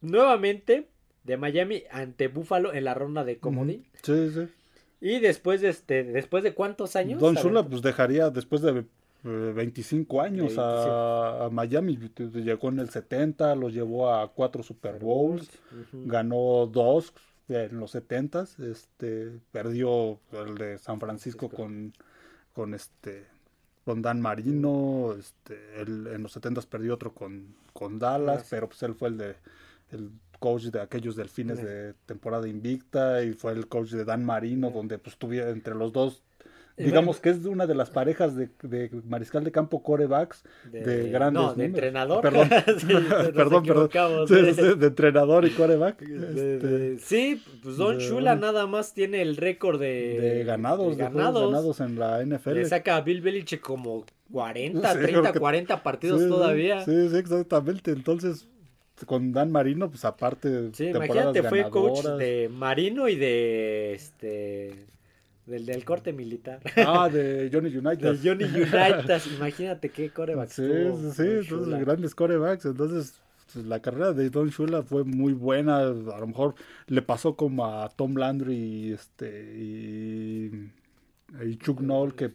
nuevamente 0.00 0.88
de 1.24 1.36
Miami 1.36 1.84
ante 1.90 2.28
Buffalo 2.28 2.72
en 2.72 2.84
la 2.84 2.94
ronda 2.94 3.24
de 3.24 3.38
comodín. 3.38 3.86
Sí, 4.02 4.30
sí. 4.30 4.48
Y 5.00 5.18
después 5.18 5.60
de 5.60 5.70
este 5.70 6.04
después 6.04 6.42
de 6.44 6.54
cuántos 6.54 6.94
años? 6.96 7.20
Don 7.20 7.34
Shula 7.34 7.66
pues 7.66 7.82
dejaría 7.82 8.30
después 8.30 8.62
de 8.62 8.84
25 9.22 10.20
años 10.20 10.54
A, 10.58 11.48
Miami. 11.50 11.98
Llegó 12.34 12.68
en 12.68 12.78
el 12.80 12.90
70, 12.90 13.54
los 13.54 13.72
llevó 13.72 14.12
a 14.12 14.32
cuatro 14.32 14.62
Super 14.62 14.98
Bowls, 14.98 15.48
ganó 15.92 16.66
dos 16.66 17.12
en 17.48 17.80
los 17.80 17.90
70, 17.92 18.46
este, 18.70 19.40
perdió 19.50 20.20
el 20.32 20.56
de 20.56 20.78
San 20.78 21.00
Francisco 21.00 21.48
con, 21.48 21.92
con 22.52 22.74
este 22.74 23.26
con 23.84 24.02
Dan 24.02 24.20
Marino, 24.20 25.14
este, 25.18 25.80
en 25.80 26.22
los 26.22 26.32
70 26.32 26.60
perdió 26.62 26.94
otro 26.94 27.12
con, 27.12 27.56
con 27.72 27.98
Dallas, 27.98 28.46
pero 28.48 28.68
pues 28.68 28.82
él 28.82 28.94
fue 28.94 29.08
el 29.08 29.18
de 29.18 29.36
el 29.90 30.10
coach 30.38 30.64
de 30.64 30.80
aquellos 30.80 31.16
delfines 31.16 31.60
de 31.62 31.94
temporada 32.06 32.48
invicta 32.48 33.22
y 33.24 33.32
fue 33.32 33.52
el 33.52 33.68
coach 33.68 33.90
de 33.90 34.04
Dan 34.04 34.24
Marino, 34.24 34.70
donde 34.70 34.98
pues 34.98 35.16
tuviera 35.16 35.50
entre 35.50 35.74
los 35.74 35.92
dos 35.92 36.22
digamos 36.84 37.20
que 37.20 37.30
es 37.30 37.44
una 37.44 37.66
de 37.66 37.74
las 37.74 37.90
parejas 37.90 38.36
de, 38.36 38.48
de 38.62 38.90
mariscal 39.06 39.44
de 39.44 39.52
campo 39.52 39.82
corebacks 39.82 40.44
de, 40.70 41.10
grandes 41.10 41.42
no, 41.42 41.54
de 41.54 41.64
entrenador. 41.64 42.22
Perdón. 42.22 42.48
Perdón 43.34 43.64
perdón. 43.64 44.26
de 44.26 44.86
entrenador 44.86 45.44
y 45.44 45.50
coreback 45.60 46.02
este, 46.02 46.98
sí 46.98 47.42
pues 47.62 47.76
Don 47.76 47.98
Shula 47.98 48.36
nada 48.36 48.66
más 48.66 48.94
tiene 48.94 49.22
el 49.22 49.36
récord 49.36 49.80
de, 49.80 50.42
ganados 50.46 50.96
de 50.96 51.04
ganados. 51.04 51.80
en 51.80 51.98
la 51.98 52.24
NFL 52.24 52.54
le 52.54 52.66
saca 52.66 52.96
a 52.96 53.00
Bill 53.00 53.20
Belichick 53.20 53.60
como 53.60 54.04
40 54.32 54.92
30 54.92 55.32
40 55.34 55.82
partidos 55.82 56.28
todavía. 56.28 56.84
sí 56.84 57.08
sí 57.10 57.16
exactamente. 57.16 57.90
Entonces 57.92 58.48
con 59.06 59.32
Dan 59.32 59.50
Marino, 59.50 59.88
pues 59.90 60.04
aparte. 60.04 60.70
Sí, 60.72 60.86
imagínate, 60.88 61.42
fue 61.42 61.68
coach 61.70 62.04
de 62.04 62.48
Marino 62.52 63.08
y 63.08 63.16
de 63.16 63.94
este 63.94 64.86
del, 65.50 65.66
del 65.66 65.84
corte 65.84 66.12
militar. 66.12 66.60
Ah, 66.76 67.08
de 67.08 67.50
Johnny 67.52 67.76
United. 67.76 68.14
De 68.14 68.28
Johnny 68.28 68.44
United. 68.44 69.20
Imagínate 69.36 69.90
qué 69.90 70.10
corebacks. 70.10 70.54
Sí, 70.54 70.62
sí, 71.14 71.22
entonces 71.22 71.80
grandes 71.80 72.14
corebacks. 72.14 72.64
Entonces, 72.64 73.20
pues, 73.52 73.66
la 73.66 73.80
carrera 73.80 74.12
de 74.12 74.30
Don 74.30 74.48
Shula 74.48 74.82
fue 74.82 75.04
muy 75.04 75.32
buena. 75.32 75.78
A 75.78 75.90
lo 75.90 76.26
mejor 76.26 76.54
le 76.86 77.02
pasó 77.02 77.36
como 77.36 77.66
a 77.66 77.88
Tom 77.90 78.16
Landry 78.16 78.54
y, 78.54 78.92
este, 78.92 79.54
y, 79.58 80.70
Chuck 81.58 81.80
Noll, 81.80 82.14
que 82.14 82.34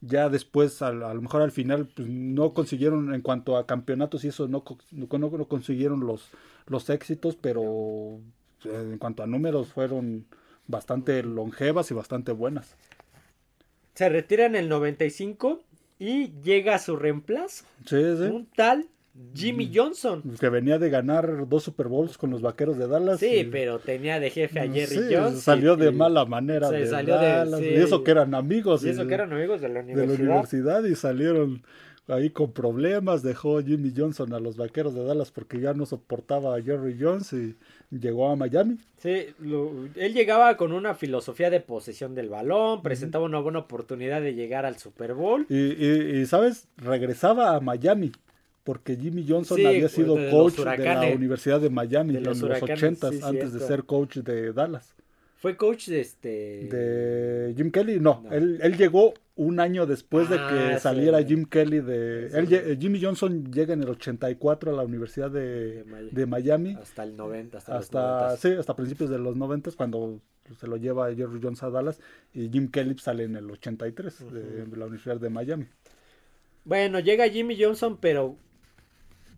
ya 0.00 0.28
después, 0.28 0.80
a, 0.82 0.92
lo 0.92 1.20
mejor 1.20 1.42
al 1.42 1.52
final, 1.52 1.88
pues 1.94 2.08
no 2.08 2.54
consiguieron, 2.54 3.14
en 3.14 3.22
cuanto 3.22 3.56
a 3.56 3.66
campeonatos 3.66 4.24
y 4.24 4.28
eso, 4.28 4.48
no, 4.48 4.64
no, 4.92 5.08
no 5.18 5.48
consiguieron 5.48 6.00
los, 6.00 6.30
los 6.66 6.88
éxitos, 6.90 7.36
pero 7.36 8.20
en 8.64 8.98
cuanto 8.98 9.22
a 9.22 9.26
números 9.26 9.68
fueron 9.68 10.26
bastante 10.70 11.22
longevas 11.22 11.90
y 11.90 11.94
bastante 11.94 12.32
buenas. 12.32 12.76
Se 13.94 14.08
retira 14.08 14.46
en 14.46 14.56
el 14.56 14.68
95 14.68 15.62
y 15.98 16.32
llega 16.42 16.74
a 16.74 16.78
su 16.78 16.96
reemplazo. 16.96 17.64
Sí, 17.86 17.96
sí. 18.16 18.22
Un 18.24 18.46
tal 18.46 18.88
Jimmy 19.34 19.66
mm. 19.66 19.72
Johnson. 19.74 20.22
Que 20.38 20.48
venía 20.48 20.78
de 20.78 20.88
ganar 20.88 21.48
dos 21.48 21.64
Super 21.64 21.88
Bowls 21.88 22.16
con 22.16 22.30
los 22.30 22.42
Vaqueros 22.42 22.78
de 22.78 22.86
Dallas. 22.86 23.20
Sí, 23.20 23.48
pero 23.50 23.78
tenía 23.78 24.20
de 24.20 24.30
jefe 24.30 24.60
a 24.60 24.66
mm, 24.66 24.72
Jerry 24.72 25.14
Jones. 25.14 25.40
Salió 25.40 25.76
de 25.76 25.90
mala 25.90 26.24
manera 26.24 26.70
de 26.70 26.88
Dallas. 26.88 27.60
Y 27.60 27.74
eso 27.74 28.02
que 28.02 28.10
eran 28.12 28.34
amigos. 28.34 28.84
Y 28.84 28.90
eso 28.90 29.06
que 29.06 29.14
eran 29.14 29.32
amigos 29.32 29.60
de 29.60 29.68
la 29.68 29.80
universidad. 29.80 30.16
De 30.16 30.24
la 30.24 30.30
universidad 30.32 30.84
y 30.84 30.94
salieron 30.94 31.62
ahí 32.08 32.30
con 32.30 32.52
problemas. 32.52 33.22
Dejó 33.22 33.60
Jimmy 33.62 33.92
Johnson 33.96 34.32
a 34.32 34.40
los 34.40 34.56
Vaqueros 34.56 34.94
de 34.94 35.04
Dallas 35.04 35.30
porque 35.30 35.60
ya 35.60 35.74
no 35.74 35.86
soportaba 35.86 36.56
a 36.56 36.62
Jerry 36.62 36.96
Jones 36.98 37.32
y 37.32 37.56
llegó 37.90 38.30
a 38.30 38.36
Miami. 38.36 38.78
Sí, 38.98 39.26
él 39.94 40.14
llegaba 40.14 40.56
con 40.56 40.72
una 40.72 40.94
filosofía 40.94 41.50
de 41.50 41.60
posesión 41.60 42.14
del 42.14 42.28
balón, 42.28 42.82
presentaba 42.82 43.24
una 43.24 43.40
buena 43.40 43.60
oportunidad 43.60 44.20
de 44.22 44.34
llegar 44.34 44.66
al 44.66 44.78
Super 44.78 45.14
Bowl. 45.14 45.46
Y, 45.48 46.24
¿sabes? 46.26 46.68
Regresaba 46.76 47.56
a 47.56 47.60
Miami, 47.60 48.12
porque 48.64 48.96
Jimmy 48.96 49.26
Johnson 49.28 49.66
había 49.66 49.88
sido 49.88 50.16
coach 50.30 50.58
de 50.58 50.84
la 50.84 51.12
Universidad 51.14 51.60
de 51.60 51.70
Miami 51.70 52.16
en 52.16 52.24
los, 52.24 52.42
ochentas, 52.42 53.22
antes 53.22 53.52
de 53.52 53.60
ser 53.60 53.84
coach 53.84 54.18
de 54.18 54.52
Dallas. 54.52 54.94
¿Fue 55.40 55.56
coach 55.56 55.88
de 55.88 56.00
este...? 56.02 56.28
De 56.68 57.54
Jim 57.56 57.70
Kelly? 57.70 57.98
No, 57.98 58.24
Él, 58.30 58.58
él, 58.62 58.76
llegó 58.76 59.14
un 59.40 59.58
año 59.58 59.86
después 59.86 60.28
de 60.28 60.36
que 60.36 60.74
ah, 60.74 60.78
saliera 60.78 61.22
Jim 61.22 61.46
Kelly 61.46 61.80
de... 61.80 62.26
Él, 62.26 62.78
Jimmy 62.78 63.00
Johnson 63.02 63.50
llega 63.50 63.72
en 63.72 63.82
el 63.82 63.88
84 63.88 64.70
a 64.70 64.74
la 64.76 64.82
Universidad 64.82 65.30
de, 65.30 65.82
de, 66.12 66.26
Miami. 66.26 66.74
Hasta 66.74 67.04
el 67.04 67.16
90, 67.16 67.56
hasta, 67.56 67.78
hasta 67.78 68.36
Sí, 68.36 68.52
hasta 68.52 68.76
principios 68.76 69.08
de 69.08 69.18
los 69.18 69.36
90 69.36 69.70
cuando 69.78 70.20
se 70.58 70.66
lo 70.66 70.76
lleva 70.76 71.14
Jerry 71.14 71.40
Jones 71.42 71.62
a 71.62 71.70
Dallas 71.70 72.00
y 72.34 72.50
Jim 72.50 72.70
Kelly 72.70 72.98
sale 72.98 73.24
en 73.24 73.34
el 73.34 73.50
83 73.50 74.30
de 74.30 74.76
la 74.76 74.84
Universidad 74.84 75.18
de 75.18 75.30
Miami. 75.30 75.66
Bueno, 76.66 77.00
llega 77.00 77.26
Jimmy 77.30 77.56
Johnson, 77.58 77.96
pero 77.98 78.36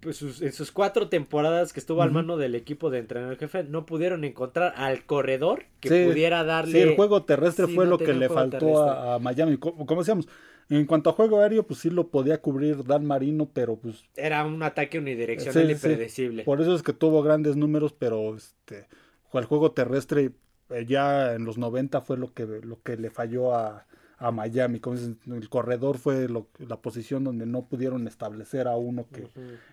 pues 0.03 0.21
en 0.21 0.53
sus 0.53 0.73
cuatro 0.73 1.09
temporadas 1.09 1.73
que 1.73 1.79
estuvo 1.79 2.03
al 2.03 2.11
mano 2.11 2.37
del 2.37 2.57
equipo 2.57 2.91
de 2.91 2.99
entrenador 2.99 3.39
jefe, 3.39 3.63
no 3.63 3.87
pudieron 3.87 4.25
encontrar 4.25 4.75
al 4.77 5.07
corredor 5.07 5.67
que 5.79 6.07
pudiera 6.07 6.43
darle. 6.43 6.73
Sí, 6.73 6.79
el 6.81 6.97
juego 6.97 7.23
terrestre 7.23 7.69
fue 7.69 7.87
lo 7.87 7.99
que 7.99 8.13
le 8.13 8.29
faltó 8.29 8.83
a, 8.83 9.21
Miami. 9.21 9.59
Como, 9.59 9.87
decíamos, 10.01 10.27
en 10.69 10.87
cuanto 10.87 11.09
a 11.09 11.13
juego 11.13 11.41
aéreo, 11.41 11.63
pues 11.63 11.81
sí 11.81 11.89
lo 11.89 12.09
podía 12.09 12.41
cubrir 12.43 12.83
Dan 12.83 13.07
Marino, 13.07 13.49
pero 13.53 13.77
pues. 13.77 14.05
Era 14.17 14.45
un 14.45 14.61
ataque 14.65 14.99
unidireccional 14.99 15.71
impredecible. 15.71 16.43
Por 16.43 16.61
eso 16.61 16.75
es 16.75 16.83
que 16.83 16.93
tuvo 16.93 17.23
grandes 17.23 17.57
números, 17.57 17.95
pero 17.97 18.35
este. 18.35 18.89
El 19.33 19.45
juego 19.47 19.71
terrestre 19.71 20.33
eh, 20.69 20.85
ya 20.87 21.33
en 21.35 21.45
los 21.45 21.59
90 21.59 22.01
fue 22.01 22.19
lo 22.19 22.35
que, 22.35 22.45
lo 22.45 22.83
que 22.83 22.97
le 22.97 23.11
falló 23.11 23.55
a, 23.55 23.87
a 24.23 24.31
Miami. 24.31 24.81
El 25.27 25.49
corredor 25.49 25.99
fue 25.99 26.29
la 26.29 26.77
posición 26.77 27.25
donde 27.25 27.45
no 27.45 27.67
pudieron 27.67 28.07
establecer 28.07 28.69
a 28.69 28.77
uno 28.77 29.07
que, 29.13 29.27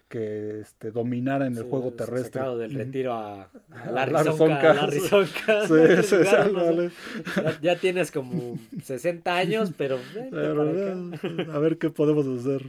que 0.10 0.62
este, 0.62 0.90
dominara 0.92 1.46
en 1.46 1.56
el 1.56 1.64
juego 1.64 1.94
terrestre. 1.94 2.42
del 2.58 2.74
retiro 2.74 3.14
a, 3.14 3.50
la 3.92 4.06
Rizonca. 4.06 4.90
ya, 7.62 7.76
tienes 7.76 8.12
como 8.12 8.58
60 8.84 9.36
años, 9.36 9.72
pero, 9.78 10.00
a 10.34 11.60
ver 11.60 11.78
qué 11.78 11.92
podemos 11.92 12.26
hacer. 12.28 12.64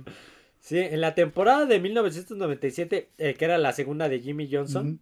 Sí, 0.61 0.78
en 0.78 1.01
la 1.01 1.14
temporada 1.14 1.64
de 1.64 1.81
1997, 1.81 3.09
eh, 3.16 3.35
que 3.35 3.45
era 3.45 3.57
la 3.57 3.72
segunda 3.72 4.11
de 4.11 4.20
Jimmy 4.20 4.51
Johnson, 4.53 5.01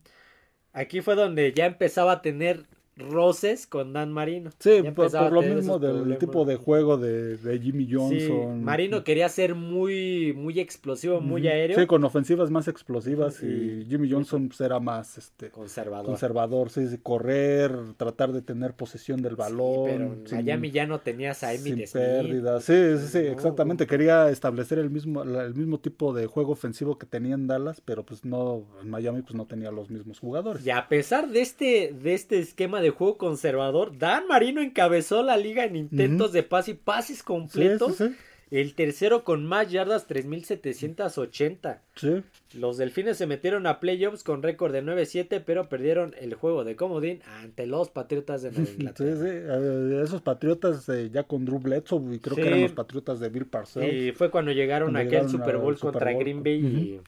aquí 0.72 1.00
fue 1.00 1.16
donde 1.16 1.52
ya 1.52 1.66
empezaba 1.66 2.12
a 2.12 2.22
tener 2.22 2.66
roces 2.98 3.66
con 3.66 3.92
Dan 3.92 4.12
Marino. 4.12 4.50
Sí, 4.58 4.82
por, 4.94 5.32
lo 5.32 5.42
mismo 5.42 5.78
del 5.78 6.18
tipo 6.18 6.44
de 6.44 6.56
juego 6.56 6.96
de, 6.96 7.58
Jimmy 7.62 7.88
Johnson. 7.90 8.62
Marino 8.62 9.04
quería 9.04 9.28
ser 9.28 9.54
muy, 9.54 10.32
muy 10.34 10.60
explosivo, 10.60 11.20
muy 11.20 11.48
aéreo. 11.48 11.78
Sí, 11.78 11.86
con 11.86 12.04
ofensivas 12.04 12.50
más 12.50 12.68
explosivas 12.68 13.42
y 13.42 13.86
Jimmy 13.88 14.10
Johnson 14.10 14.48
pues, 14.48 14.60
era 14.60 14.80
más 14.80 15.18
este 15.18 15.50
conservador. 15.50 16.06
Conservador, 16.06 16.70
sí, 16.70 16.86
correr, 17.02 17.72
tratar 17.96 18.32
de 18.32 18.42
tener 18.42 18.74
posesión 18.74 19.22
del 19.22 19.36
balón. 19.36 19.84
pero 19.86 20.04
en 20.04 20.24
Miami 20.30 20.70
ya 20.70 20.86
no 20.86 21.00
tenías 21.00 21.42
a 21.42 21.54
Emmitt 21.54 21.86
sin 21.86 22.00
pérdidas. 22.00 22.64
Sí, 22.64 22.98
sí, 22.98 23.06
sí, 23.08 23.18
exactamente. 23.18 23.86
Quería 23.86 24.30
establecer 24.30 24.78
el 24.78 24.90
mismo, 24.90 25.22
el 25.22 25.54
mismo 25.54 25.78
tipo 25.78 26.12
de 26.12 26.26
juego 26.26 26.52
ofensivo 26.52 26.98
que 26.98 27.06
tenía 27.06 27.34
en 27.34 27.46
Dallas, 27.46 27.80
pero 27.80 28.04
pues 28.04 28.24
no, 28.24 28.64
en 28.82 28.90
Miami 28.90 29.22
pues 29.22 29.34
no 29.34 29.46
tenía 29.46 29.70
los 29.70 29.90
mismos 29.90 30.18
jugadores. 30.18 30.66
Y 30.66 30.70
a 30.70 30.88
pesar 30.88 31.28
de 31.28 31.40
este, 31.40 31.94
de 32.02 32.14
este 32.14 32.38
esquema 32.38 32.80
de 32.80 32.87
juego 32.90 33.18
conservador. 33.18 33.96
Dan 33.98 34.26
Marino 34.26 34.60
encabezó 34.60 35.22
la 35.22 35.36
liga 35.36 35.64
en 35.64 35.76
intentos 35.76 36.32
de 36.32 36.42
pase 36.42 36.72
y 36.72 36.74
pases 36.74 37.22
completos. 37.22 38.02
El 38.50 38.74
tercero 38.74 39.24
con 39.24 39.44
más 39.44 39.70
yardas, 39.70 40.06
3780. 40.06 41.82
Sí. 41.96 42.22
Los 42.54 42.78
Delfines 42.78 43.18
se 43.18 43.26
metieron 43.26 43.66
a 43.66 43.78
playoffs 43.78 44.24
con 44.24 44.42
récord 44.42 44.72
de 44.72 44.82
9-7, 44.82 45.42
pero 45.44 45.68
perdieron 45.68 46.14
el 46.18 46.32
juego 46.32 46.64
de 46.64 46.74
comodín 46.74 47.20
ante 47.26 47.66
los 47.66 47.90
Patriotas 47.90 48.40
de 48.40 48.52
Nueva 48.52 48.70
Inglaterra. 48.78 49.16
Sí, 49.16 49.22
sí. 49.22 50.02
Esos 50.02 50.22
Patriotas 50.22 50.88
eh, 50.88 51.10
ya 51.12 51.24
con 51.24 51.44
Drew 51.44 51.58
Bledsoe, 51.58 52.14
y 52.14 52.20
creo 52.20 52.36
que 52.36 52.46
eran 52.46 52.62
los 52.62 52.72
Patriotas 52.72 53.20
de 53.20 53.28
Bill 53.28 53.46
Parcells. 53.46 53.92
Y 53.92 54.12
fue 54.12 54.30
cuando 54.30 54.52
llegaron 54.52 54.96
a 54.96 55.00
aquel 55.00 55.28
Super 55.28 55.58
Bowl 55.58 55.78
contra 55.78 56.12
Green 56.14 56.42
Bay 56.42 56.54
y 56.54 57.00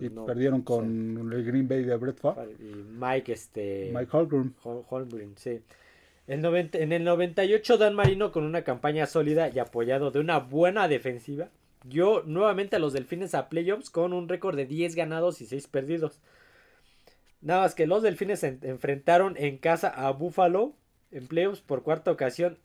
y 0.00 0.08
perdieron 0.10 0.62
con 0.62 1.30
el 1.32 1.44
Green 1.44 1.68
Bay 1.68 1.84
de 1.84 1.96
Brett 1.96 2.18
Favre. 2.18 2.52
Y 2.58 2.74
Mike, 2.74 3.32
este... 3.32 3.90
Mike 3.92 4.10
Holmgren. 4.16 4.54
Holmgren, 4.62 5.34
sí. 5.36 5.60
El 6.26 6.44
en 6.44 6.92
el 6.92 7.04
98 7.04 7.78
Dan 7.78 7.94
Marino 7.94 8.32
con 8.32 8.44
una 8.44 8.62
campaña 8.62 9.06
sólida 9.06 9.48
y 9.48 9.58
apoyado 9.58 10.10
de 10.10 10.20
una 10.20 10.38
buena 10.38 10.86
defensiva 10.86 11.48
dio 11.84 12.22
nuevamente 12.24 12.76
a 12.76 12.78
los 12.78 12.92
Delfines 12.92 13.34
a 13.34 13.48
playoffs 13.48 13.88
con 13.88 14.12
un 14.12 14.28
récord 14.28 14.56
de 14.56 14.66
10 14.66 14.94
ganados 14.94 15.40
y 15.40 15.46
6 15.46 15.68
perdidos. 15.68 16.20
Nada 17.40 17.62
más 17.62 17.74
que 17.74 17.86
los 17.86 18.02
Delfines 18.02 18.40
se 18.40 18.58
enfrentaron 18.62 19.36
en 19.38 19.58
casa 19.58 19.88
a 19.88 20.10
Buffalo 20.10 20.74
en 21.10 21.26
playoffs 21.26 21.62
por 21.62 21.82
cuarta 21.82 22.10
ocasión 22.10 22.58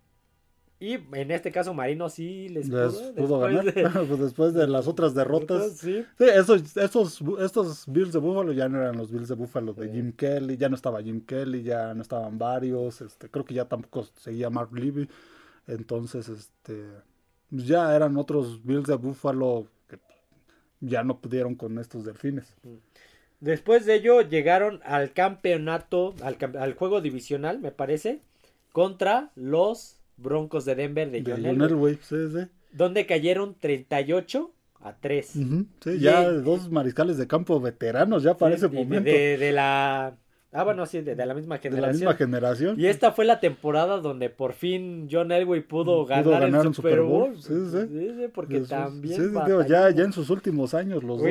y 0.84 0.96
en 1.14 1.32
este 1.32 1.50
caso 1.50 1.74
Marino 1.74 2.10
sí 2.10 2.50
les 2.50 2.70
pudo, 3.16 3.40
ganar. 3.40 3.74
De... 3.74 3.90
Pues 4.08 4.20
después 4.20 4.54
de 4.54 4.68
las 4.68 4.86
otras 4.86 5.14
derrotas. 5.16 5.78
Sí. 5.78 6.04
esos, 6.20 6.76
estos 6.76 7.86
Bills 7.88 8.12
de 8.12 8.20
Buffalo 8.20 8.52
ya 8.52 8.68
no 8.68 8.82
eran 8.82 8.98
los 8.98 9.10
Bills 9.10 9.30
de 9.30 9.36
Buffalo 9.36 9.72
de 9.74 9.90
Jim 9.90 10.12
Kelly. 10.12 10.58
Ya 10.58 10.68
no 10.68 10.76
estaba 10.76 11.02
Jim 11.02 11.22
Kelly, 11.22 11.64
ya 11.64 11.94
no 11.94 12.02
estaban 12.02 12.38
varios. 12.38 13.00
Este, 13.00 13.30
creo 13.30 13.46
que 13.46 13.54
ya 13.54 13.64
tampoco 13.64 14.04
seguía 14.18 14.50
Mark 14.50 14.74
Levy. 14.74 15.08
Entonces, 15.68 16.28
este 16.28 16.84
pues 17.50 17.66
ya 17.66 17.96
eran 17.96 18.18
otros 18.18 18.62
Bills 18.66 18.88
de 18.88 18.96
Buffalo 18.96 19.68
que 19.88 20.00
ya 20.82 21.06
no 21.06 21.22
pudieron 21.22 21.56
con 21.56 21.80
estos 21.80 22.04
delfines. 22.04 22.54
Después 23.40 23.86
de 23.86 23.96
ello 23.96 24.20
llegaron 24.20 24.82
al 24.84 25.14
campeonato, 25.14 26.14
al, 26.24 26.38
al 26.60 26.74
juego 26.74 27.00
divisional, 27.00 27.60
me 27.60 27.72
parece, 27.72 28.20
contra 28.74 29.32
los 29.36 30.03
Broncos 30.18 30.66
de 30.66 30.76
Denver 30.76 31.10
de, 31.12 31.24
John, 31.26 31.62
Elway. 31.62 31.98
Sí, 32.02 32.16
sí. 32.32 32.48
Donde 32.72 33.06
cayeron 33.06 33.56
38 33.60 34.52
a 34.82 34.98
3. 34.98 35.28
sí, 35.28 36.00
ya 36.00 36.30
dos 36.30 36.70
mariscales 36.70 37.18
de 37.18 37.28
campo 37.28 37.60
veteranos 37.60 38.24
ya 38.24 38.36
para 38.36 38.56
ese 38.56 38.68
momento. 38.68 39.10
De, 39.10 39.52
la 39.52 40.18
Ah, 40.56 40.64
bueno, 40.64 40.86
sí, 40.86 41.02
de, 41.02 41.16
la 41.16 41.34
misma 41.34 41.58
generación. 41.58 41.82
De 41.82 41.88
la 41.88 41.94
misma 41.94 42.14
generación. 42.14 42.80
Y 42.80 42.86
esta 42.86 43.12
fue 43.12 43.26
la 43.26 43.40
temporada 43.40 43.98
donde 43.98 44.30
por 44.30 44.54
fin 44.54 45.08
John 45.12 45.32
Elway 45.32 45.62
pudo, 45.62 46.06
ganar, 46.06 46.44
el 46.44 46.74
Super 46.76 47.02
Bowl. 47.02 47.36
Sí, 47.42 47.54
sí. 47.72 47.88
sí, 47.90 48.28
porque 48.34 48.60
también. 48.62 49.20
Sí, 49.20 49.32
ya, 49.68 49.90
ya 49.90 50.04
en 50.04 50.14
sus 50.14 50.30
últimos 50.30 50.76
años 50.76 51.04
los 51.04 51.22
dos. 51.22 51.30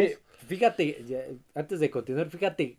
Fíjate, 0.49 1.39
antes 1.55 1.79
de 1.79 1.91
continuar, 1.91 2.29
fíjate, 2.31 2.79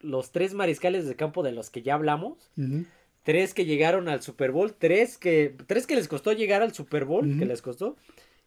los 0.00 0.32
tres 0.32 0.52
mariscales 0.52 1.06
de 1.06 1.14
campo 1.14 1.44
de 1.44 1.52
los 1.52 1.70
que 1.70 1.82
ya 1.82 1.94
hablamos. 1.94 2.50
Tres 3.28 3.52
que 3.52 3.66
llegaron 3.66 4.08
al 4.08 4.22
Super 4.22 4.52
Bowl, 4.52 4.72
tres 4.72 5.18
que, 5.18 5.54
tres 5.66 5.86
que 5.86 5.94
les 5.94 6.08
costó 6.08 6.32
llegar 6.32 6.62
al 6.62 6.72
Super 6.72 7.04
Bowl, 7.04 7.38
que 7.38 7.44
les 7.44 7.60
costó 7.60 7.94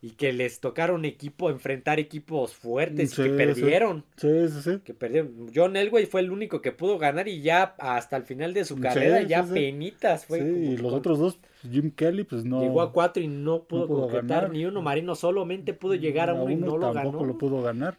y 0.01 0.13
que 0.13 0.33
les 0.33 0.59
tocaron 0.59 1.05
equipo, 1.05 1.51
enfrentar 1.51 1.99
equipos 1.99 2.55
fuertes 2.55 3.13
y 3.13 3.21
que 3.21 3.29
perdieron. 3.29 4.03
Sí, 4.15 4.47
sí, 4.47 4.61
sí. 4.63 4.79
Que 4.83 4.95
perdieron. 4.95 5.51
John 5.53 5.75
Elway 5.75 6.07
fue 6.07 6.21
el 6.21 6.31
único 6.31 6.63
que 6.63 6.71
pudo 6.71 6.97
ganar 6.97 7.27
y 7.27 7.43
ya 7.43 7.75
hasta 7.77 8.17
el 8.17 8.23
final 8.23 8.55
de 8.55 8.65
su 8.65 8.79
carrera 8.79 9.21
ya 9.21 9.43
penitas 9.43 10.25
fue. 10.25 10.39
Sí, 10.39 10.45
y 10.45 10.77
los 10.77 10.91
otros 10.93 11.19
dos, 11.19 11.39
Jim 11.61 11.91
Kelly, 11.91 12.23
pues 12.23 12.43
no. 12.43 12.63
Llegó 12.63 12.81
a 12.81 12.91
cuatro 12.91 13.21
y 13.21 13.27
no 13.27 13.65
pudo, 13.65 13.87
concretar 13.87 14.49
ni 14.49 14.65
uno. 14.65 14.81
Marino 14.81 15.13
solamente 15.13 15.75
pudo 15.75 15.93
llegar 15.93 16.31
a, 16.31 16.33
uno 16.33 16.49
y 16.49 16.55
no 16.55 16.77
lo 16.77 16.91
ganó. 16.91 17.11
Tampoco 17.11 17.25
lo 17.25 17.37
pudo 17.37 17.61
ganar 17.61 17.97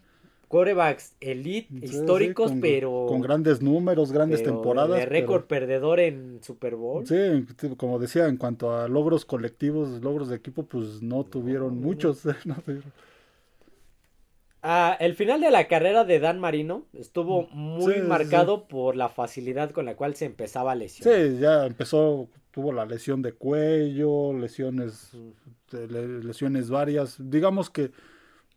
corebacks 0.53 1.17
elite 1.19 1.75
históricos, 1.81 2.53
pero. 2.61 3.07
Con 3.09 3.23
grandes 3.23 3.63
números, 3.63 4.13
grandes 4.13 4.43
temporadas. 4.43 4.99
De 4.99 5.07
récord 5.07 5.45
perdedor 5.47 5.99
en 5.99 6.43
Super 6.43 6.77
Bowl. 6.77 7.07
Sí, 7.07 7.17
como 7.79 7.99
decía, 7.99 8.27
en 8.27 8.37
cuanto 8.37 8.77
a 8.77 8.87
logros 8.87 9.25
colectivos, 9.25 10.03
logros 10.03 10.29
de 10.29 10.37
equipo, 10.37 10.65
pues 10.65 11.01
no 11.03 11.25
tuvieron 11.25 11.81
muchos. 11.81 12.23
Ah, 14.65 14.97
el 15.01 15.17
final 15.17 15.41
de 15.41 15.51
la 15.51 15.67
carrera 15.67 16.05
de 16.05 16.21
Dan 16.21 16.39
Marino 16.39 16.87
estuvo 16.93 17.49
muy 17.49 18.01
marcado 18.01 18.69
por 18.69 18.95
la 18.95 19.09
facilidad 19.09 19.73
con 19.73 19.87
la 19.87 19.97
cual 19.97 20.15
se 20.15 20.25
empezaba 20.25 20.71
a 20.71 20.75
lesionar. 20.77 21.21
Sí, 21.21 21.39
ya 21.41 21.67
empezó, 21.67 22.29
tuvo 22.53 22.73
la 22.73 22.87
lesión 22.87 23.23
de 23.23 23.33
cuello, 23.33 24.33
lesiones, 24.33 25.11
lesiones 25.73 26.71
varias. 26.71 27.17
Digamos 27.19 27.71
que 27.71 27.91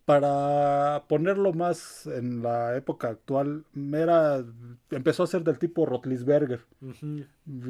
para 0.06 1.06
ponerlo 1.08 1.52
más 1.52 2.06
en 2.06 2.44
la 2.44 2.78
época 2.78 3.10
actual, 3.10 3.66
era, 3.92 4.46
empezó 4.92 5.24
a 5.24 5.28
ser 5.28 5.44
del 5.44 5.58
tipo 5.58 5.88
Rotlisberger, 5.88 6.62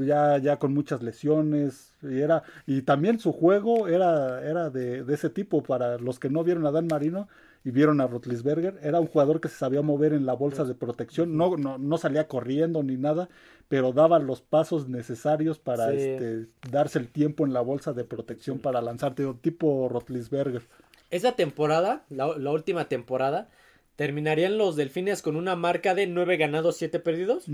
ya, 0.01 0.37
ya 0.37 0.59
con 0.59 0.73
muchas 0.73 1.01
lesiones, 1.01 1.93
y 2.03 2.19
era, 2.19 2.43
y 2.67 2.81
también 2.81 3.19
su 3.19 3.31
juego 3.31 3.87
era, 3.87 4.45
era 4.45 4.69
de, 4.69 5.05
de, 5.05 5.13
ese 5.13 5.29
tipo, 5.29 5.63
para 5.63 5.97
los 5.97 6.19
que 6.19 6.29
no 6.29 6.43
vieron 6.43 6.65
a 6.65 6.71
Dan 6.71 6.87
Marino 6.87 7.29
y 7.63 7.71
vieron 7.71 8.01
a 8.01 8.07
Rotlisberger, 8.07 8.79
era 8.83 8.99
un 8.99 9.07
jugador 9.07 9.39
que 9.39 9.47
se 9.47 9.55
sabía 9.55 9.81
mover 9.81 10.11
en 10.11 10.25
la 10.25 10.33
bolsa 10.33 10.65
de 10.65 10.75
protección, 10.75 11.37
no, 11.37 11.55
no, 11.55 11.77
no 11.77 11.97
salía 11.97 12.27
corriendo 12.27 12.83
ni 12.83 12.97
nada, 12.97 13.29
pero 13.69 13.93
daba 13.93 14.19
los 14.19 14.41
pasos 14.41 14.89
necesarios 14.89 15.57
para 15.57 15.93
este, 15.93 16.47
darse 16.69 16.99
el 16.99 17.07
tiempo 17.07 17.45
en 17.45 17.53
la 17.53 17.61
bolsa 17.61 17.93
de 17.93 18.03
protección 18.03 18.59
para 18.59 18.81
lanzarte, 18.81 19.25
tipo 19.41 19.87
Rotlisberger. 19.89 20.63
Esa 21.11 21.33
temporada, 21.33 22.05
la, 22.09 22.27
última 22.51 22.89
temporada, 22.89 23.49
terminarían 23.95 24.57
los 24.57 24.75
Delfines 24.75 25.21
con 25.21 25.35
una 25.35 25.55
marca 25.55 25.95
de 25.95 26.07
9 26.07 26.37
ganados, 26.37 26.77
7 26.77 26.99
perdidos, 26.99 27.45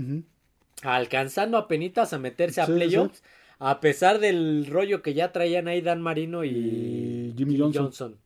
alcanzando 0.82 1.58
a 1.58 1.68
penitas 1.68 2.12
a 2.12 2.18
meterse 2.18 2.60
a 2.60 2.66
playoffs, 2.66 3.22
a 3.58 3.80
pesar 3.80 4.18
del 4.18 4.66
rollo 4.66 5.02
que 5.02 5.14
ya 5.14 5.32
traían 5.32 5.68
ahí 5.68 5.80
Dan 5.80 6.02
Marino 6.02 6.44
y, 6.44 7.34
Jimmy 7.36 7.58
Johnson. 7.58 8.18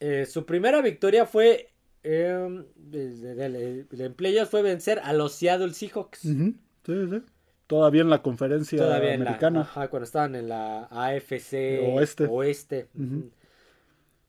Eh, 0.00 0.26
su 0.26 0.46
primera 0.46 0.80
victoria 0.80 1.26
fue 1.26 1.72
eh, 2.02 2.64
en 2.92 4.14
playoffs 4.14 4.50
fue 4.50 4.62
vencer 4.62 5.00
a 5.04 5.12
los 5.12 5.32
Seattle 5.32 5.74
Seahawks. 5.74 6.20
Sí, 6.20 6.56
sí. 6.84 7.22
Todavía 7.66 8.02
en 8.02 8.10
la 8.10 8.22
conferencia 8.22 8.96
americana. 8.96 9.62
ajá, 9.62 9.88
cuando 9.88 10.04
estaban 10.04 10.34
en 10.34 10.48
la 10.48 10.84
AFC 10.90 11.80
Oeste. 11.94 12.26
Oeste. 12.26 12.88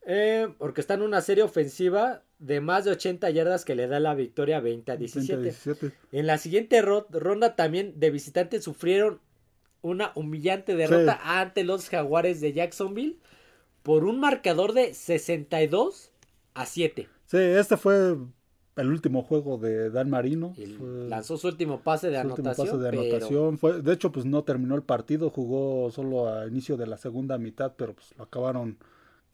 Eh, 0.05 0.53
porque 0.57 0.81
está 0.81 0.95
en 0.95 1.01
una 1.01 1.21
serie 1.21 1.43
ofensiva 1.43 2.23
de 2.39 2.59
más 2.59 2.83
de 2.83 2.91
80 2.91 3.29
yardas 3.29 3.63
que 3.63 3.75
le 3.75 3.87
da 3.87 3.99
la 3.99 4.15
victoria 4.15 4.59
20 4.59 4.91
a 4.91 4.97
17. 4.97 5.55
En 6.11 6.27
la 6.27 6.37
siguiente 6.37 6.81
ronda 6.81 7.55
también 7.55 7.99
de 7.99 8.11
visitantes 8.11 8.63
sufrieron 8.63 9.21
una 9.81 10.11
humillante 10.15 10.75
derrota 10.75 11.19
ante 11.23 11.63
los 11.63 11.89
Jaguares 11.89 12.41
de 12.41 12.53
Jacksonville 12.53 13.19
por 13.81 14.03
un 14.05 14.19
marcador 14.19 14.73
de 14.73 14.93
62 14.93 16.11
a 16.53 16.65
7. 16.65 17.07
Sí, 17.25 17.37
este 17.37 17.77
fue 17.77 18.17
el 18.75 18.89
último 18.89 19.21
juego 19.21 19.57
de 19.57 19.89
Dan 19.89 20.09
Marino. 20.09 20.53
lanzó 21.07 21.37
su 21.37 21.47
último 21.47 21.81
pase 21.81 22.09
de 22.09 22.17
anotación. 22.17 22.81
de, 22.81 22.89
anotación. 22.89 23.57
Fue, 23.57 23.81
de 23.81 23.93
hecho, 23.93 24.11
pues 24.11 24.25
no 24.25 24.43
terminó 24.43 24.75
el 24.75 24.83
partido, 24.83 25.29
jugó 25.29 25.91
solo 25.91 26.29
a 26.29 26.47
inicio 26.47 26.77
de 26.77 26.87
la 26.87 26.97
segunda 26.97 27.37
mitad, 27.37 27.73
pero 27.77 27.93
pues 27.93 28.13
lo 28.17 28.23
acabaron 28.23 28.77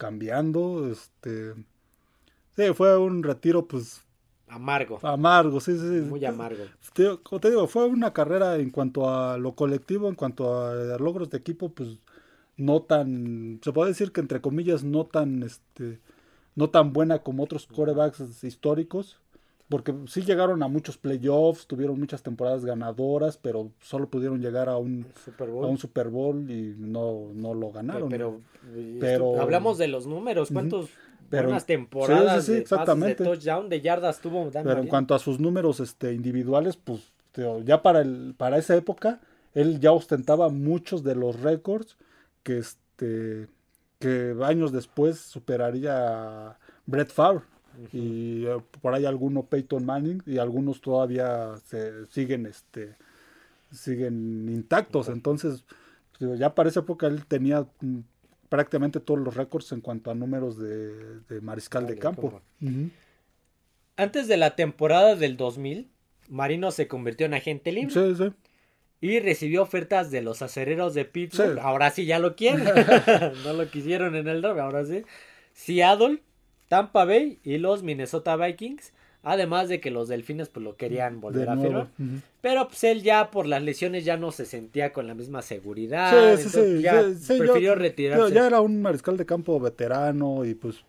cambiando. 0.00 0.90
Este. 0.90 1.54
Sí, 2.56 2.62
fue 2.74 2.96
un 2.96 3.22
retiro, 3.22 3.68
pues. 3.68 4.02
Amargo. 4.48 4.98
Amargo, 5.02 5.60
sí, 5.60 5.78
sí. 5.78 5.84
Muy 5.84 6.24
amargo. 6.24 6.64
como 7.22 7.40
te 7.40 7.50
digo, 7.50 7.68
fue 7.68 7.86
una 7.86 8.12
carrera 8.12 8.56
en 8.56 8.70
cuanto 8.70 9.08
a 9.08 9.38
lo 9.38 9.54
colectivo, 9.54 10.08
en 10.08 10.16
cuanto 10.16 10.64
a, 10.64 10.74
logros 10.98 11.30
de 11.30 11.38
equipo, 11.38 11.68
pues 11.68 11.98
no 12.56 12.82
tan. 12.82 13.60
Se 13.62 13.72
puede 13.72 13.90
decir 13.90 14.10
que 14.10 14.20
entre 14.20 14.40
comillas, 14.40 14.82
no 14.82 15.04
tan. 15.04 15.42
este 15.42 16.00
no 16.56 16.68
tan 16.68 16.92
buena 16.92 17.20
como 17.20 17.44
otros 17.44 17.66
corebacks 17.66 18.42
históricos. 18.42 19.19
Porque 19.70 19.94
sí 20.08 20.22
llegaron 20.22 20.64
a 20.64 20.68
muchos 20.68 20.98
playoffs, 20.98 21.68
tuvieron 21.68 21.98
muchas 21.98 22.24
temporadas 22.24 22.64
ganadoras, 22.64 23.36
pero 23.36 23.70
solo 23.80 24.10
pudieron 24.10 24.42
llegar 24.42 24.68
a 24.68 24.76
un 24.76 25.06
Super 25.24 25.48
Bowl, 25.48 25.64
a 25.64 25.68
un 25.68 25.78
Super 25.78 26.08
Bowl 26.08 26.50
y 26.50 26.74
no, 26.76 27.30
no 27.32 27.54
lo 27.54 27.70
ganaron. 27.70 28.08
Pero, 28.08 28.40
pero, 28.98 29.40
hablamos 29.40 29.78
de 29.78 29.86
los 29.86 30.08
números, 30.08 30.50
¿cuántos 30.52 30.90
buenas 31.30 31.66
temporadas 31.66 32.48
de, 32.48 32.58
exactamente. 32.58 33.22
de 33.22 33.30
touchdown, 33.30 33.68
de 33.68 33.80
yardas 33.80 34.20
tuvo 34.20 34.50
Pero 34.50 34.80
en 34.80 34.88
cuanto 34.88 35.14
a 35.14 35.20
sus 35.20 35.38
números 35.38 35.78
este, 35.78 36.14
individuales, 36.14 36.76
pues 36.76 37.12
ya 37.64 37.80
para, 37.80 38.00
el, 38.00 38.34
para 38.36 38.58
esa 38.58 38.74
época, 38.76 39.20
él 39.54 39.78
ya 39.80 39.92
ostentaba 39.92 40.48
muchos 40.48 41.04
de 41.04 41.14
los 41.14 41.40
récords 41.40 41.96
que, 42.42 42.58
este, 42.58 43.46
que 44.00 44.34
años 44.42 44.72
después 44.72 45.20
superaría 45.20 46.48
a 46.48 46.58
Brett 46.86 47.12
Favre 47.12 47.44
y 47.92 48.44
eh, 48.46 48.58
por 48.80 48.94
ahí 48.94 49.04
alguno 49.04 49.44
Peyton 49.44 49.84
Manning 49.84 50.22
y 50.26 50.38
algunos 50.38 50.80
todavía 50.80 51.56
se 51.66 52.06
siguen 52.06 52.46
este 52.46 52.96
siguen 53.72 54.48
intactos 54.48 55.08
entonces 55.08 55.64
pues, 56.18 56.38
ya 56.38 56.54
para 56.54 56.68
esa 56.68 56.80
época 56.80 57.06
él 57.06 57.24
tenía 57.26 57.66
mm, 57.80 57.98
prácticamente 58.48 59.00
todos 59.00 59.20
los 59.20 59.36
récords 59.36 59.72
en 59.72 59.80
cuanto 59.80 60.10
a 60.10 60.14
números 60.14 60.58
de, 60.58 61.40
mariscal 61.40 61.86
de 61.86 61.98
campo 61.98 62.40
antes 63.96 64.28
de 64.28 64.36
la 64.36 64.56
temporada 64.56 65.16
del 65.16 65.36
2000 65.36 65.88
Marino 66.28 66.70
se 66.70 66.88
convirtió 66.88 67.26
en 67.26 67.34
agente 67.34 67.72
libre 67.72 67.92
sí, 67.92 68.14
sí. 68.16 68.32
Y 69.02 69.18
recibió 69.18 69.62
ofertas 69.62 70.10
de 70.10 70.20
los 70.20 70.42
acereros 70.42 70.92
de 70.92 71.06
Pittsburgh. 71.06 71.58
Ahora 71.60 71.90
sí 71.90 72.04
ya 72.04 72.18
lo 72.18 72.36
quieren. 72.36 72.64
no 73.44 73.54
lo 73.54 73.70
quisieron 73.70 74.14
en 74.14 74.28
el 74.28 74.42
draft, 74.42 74.60
ahora 74.60 74.84
sí. 74.84 75.04
Seattle, 75.54 76.22
Tampa 76.70 77.04
Bay 77.04 77.40
y 77.42 77.58
los 77.58 77.82
Minnesota 77.82 78.36
Vikings. 78.36 78.92
Además 79.22 79.68
de 79.68 79.80
que 79.80 79.90
los 79.90 80.08
delfines 80.08 80.48
pues 80.48 80.64
lo 80.64 80.76
querían 80.76 81.20
volver 81.20 81.50
a 81.50 81.56
firmar. 81.58 81.88
Pero 82.40 82.68
pues 82.68 82.84
él 82.84 83.02
ya 83.02 83.30
por 83.30 83.44
las 83.44 83.60
lesiones 83.62 84.06
ya 84.06 84.16
no 84.16 84.30
se 84.30 84.46
sentía 84.46 84.94
con 84.94 85.06
la 85.06 85.14
misma 85.14 85.42
seguridad. 85.42 86.36
Sí, 86.36 86.44
sí, 86.44 86.48
sí. 86.48 86.80
Ya 86.80 87.02
prefirió 87.26 87.74
retirarse. 87.74 88.32
Ya 88.32 88.46
era 88.46 88.60
un 88.62 88.80
mariscal 88.80 89.18
de 89.18 89.26
campo 89.26 89.58
veterano 89.60 90.46
y 90.46 90.54
pues 90.54 90.84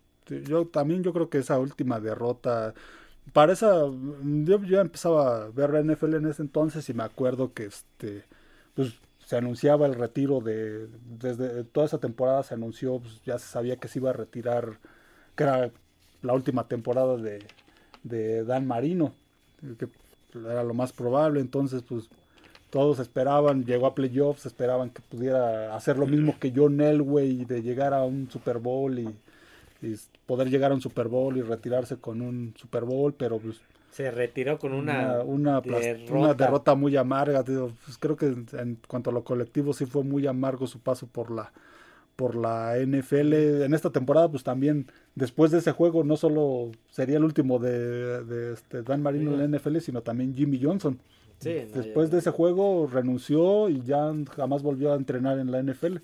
yo 0.48 0.66
también 0.68 1.04
yo 1.04 1.12
creo 1.12 1.30
que 1.30 1.40
esa 1.40 1.60
última 1.60 2.00
derrota 2.00 2.74
para 3.34 3.54
esa 3.54 3.82
yo 4.24 4.64
ya 4.64 4.82
empezaba 4.82 5.46
a 5.46 5.50
ver 5.50 5.72
la 5.72 5.82
NFL 5.82 6.14
en 6.14 6.28
ese 6.28 6.44
entonces 6.44 6.88
y 6.90 6.94
me 6.94 7.04
acuerdo 7.04 7.54
que 7.54 7.66
este 7.66 8.24
pues 8.76 8.94
se 9.26 9.36
anunciaba 9.36 9.88
el 9.88 9.96
retiro 9.96 10.42
de 10.42 10.88
desde 11.20 11.64
toda 11.66 11.86
esa 11.88 11.98
temporada 11.98 12.44
se 12.44 12.54
anunció 12.54 13.00
pues, 13.00 13.22
ya 13.26 13.38
se 13.40 13.48
sabía 13.48 13.78
que 13.78 13.88
se 13.88 14.00
iba 14.00 14.12
a 14.12 14.14
retirar 14.14 14.80
que 15.42 15.50
era 15.50 15.72
la 16.22 16.34
última 16.34 16.68
temporada 16.68 17.18
de, 17.18 17.39
de 18.04 18.44
Dan 18.44 18.68
Marino, 18.68 19.14
que 19.78 19.88
era 20.34 20.64
lo 20.64 20.74
más 20.74 20.94
probable, 20.94 21.39
entonces 21.39 21.82
pues 21.82 22.10
todos 22.70 23.00
esperaban, 23.00 23.66
llegó 23.66 23.88
a 23.88 23.96
playoffs, 23.96 24.46
esperaban 24.46 24.92
que 24.92 25.02
pudiera 25.02 25.76
hacer 25.76 25.98
lo 25.98 26.08
mismo 26.08 26.38
que 26.39 26.54
John 26.56 26.80
Elway, 26.80 27.46
de 27.46 27.62
llegar 27.62 27.94
a 27.94 28.04
un 28.04 28.30
Super 28.30 28.60
Bowl 28.60 28.98
y, 29.00 29.16
poder 30.28 30.50
llegar 30.50 30.72
a 30.72 30.76
un 30.76 30.82
Super 30.82 31.08
Bowl 31.08 31.36
y 31.38 31.42
retirarse 31.42 31.98
con 31.98 32.22
un 32.22 32.54
Super 32.56 32.84
Bowl, 32.86 33.14
pero 33.14 33.39
pues 33.39 33.62
se 33.89 34.10
retiró 34.12 34.60
con 34.60 34.74
una, 34.74 35.22
una, 35.22 35.60
derrota. 35.60 36.14
una 36.14 36.34
derrota. 36.36 36.76
muy 36.76 36.96
amarga. 36.96 37.44
pues 37.44 37.98
creo 38.00 38.16
que 38.16 38.28
en 38.28 38.78
cuanto 38.88 39.10
a 39.10 39.14
lo 39.14 39.24
colectivo 39.24 39.74
sí 39.74 39.86
fue 39.86 40.04
muy 40.04 40.28
amargo 40.28 40.68
su 40.68 40.80
paso 40.80 41.08
por 41.08 41.32
la 41.32 41.52
por 42.16 42.36
la 42.36 42.76
NFL. 42.78 43.64
En 43.64 43.74
esta 43.74 43.91
temporada, 43.91 44.30
pues 44.30 44.43
también, 44.43 44.88
después 45.16 45.51
de 45.51 45.59
ese 45.59 45.72
juego, 45.72 46.03
no 46.03 46.18
solo 46.18 46.72
sería 46.89 47.18
el 47.18 47.24
último 47.24 47.59
de, 47.59 48.24
de 48.24 48.53
este 48.53 48.84
Dan 48.84 49.01
Marino 49.01 49.34
en 49.34 49.51
la 49.51 49.57
NFL, 49.57 49.78
sino 49.80 50.01
también 50.01 50.36
Jimmy 50.36 50.59
Johnson. 50.62 50.99
Sí, 51.39 51.53
después 51.74 52.12
de 52.12 52.20
ese 52.20 52.30
juego 52.30 52.88
renunció 52.91 53.68
y 53.68 53.82
ya 53.82 54.14
jamás 54.36 54.62
volvió 54.62 54.93
a 54.93 54.95
entrenar 54.95 55.39
en 55.39 55.49
la 55.51 55.62
NFL. 55.64 55.97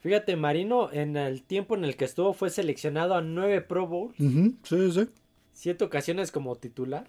Fíjate, 0.00 0.36
Marino, 0.36 0.92
en 0.92 1.16
el 1.16 1.42
tiempo 1.42 1.74
en 1.74 1.84
el 1.84 1.96
que 1.96 2.04
estuvo, 2.04 2.34
fue 2.34 2.50
seleccionado 2.50 3.14
a 3.14 3.22
nueve 3.22 3.62
Pro 3.62 3.86
Bowls, 3.86 4.14
Sí, 4.18 4.92
sí, 4.92 5.08
siete 5.52 5.82
ocasiones 5.82 6.30
como 6.30 6.56
titular, 6.56 7.06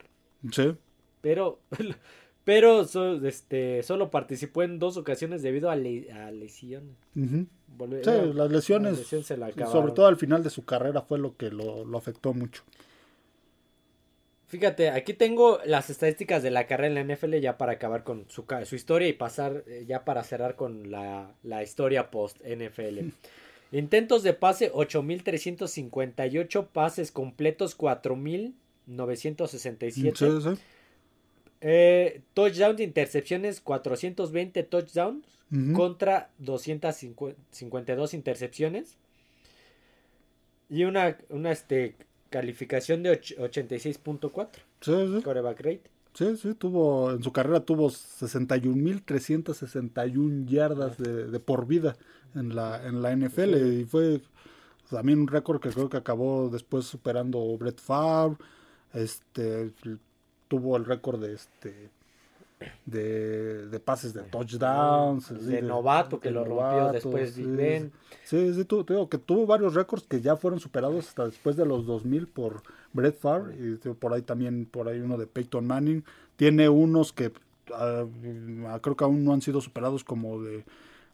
sí. 0.51 0.75
pero, 1.19 1.59
pero 2.47 2.85
so- 2.85 3.25
este, 3.27 3.83
solo 3.83 4.09
participó 4.09 4.63
en 4.63 4.79
dos 4.79 4.95
ocasiones 4.95 5.41
debido 5.41 5.69
a, 5.69 5.75
le- 5.75 6.09
a 6.13 6.31
lesiones. 6.31 6.95
Ujú. 7.13 7.45
Volve- 7.77 8.01
Sí, 8.05 8.09
no, 8.09 8.33
las 8.33 8.49
lesiones, 8.49 8.99
se 9.05 9.35
la 9.35 9.51
sobre 9.69 9.91
todo 9.91 10.07
al 10.07 10.15
final 10.15 10.43
de 10.43 10.49
su 10.49 10.63
carrera, 10.63 11.01
fue 11.01 11.19
lo 11.19 11.35
que 11.35 11.51
lo, 11.51 11.83
lo 11.83 11.97
afectó 11.97 12.33
mucho. 12.33 12.63
Fíjate, 14.47 14.91
aquí 14.91 15.13
tengo 15.13 15.59
las 15.65 15.89
estadísticas 15.89 16.41
de 16.41 16.51
la 16.51 16.67
carrera 16.67 16.87
en 16.87 16.95
la 16.95 17.01
NFL 17.15 17.35
ya 17.41 17.57
para 17.57 17.73
acabar 17.73 18.05
con 18.05 18.23
su, 18.29 18.45
historia 18.77 19.09
y 19.09 19.13
pasar 19.13 19.65
eh, 19.67 19.83
ya 19.85 20.05
para 20.05 20.23
cerrar 20.23 20.55
con 20.55 20.89
la, 20.89 21.33
la 21.43 21.63
historia 21.63 22.09
post 22.11 22.37
NFL. 22.45 23.09
Intentos 23.73 24.23
de 24.23 24.31
pase 24.33 24.71
8.358, 24.71 26.65
pases 26.67 27.11
completos 27.11 27.77
4.967. 27.77 30.15
Sí, 30.15 30.15
sí. 30.15 30.61
Eh, 31.61 32.21
touchdown 32.33 32.75
de 32.75 32.83
intercepciones 32.83 33.61
420 33.61 34.63
touchdowns 34.63 35.25
Ujú. 35.51 35.73
contra 35.73 36.29
252 36.39 38.13
intercepciones. 38.13 38.97
Y 40.69 40.83
una, 40.83 41.17
una 41.29 41.51
este, 41.51 41.95
calificación 42.29 43.01
de 43.03 43.11
och- 43.11 43.37
86.4. 43.39 44.61
Sí, 44.81 44.91
sí. 45.15 45.21
Coreback 45.23 45.59
rate. 45.61 45.83
Sí, 46.13 46.35
sí, 46.35 46.53
tuvo, 46.55 47.11
en 47.11 47.23
su 47.23 47.31
carrera 47.31 47.59
tuvo 47.61 47.89
61.361 47.91 50.45
yardas 50.47 50.97
de, 50.97 51.27
de 51.27 51.39
por 51.39 51.67
vida 51.67 51.95
en 52.35 52.55
la, 52.55 52.85
en 52.85 53.01
la 53.01 53.15
NFL 53.15 53.79
y 53.81 53.85
fue 53.85 54.21
también 54.89 55.19
un 55.19 55.27
récord 55.27 55.61
que 55.61 55.69
creo 55.69 55.89
que 55.89 55.97
acabó 55.97 56.49
después 56.49 56.85
superando 56.85 57.57
Brett 57.57 57.79
Favre, 57.79 58.37
este, 58.93 59.71
tuvo 60.47 60.77
el 60.77 60.85
récord 60.85 61.21
de 61.21 61.33
este 61.33 61.89
de, 62.85 63.67
de 63.67 63.79
pases 63.79 64.13
de 64.13 64.23
touchdowns, 64.23 65.29
de 65.45 65.61
novato 65.61 66.19
que 66.19 66.29
de 66.29 66.33
lo 66.33 66.39
rompió 66.43 66.55
novato, 66.65 66.93
después 66.93 67.31
sí, 67.33 67.43
Big. 67.43 67.91
Sí, 68.23 68.53
sí, 68.55 68.65
tu- 68.65 68.83
te 68.83 68.93
digo 68.93 69.09
que 69.09 69.19
tuvo 69.19 69.45
varios 69.45 69.75
récords 69.75 70.05
que 70.07 70.21
ya 70.21 70.35
fueron 70.35 70.59
superados 70.59 71.07
hasta 71.07 71.25
después 71.25 71.55
de 71.55 71.65
los 71.65 71.85
2000 71.85 72.27
por 72.27 72.63
Brett 72.93 73.19
Favre 73.19 73.55
y 73.55 73.61
digo, 73.77 73.93
por 73.93 74.13
ahí 74.13 74.23
también 74.23 74.65
por 74.65 74.87
ahí 74.87 74.99
uno 74.99 75.17
de 75.17 75.27
Peyton 75.27 75.67
Manning. 75.67 76.03
Tiene 76.35 76.67
unos 76.67 77.13
que 77.13 77.31
ah, 77.75 78.05
ah, 78.67 78.79
creo 78.81 78.95
que 78.95 79.03
aún 79.03 79.23
no 79.23 79.33
han 79.33 79.41
sido 79.41 79.61
superados 79.61 80.03
como 80.03 80.41
de, 80.41 80.65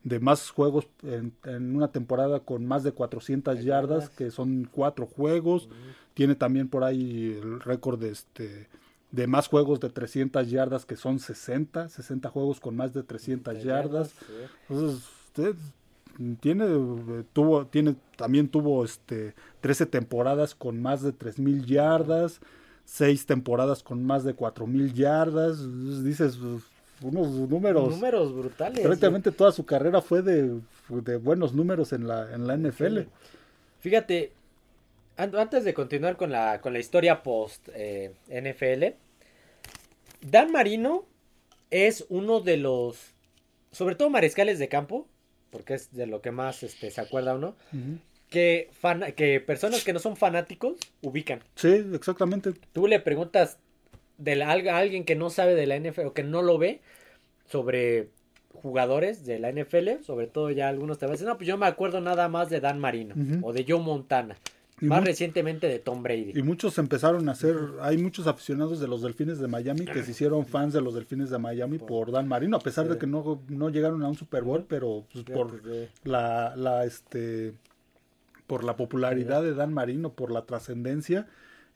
de 0.03 0.19
más 0.21 0.49
juegos 0.49 0.87
en, 1.03 1.33
en 1.43 1.75
una 1.75 1.89
temporada 1.89 2.39
con 2.39 2.65
más 2.65 2.83
de 2.83 2.93
400 2.93 3.61
yardas, 3.65 4.09
que 4.09 4.31
son 4.31 4.69
cuatro 4.71 5.07
juegos. 5.07 5.67
Tiene 6.13 6.35
también 6.35 6.69
por 6.69 6.85
ahí 6.85 7.37
el 7.41 7.59
récord 7.59 7.99
de 7.99 8.11
este 8.11 8.67
de 9.13 9.27
más 9.27 9.47
juegos 9.47 9.79
de 9.79 9.89
300 9.89 10.49
yardas 10.49 10.85
que 10.85 10.95
son 10.97 11.19
60, 11.19 11.87
60 11.87 12.29
juegos 12.29 12.59
con 12.59 12.75
más 12.75 12.93
de 12.93 13.03
300 13.03 13.63
yardas. 13.63 14.09
Sí. 14.09 14.33
Entonces, 14.67 15.03
usted 15.27 15.55
tiene, 16.41 16.65
eh, 16.65 17.23
tuvo, 17.31 17.65
tiene, 17.67 17.95
también 18.17 18.49
tuvo 18.49 18.83
este 18.83 19.33
13 19.61 19.85
temporadas 19.85 20.53
con 20.55 20.81
más 20.81 21.01
de 21.03 21.11
3000 21.13 21.65
yardas, 21.65 22.41
6 22.85 23.25
temporadas 23.27 23.83
con 23.83 24.03
más 24.03 24.23
de 24.23 24.33
4000 24.33 24.93
yardas. 24.93 25.59
Entonces, 25.59 26.03
Dices, 26.03 26.37
uf, 26.37 26.65
unos 27.03 27.29
números. 27.49 27.91
Números 27.91 28.33
brutales. 28.35 28.81
Prácticamente 28.81 29.31
toda 29.31 29.51
su 29.51 29.63
carrera 29.65 30.01
fue 30.01 30.23
de, 30.23 30.59
de 30.89 31.17
buenos 31.17 31.53
números 31.53 31.93
en 31.93 32.07
la, 32.07 32.33
en 32.33 32.47
la 32.47 32.57
NFL. 32.57 33.01
Fíjate, 33.79 34.31
an- 35.17 35.35
antes 35.35 35.65
de 35.65 35.73
continuar 35.73 36.17
con 36.17 36.31
la, 36.31 36.61
con 36.61 36.73
la 36.73 36.79
historia 36.79 37.21
post 37.21 37.69
eh, 37.75 38.13
NFL, 38.29 38.95
Dan 40.25 40.51
Marino 40.51 41.05
es 41.69 42.05
uno 42.09 42.39
de 42.39 42.57
los, 42.57 42.97
sobre 43.71 43.95
todo 43.95 44.09
mariscales 44.09 44.59
de 44.59 44.67
campo, 44.69 45.07
porque 45.49 45.73
es 45.75 45.93
de 45.93 46.07
lo 46.07 46.21
que 46.21 46.31
más 46.31 46.63
este, 46.63 46.89
se 46.91 47.01
acuerda 47.01 47.35
uno, 47.35 47.55
que, 48.29 48.69
fana- 48.81 49.13
que 49.13 49.39
personas 49.39 49.83
que 49.83 49.93
no 49.93 49.99
son 49.99 50.15
fanáticos 50.15 50.77
ubican. 51.01 51.41
Sí, 51.55 51.83
exactamente. 51.93 52.53
Tú 52.73 52.87
le 52.87 52.99
preguntas 52.99 53.57
de 54.17 54.35
la- 54.35 54.49
a 54.51 54.77
alguien 54.77 55.03
que 55.05 55.15
no 55.15 55.29
sabe 55.29 55.55
de 55.55 55.67
la 55.67 55.75
NFL 55.75 56.05
o 56.07 56.13
que 56.13 56.23
no 56.23 56.41
lo 56.41 56.57
ve 56.57 56.81
sobre 57.49 58.09
jugadores 58.53 59.25
de 59.25 59.39
la 59.39 59.49
NFL, 59.51 60.03
sobre 60.03 60.27
todo 60.27 60.49
ya 60.51 60.69
algunos 60.69 60.97
te 60.99 61.05
van 61.05 61.11
a 61.11 61.13
decir, 61.13 61.27
no, 61.27 61.37
pues 61.37 61.47
yo 61.47 61.57
me 61.57 61.65
acuerdo 61.65 62.01
nada 62.01 62.29
más 62.29 62.49
de 62.49 62.59
Dan 62.61 62.79
Marino 62.79 63.15
o 63.43 63.51
de 63.51 63.65
Joe 63.67 63.79
Montana, 63.81 64.37
Y 64.81 64.85
más 64.85 65.03
recientemente 65.03 65.67
de 65.67 65.79
Tom 65.79 66.03
Brady. 66.03 66.31
Y 66.35 66.41
muchos 66.41 66.77
empezaron 66.77 67.29
a 67.29 67.33
hacer, 67.33 67.55
hay 67.81 67.97
muchos 67.97 68.27
aficionados 68.27 68.79
de 68.79 68.87
los 68.87 69.01
Delfines 69.01 69.39
de 69.39 69.47
Miami 69.47 69.85
que 69.85 70.03
se 70.03 70.11
hicieron 70.11 70.45
fans 70.45 70.73
de 70.73 70.81
los 70.81 70.95
Delfines 70.95 71.29
de 71.29 71.37
Miami 71.37 71.77
por 71.77 72.11
Dan 72.11 72.27
Marino, 72.27 72.57
a 72.57 72.59
pesar 72.59 72.87
de 72.87 72.97
que 72.97 73.07
no, 73.07 73.41
no 73.49 73.69
llegaron 73.69 74.03
a 74.03 74.09
un 74.09 74.15
Super 74.15 74.43
Bowl, 74.43 74.65
pero 74.67 75.05
pues, 75.11 75.25
por 75.25 75.61
la, 76.03 76.55
la 76.55 76.85
este 76.85 77.53
por 78.47 78.63
la 78.63 78.75
popularidad 78.75 79.41
de 79.41 79.53
Dan 79.53 79.73
Marino, 79.73 80.11
por 80.13 80.31
la 80.31 80.45
trascendencia, 80.45 81.27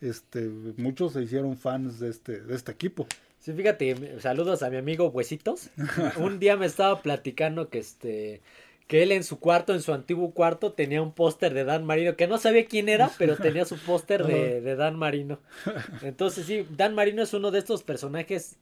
este 0.02 0.50
muchos 0.78 1.14
se 1.14 1.24
hicieron 1.24 1.58
fans 1.58 2.00
de 2.00 2.10
este 2.10 2.42
de 2.42 2.56
este 2.56 2.72
equipo. 2.72 3.08
Sí, 3.40 3.54
fíjate, 3.54 4.20
saludos 4.20 4.64
a 4.64 4.70
mi 4.70 4.78
amigo 4.78 5.10
Huesitos. 5.10 5.70
Un 6.18 6.40
día 6.40 6.58
me 6.58 6.66
estaba 6.66 7.02
platicando 7.02 7.70
que 7.70 7.80
este 7.80 8.42
que 8.88 9.04
él 9.04 9.12
en 9.12 9.24
su 9.24 9.40
cuarto, 9.40 9.74
en 9.74 9.82
su 9.82 9.94
antiguo 9.94 10.32
cuarto, 10.32 10.72
tenía 10.72 11.02
un 11.02 11.12
póster 11.12 11.54
de 11.54 11.66
Dan 11.66 11.86
Marino, 11.86 12.16
que 12.16 12.28
no 12.28 12.38
sabía 12.38 12.66
quién 12.66 12.90
era, 12.90 13.12
pero 13.18 13.36
tenía 13.38 13.66
su 13.66 13.78
póster 13.78 14.26
de, 14.26 14.62
de 14.62 14.76
Dan 14.76 14.98
Marino. 14.98 15.40
Entonces 16.02 16.46
sí, 16.46 16.66
Dan 16.76 16.96
Marino 16.96 17.22
es 17.22 17.34
uno 17.34 17.52
de 17.52 17.60
estos 17.60 17.84
personajes 17.84 18.58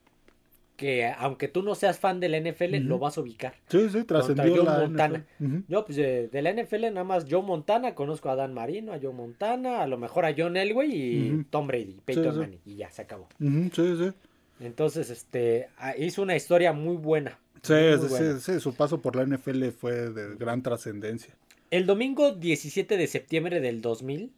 que 0.76 1.06
aunque 1.06 1.48
tú 1.48 1.62
no 1.62 1.74
seas 1.74 1.98
fan 1.98 2.20
de 2.20 2.28
la 2.28 2.38
NFL, 2.38 2.76
lo 2.78 2.98
vas 2.98 3.16
a 3.16 3.22
ubicar. 3.22 3.54
Sí, 3.68 3.88
sí, 3.88 4.04
trascendió 4.04 4.56
Joe 4.56 4.64
la 4.64 4.78
Montana. 4.80 5.24
NFL. 5.38 5.56
Yo, 5.68 5.84
pues 5.84 5.96
de, 5.96 6.28
de 6.28 6.42
la 6.42 6.52
NFL, 6.52 6.82
nada 6.92 7.04
más 7.04 7.26
Joe 7.28 7.42
Montana, 7.42 7.94
conozco 7.94 8.28
a 8.28 8.36
Dan 8.36 8.52
Marino, 8.52 8.92
a 8.92 8.98
Joe 9.00 9.14
Montana, 9.14 9.82
a 9.82 9.86
lo 9.86 9.96
mejor 9.96 10.26
a 10.26 10.34
John 10.36 10.56
Elway 10.56 10.90
y. 10.92 11.44
Tom 11.50 11.66
Brady, 11.66 11.98
Peyton 12.04 12.32
sí. 12.32 12.38
Manning, 12.38 12.60
y 12.64 12.76
ya 12.76 12.90
se 12.90 13.02
acabó. 13.02 13.28
Sí, 13.38 13.70
sí. 13.74 14.12
Entonces, 14.60 15.10
este, 15.10 15.68
ah, 15.78 15.96
hizo 15.96 16.22
una 16.22 16.36
historia 16.36 16.72
muy 16.72 16.96
buena. 16.96 17.38
Sí, 17.62 17.74
sí, 18.00 18.08
sí, 18.08 18.40
sí, 18.52 18.60
su 18.60 18.74
paso 18.74 19.00
por 19.00 19.16
la 19.16 19.24
NFL 19.26 19.68
fue 19.70 20.10
de 20.10 20.36
gran 20.36 20.62
trascendencia. 20.62 21.34
El 21.70 21.86
domingo 21.86 22.32
17 22.32 22.96
de 22.96 23.06
septiembre 23.06 23.60
del 23.60 23.80
2000, 23.82 24.30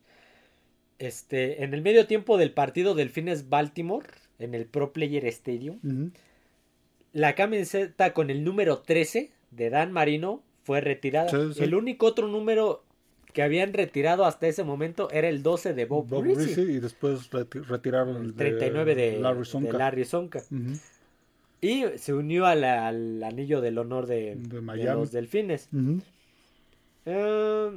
este, 0.98 1.62
en 1.62 1.74
el 1.74 1.82
medio 1.82 2.06
tiempo 2.06 2.38
del 2.38 2.52
partido 2.52 2.94
Delfines 2.94 3.48
Baltimore, 3.48 4.06
en 4.38 4.54
el 4.54 4.66
Pro 4.66 4.92
Player 4.92 5.24
Stadium, 5.26 5.78
la 7.12 7.34
camiseta 7.34 8.12
con 8.14 8.30
el 8.30 8.44
número 8.44 8.78
13 8.78 9.30
de 9.50 9.70
Dan 9.70 9.92
Marino 9.92 10.42
fue 10.64 10.80
retirada. 10.80 11.28
Sí, 11.28 11.54
sí. 11.54 11.64
El 11.64 11.74
único 11.74 12.06
otro 12.06 12.28
número 12.28 12.84
que 13.32 13.42
habían 13.42 13.72
retirado 13.74 14.24
hasta 14.24 14.46
ese 14.48 14.64
momento 14.64 15.10
era 15.10 15.28
el 15.28 15.42
12 15.42 15.74
de 15.74 15.84
Bob, 15.84 16.08
Bob 16.08 16.26
y 16.26 16.80
después 16.80 17.30
reti- 17.30 17.62
retiraron 17.64 18.16
el 18.16 18.22
el 18.26 18.34
39 18.34 18.94
de 18.94 19.18
Larry 19.20 19.38
de 19.40 19.44
Sonka. 19.44 19.78
Larry 19.78 20.04
Sonka. 20.04 20.38
Ujú. 20.50 20.78
Y 21.60 21.84
se 21.96 22.14
unió 22.14 22.46
al 22.46 23.22
anillo 23.22 23.60
del 23.60 23.78
honor 23.78 24.06
de, 24.06 24.36
De 24.36 24.48
de 24.56 24.60
Miami. 24.60 25.00
los 25.00 25.10
Delfines. 25.12 25.68
Eh, 27.04 27.70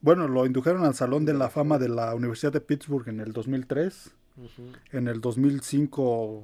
Bueno, 0.00 0.26
lo 0.28 0.46
indujeron 0.46 0.84
al 0.84 0.94
Salón 0.94 1.24
de 1.24 1.34
la 1.34 1.48
Fama 1.50 1.78
de 1.78 1.88
la 1.88 2.14
Universidad 2.14 2.52
de 2.52 2.60
Pittsburgh 2.60 3.08
en 3.08 3.20
el 3.20 3.32
2003. 3.32 4.10
ujú. 4.36 4.72
En 4.92 5.08
el 5.08 5.20
2005 5.20 6.42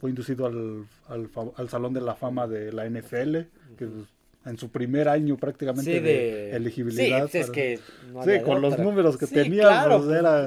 fue 0.00 0.10
inducido 0.10 0.46
al, 0.46 0.86
al, 1.08 1.68
Salón 1.68 1.92
de 1.94 2.00
la 2.00 2.14
Fama 2.14 2.46
de 2.46 2.72
la 2.72 2.88
NFL, 2.88 3.48
que 3.76 3.88
en 4.44 4.58
su 4.58 4.68
primer 4.70 5.08
año 5.08 5.36
prácticamente 5.36 5.92
Sí, 5.92 6.00
de, 6.00 6.00
de 6.00 6.56
elegibilidad. 6.56 7.28
Sí, 7.30 7.38
es 7.38 7.50
que 7.50 7.78
no 8.12 8.22
Sí, 8.24 8.40
con 8.44 8.60
los 8.60 8.78
números 8.78 9.16
que 9.16 9.26
Sí, 9.26 9.34
tenía, 9.34 9.62
claro, 9.62 10.02
pues, 10.02 10.18
era-. 10.18 10.46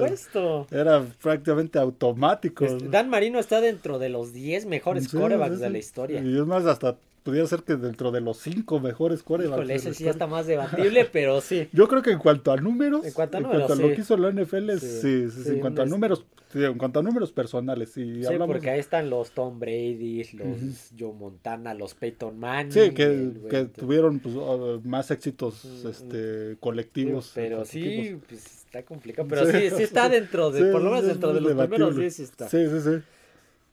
Era 0.72 1.06
prácticamente 1.22 1.80
automático. 1.80 2.66
Este, 2.66 2.90
Dan 2.90 3.10
Marino 3.10 3.40
está 3.40 3.62
dentro 3.62 4.00
de 4.00 4.10
los 4.10 4.34
10 4.34 4.66
mejores 4.66 5.08
corebacks 5.08 5.60
de 5.60 5.70
la 5.70 5.78
historia. 5.78 6.22
Y 6.22 6.38
es 6.38 6.46
más, 6.46 6.66
hasta 6.66 6.98
pudiera 7.26 7.48
ser 7.48 7.64
que 7.64 7.76
dentro 7.76 8.12
de 8.12 8.22
los 8.22 8.38
cinco 8.38 8.80
mejores 8.80 9.24
corebacks. 9.24 9.58
Híjole, 9.58 9.76
ese 9.76 9.94
sí 9.96 10.04
ya 10.04 10.12
está 10.12 10.28
más 10.28 10.46
debatible, 10.46 11.06
pero 11.12 11.42
sí. 11.42 11.68
Yo 11.74 11.88
creo 11.88 12.04
que 12.04 12.12
en 12.12 12.20
cuanto 12.20 12.52
a 12.52 12.58
números, 12.58 13.04
En 13.04 13.14
cuanto 13.14 13.38
a 13.38 13.40
en 13.42 13.46
cuanto 13.48 13.66
a 13.66 13.70
números, 13.76 13.90
lo 13.90 13.96
que 13.96 14.02
hizo 14.02 14.16
la 14.16 14.30
NFL, 14.32 14.72
Sí. 14.78 14.80
sí, 14.80 15.02
sí, 15.02 15.32
sí, 15.32 15.44
Sí, 15.44 15.50
en 15.50 15.60
cuanto 15.60 15.82
a 15.82 15.86
números, 15.88 16.24
sí, 16.54 16.64
en 16.64 16.78
cuanto 16.78 17.00
a 17.00 17.04
números 17.04 17.32
personales, 17.32 17.90
Sí, 17.94 18.24
hablamos 18.26 18.48
porque 18.48 18.70
ahí 18.70 18.80
están 18.80 19.10
los 19.10 19.32
Tom 19.32 19.60
Brady, 19.60 20.24
los 20.34 20.92
Joe 20.98 21.14
Montana, 21.14 21.74
los 21.74 21.96
Peyton 21.96 22.38
Manning. 22.40 22.72
Sí, 22.72 22.92
que, 22.92 23.04
el 23.04 23.42
que 23.50 23.66
tuvieron 23.66 24.20
pues, 24.20 24.36
uh, 24.36 24.80
más 24.86 25.10
éxitos 25.10 25.66
Mm, 25.66 25.88
este, 25.90 26.58
colectivos. 26.60 27.32
Pero 27.34 27.66
sí, 27.66 28.18
pues 28.30 28.46
está 28.66 28.84
complicado. 28.84 29.28
Pero 29.28 29.46
sí, 29.48 29.72
sí 29.76 29.82
está 29.84 30.10
dentro 30.10 30.52
de, 30.52 30.72
por 30.72 30.82
lo 30.82 30.92
menos 30.92 31.08
dentro 31.08 31.34
de 31.34 31.42
los 31.42 31.52
primeros 31.54 31.70
debatible. 31.96 32.02
10 32.04 32.16
sí 32.16 32.24
está. 32.24 32.48
Sí, 32.50 32.68
sí, 32.70 32.80
sí. 32.82 33.02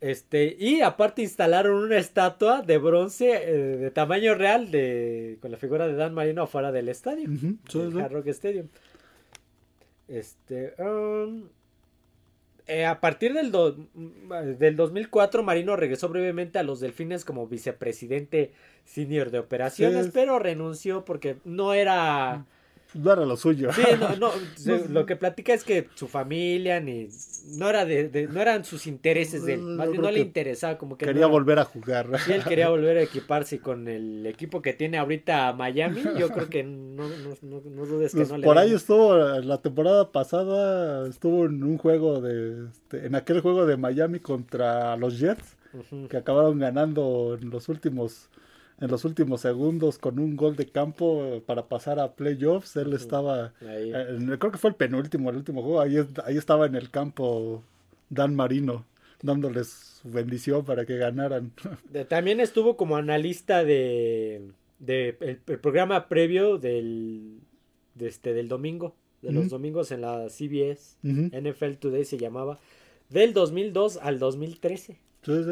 Este, 0.03 0.57
y 0.59 0.81
aparte 0.81 1.21
instalaron 1.21 1.81
una 1.81 1.97
estatua 1.97 2.61
de 2.61 2.77
bronce 2.77 3.31
eh, 3.31 3.77
de 3.77 3.89
tamaño 3.89 4.35
real 4.35 4.69
de 4.69 5.37
con 5.41 5.49
la 5.49 5.55
figura 5.57 5.87
de 5.87 5.93
Dan 5.93 6.13
Marino 6.13 6.41
afuera 6.43 6.73
del 6.73 6.89
estadio, 6.89 7.29
Ujú, 7.29 7.55
sí, 7.69 7.79
del 7.79 7.93
sí. 7.93 7.99
Hard 8.01 8.11
Rock 8.11 8.27
Stadium. 8.27 8.67
Este, 10.09 10.73
um, 10.83 11.47
eh, 12.67 12.85
a 12.85 12.99
partir 12.99 13.33
del, 13.33 13.51
do- 13.51 13.77
mm, 13.93 14.57
del 14.59 14.75
2004, 14.75 15.41
Marino 15.43 15.75
regresó 15.77 16.09
brevemente 16.09 16.59
a 16.59 16.63
los 16.63 16.81
Delfines 16.81 17.23
como 17.23 17.47
vicepresidente 17.47 18.51
senior 18.83 19.31
de 19.31 19.39
operaciones, 19.39 20.07
Sí. 20.07 20.11
pero 20.13 20.37
renunció 20.39 21.05
porque 21.05 21.37
no 21.45 21.73
era... 21.73 22.45
No 22.93 23.11
era 23.13 23.25
lo 23.25 23.35
suyo. 23.37 23.71
Sí, 23.73 23.81
no, 23.99 24.15
no, 24.17 24.31
lo 24.89 25.05
que 25.05 25.15
platica 25.15 25.53
es 25.53 25.63
que 25.63 25.87
su 25.95 26.07
familia 26.07 26.79
ni 26.79 27.09
no 27.57 27.69
era 27.69 27.85
de, 27.85 28.09
de- 28.09 28.27
no 28.27 28.41
eran 28.41 28.63
sus 28.65 28.87
intereses 28.87 29.43
de 29.45 29.55
él, 29.55 29.61
más 29.61 29.89
bien 29.89 30.01
no 30.01 30.11
le 30.11 30.19
interesaba 30.19 30.77
como 30.77 30.97
que 30.97 31.05
Quería 31.05 31.27
volver 31.27 31.59
a 31.59 31.65
jugar. 31.65 32.07
y 32.27 32.31
él 32.31 32.43
quería 32.43 32.69
volver 32.69 32.97
a 32.97 33.01
equiparse 33.01 33.59
con 33.59 33.87
el 33.87 34.25
equipo 34.25 34.61
que 34.61 34.73
tiene 34.73 34.97
ahorita 34.97 35.53
Miami, 35.53 36.01
yo 36.17 36.29
creo 36.29 36.49
que 36.49 36.63
no, 36.63 37.07
no, 37.41 37.85
dudes 37.85 38.11
que 38.11 38.17
Pues 38.17 38.29
no 38.29 38.37
le 38.37 38.45
por 38.45 38.55
den. 38.57 38.63
ahí 38.63 38.73
estuvo 38.73 39.15
la 39.17 39.61
temporada 39.61 40.11
pasada, 40.11 41.07
estuvo 41.07 41.45
en 41.45 41.63
un 41.63 41.77
juego 41.77 42.21
de, 42.21 42.67
este, 42.67 43.05
en 43.07 43.15
aquel 43.15 43.41
juego 43.41 43.65
de 43.65 43.77
Miami 43.77 44.19
contra 44.19 44.95
los 44.97 45.19
Jets, 45.19 45.57
que 46.09 46.17
acabaron 46.17 46.59
ganando 46.59 47.37
en 47.41 47.49
los 47.49 47.67
últimos, 47.67 48.29
en 48.83 48.91
los 48.91 49.05
últimos 49.05 49.39
segundos 49.39 49.97
con 49.97 50.19
un 50.19 50.35
gol 50.35 50.57
de 50.57 50.65
campo 50.65 51.41
para 51.45 51.69
pasar 51.69 51.99
a 51.99 52.15
playoffs. 52.15 52.75
Él 52.75 52.91
estaba, 52.91 53.53
eh, 53.61 54.35
creo 54.37 54.51
que 54.51 54.57
fue 54.57 54.71
el 54.71 54.75
penúltimo, 54.75 55.29
el 55.29 55.37
último 55.37 55.61
juego. 55.61 55.79
Ahí, 55.79 55.95
ahí 56.25 56.35
estaba 56.35 56.65
en 56.65 56.75
el 56.75 56.89
campo 56.89 57.63
Dan 58.09 58.35
Marino, 58.35 58.85
dándoles 59.21 60.01
su 60.01 60.09
bendición 60.09 60.65
para 60.65 60.85
que 60.85 60.97
ganaran. 60.97 61.53
También 62.09 62.41
estuvo 62.41 62.75
como 62.75 62.97
analista 62.97 63.63
de, 63.63 64.49
de 64.79 65.15
el, 65.21 65.39
el 65.47 65.59
programa 65.59 66.09
previo 66.09 66.57
del 66.57 67.39
de 67.95 68.07
este 68.07 68.33
del 68.33 68.49
domingo, 68.49 68.95
de 69.21 69.31
los 69.31 69.47
domingos 69.47 69.93
en 69.93 70.01
la 70.01 70.27
CBS. 70.27 70.97
NFL 71.03 71.75
Today 71.79 72.03
se 72.03 72.17
llamaba, 72.17 72.59
del 73.09 73.31
2002 73.31 73.95
al 74.01 74.19
2013. 74.19 74.97
Sí, 75.21 75.43
sí. 75.45 75.51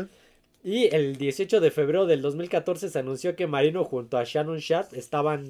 Y 0.64 0.93
el 0.95 1.18
18 1.18 1.59
de 1.59 1.72
febrero 1.72 2.05
del 2.05 2.22
2014 2.22 2.89
se 2.89 2.99
anunció 2.99 3.36
que 3.36 3.47
Marino 3.47 3.84
junto 3.84 4.18
a 4.18 4.24
Shannon 4.24 4.59
Sharp 4.59 4.93
estaban 4.93 5.45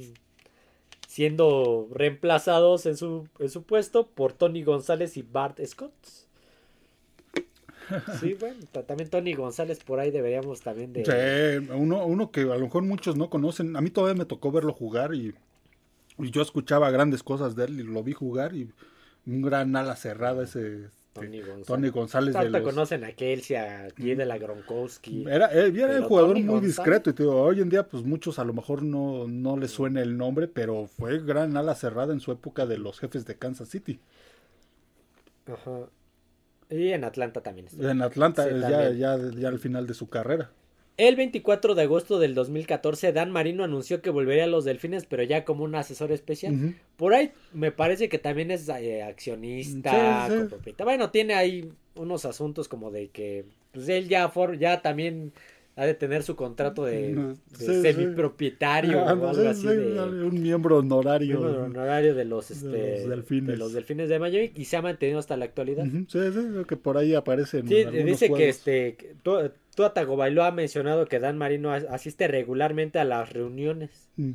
siendo 1.07 1.89
reemplazados 1.91 2.85
en 2.85 2.95
su, 2.95 3.27
en 3.39 3.49
su 3.49 3.63
puesto 3.63 4.07
por 4.07 4.31
Tony 4.33 4.63
González 4.63 5.17
y 5.17 5.21
Bart 5.23 5.59
Scott. 5.65 5.93
Sí, 8.21 8.35
bueno, 8.39 8.57
ta- 8.71 8.83
también 8.83 9.09
Tony 9.09 9.33
González 9.33 9.83
por 9.83 9.99
ahí 9.99 10.11
deberíamos 10.11 10.61
también 10.61 10.93
de... 10.93 11.03
Sí, 11.03 11.67
uno, 11.73 12.05
uno 12.05 12.31
que 12.31 12.41
a 12.41 12.55
lo 12.55 12.59
mejor 12.61 12.83
muchos 12.83 13.17
no 13.17 13.29
conocen. 13.29 13.75
A 13.75 13.81
mí 13.81 13.89
todavía 13.89 14.17
me 14.17 14.23
tocó 14.25 14.49
verlo 14.49 14.71
jugar 14.71 15.13
y, 15.13 15.33
y 16.17 16.31
yo 16.31 16.41
escuchaba 16.41 16.89
grandes 16.89 17.21
cosas 17.21 17.53
de 17.57 17.65
él 17.65 17.81
y 17.81 17.83
lo 17.83 18.01
vi 18.01 18.13
jugar 18.13 18.55
y 18.55 18.69
un 19.25 19.41
gran 19.41 19.75
ala 19.75 19.97
cerrada 19.97 20.43
ese 20.43 20.85
Tony 21.13 21.39
González. 21.41 21.67
Tony 21.67 21.89
González 21.89 22.33
de 22.33 22.49
los- 22.49 22.61
conocen 22.61 23.03
a 23.03 23.11
Kelsey, 23.11 23.57
a 23.57 23.87
de 23.89 24.25
la 24.25 24.37
Gronkowski. 24.37 25.25
Era, 25.27 25.51
era 25.51 25.99
un 25.99 26.03
jugador 26.05 26.29
Tony 26.31 26.43
muy 26.43 26.55
González- 26.55 26.67
discreto 26.67 27.09
y 27.09 27.13
te 27.13 27.23
digo, 27.23 27.41
hoy 27.41 27.59
en 27.59 27.69
día 27.69 27.87
pues 27.87 28.03
muchos 28.03 28.39
a 28.39 28.45
lo 28.45 28.53
mejor 28.53 28.81
no, 28.83 29.27
no 29.27 29.57
les 29.57 29.71
suena 29.71 30.01
el 30.01 30.17
nombre, 30.17 30.47
pero 30.47 30.87
fue 30.87 31.19
gran 31.19 31.57
ala 31.57 31.75
cerrada 31.75 32.13
en 32.13 32.21
su 32.21 32.31
época 32.31 32.65
de 32.65 32.77
los 32.77 32.99
jefes 32.99 33.25
de 33.25 33.35
Kansas 33.35 33.67
City. 33.69 33.99
Ajá. 35.47 35.89
Y 36.69 36.89
en 36.93 37.03
Atlanta 37.03 37.41
también. 37.41 37.67
estuvo. 37.67 37.89
En 37.89 38.01
Atlanta, 38.01 38.43
Sí, 38.45 38.49
ya, 38.55 38.69
también. 38.69 38.97
ya, 38.97 39.17
ya 39.37 39.47
al 39.49 39.59
final 39.59 39.87
de 39.87 39.93
su 39.93 40.07
carrera. 40.09 40.51
El 40.97 41.15
24 41.15 41.73
de 41.73 41.81
agosto 41.83 42.19
del 42.19 42.35
2014, 42.35 43.11
Dan 43.13 43.31
Marino 43.31 43.63
anunció 43.63 44.01
que 44.01 44.09
volvería 44.11 44.43
a 44.43 44.47
los 44.47 44.65
Delfines, 44.65 45.05
pero 45.05 45.23
ya 45.23 45.45
como 45.45 45.63
un 45.63 45.73
asesor 45.75 46.11
especial. 46.11 46.75
Por 46.97 47.13
ahí 47.15 47.31
me 47.53 47.71
parece 47.71 48.07
que 48.09 48.19
también 48.19 48.51
es 48.51 48.67
eh, 48.69 49.01
accionista, 49.01 50.27
Sí. 50.29 50.73
Bueno, 50.83 51.09
tiene 51.09 51.33
ahí 51.33 51.71
unos 51.95 52.25
asuntos 52.25 52.67
como 52.67 52.91
de 52.91 53.07
que 53.09 53.45
pues 53.71 53.87
él 53.89 54.07
ya, 54.09 54.29
for- 54.29 54.57
ya 54.57 54.81
también 54.81 55.31
ha 55.77 55.85
de 55.85 55.93
tener 55.93 56.21
su 56.23 56.35
contrato 56.35 56.83
de, 56.83 57.13
Mm, 57.15 57.33
de 57.57 57.65
sí, 57.65 57.81
semipropietario 57.81 58.99
Ah, 58.99 59.13
o 59.13 59.15
no, 59.15 59.29
algo 59.29 59.41
sí, 59.41 59.47
así 59.47 59.61
sí, 59.61 59.67
de 59.67 60.01
un 60.25 60.41
miembro 60.41 60.79
honorario. 60.79 61.39
miembro 61.39 61.63
honorario 61.63 62.13
de 62.13 62.25
los, 62.25 62.51
este, 62.51 62.67
de 62.67 62.99
los 62.99 63.09
Delfines. 63.09 63.47
de 63.47 63.57
los 63.57 63.73
Delfines 63.73 64.09
de 64.09 64.19
Miami 64.19 64.51
y 64.55 64.65
se 64.65 64.75
ha 64.77 64.81
mantenido 64.81 65.17
hasta 65.19 65.37
la 65.37 65.45
actualidad. 65.45 65.85
Sí, 65.85 66.03
sí, 66.07 66.31
creo 66.51 66.67
que 66.67 66.75
por 66.77 66.97
ahí. 66.97 67.11
Sí, 67.11 67.15
algunos 67.17 68.05
dice 68.05 68.31
que 68.33 68.49
este 68.49 68.95
que 68.95 69.15
Tua- 69.75 69.93
Tagovailoa 69.93 70.47
ha 70.47 70.51
mencionado 70.51 71.05
que 71.05 71.19
Dan 71.19 71.37
Marino 71.37 71.71
as- 71.71 71.85
asiste 71.89 72.27
regularmente 72.27 72.99
a 72.99 73.05
las 73.05 73.31
reuniones 73.31 73.89
Mm. 74.17 74.31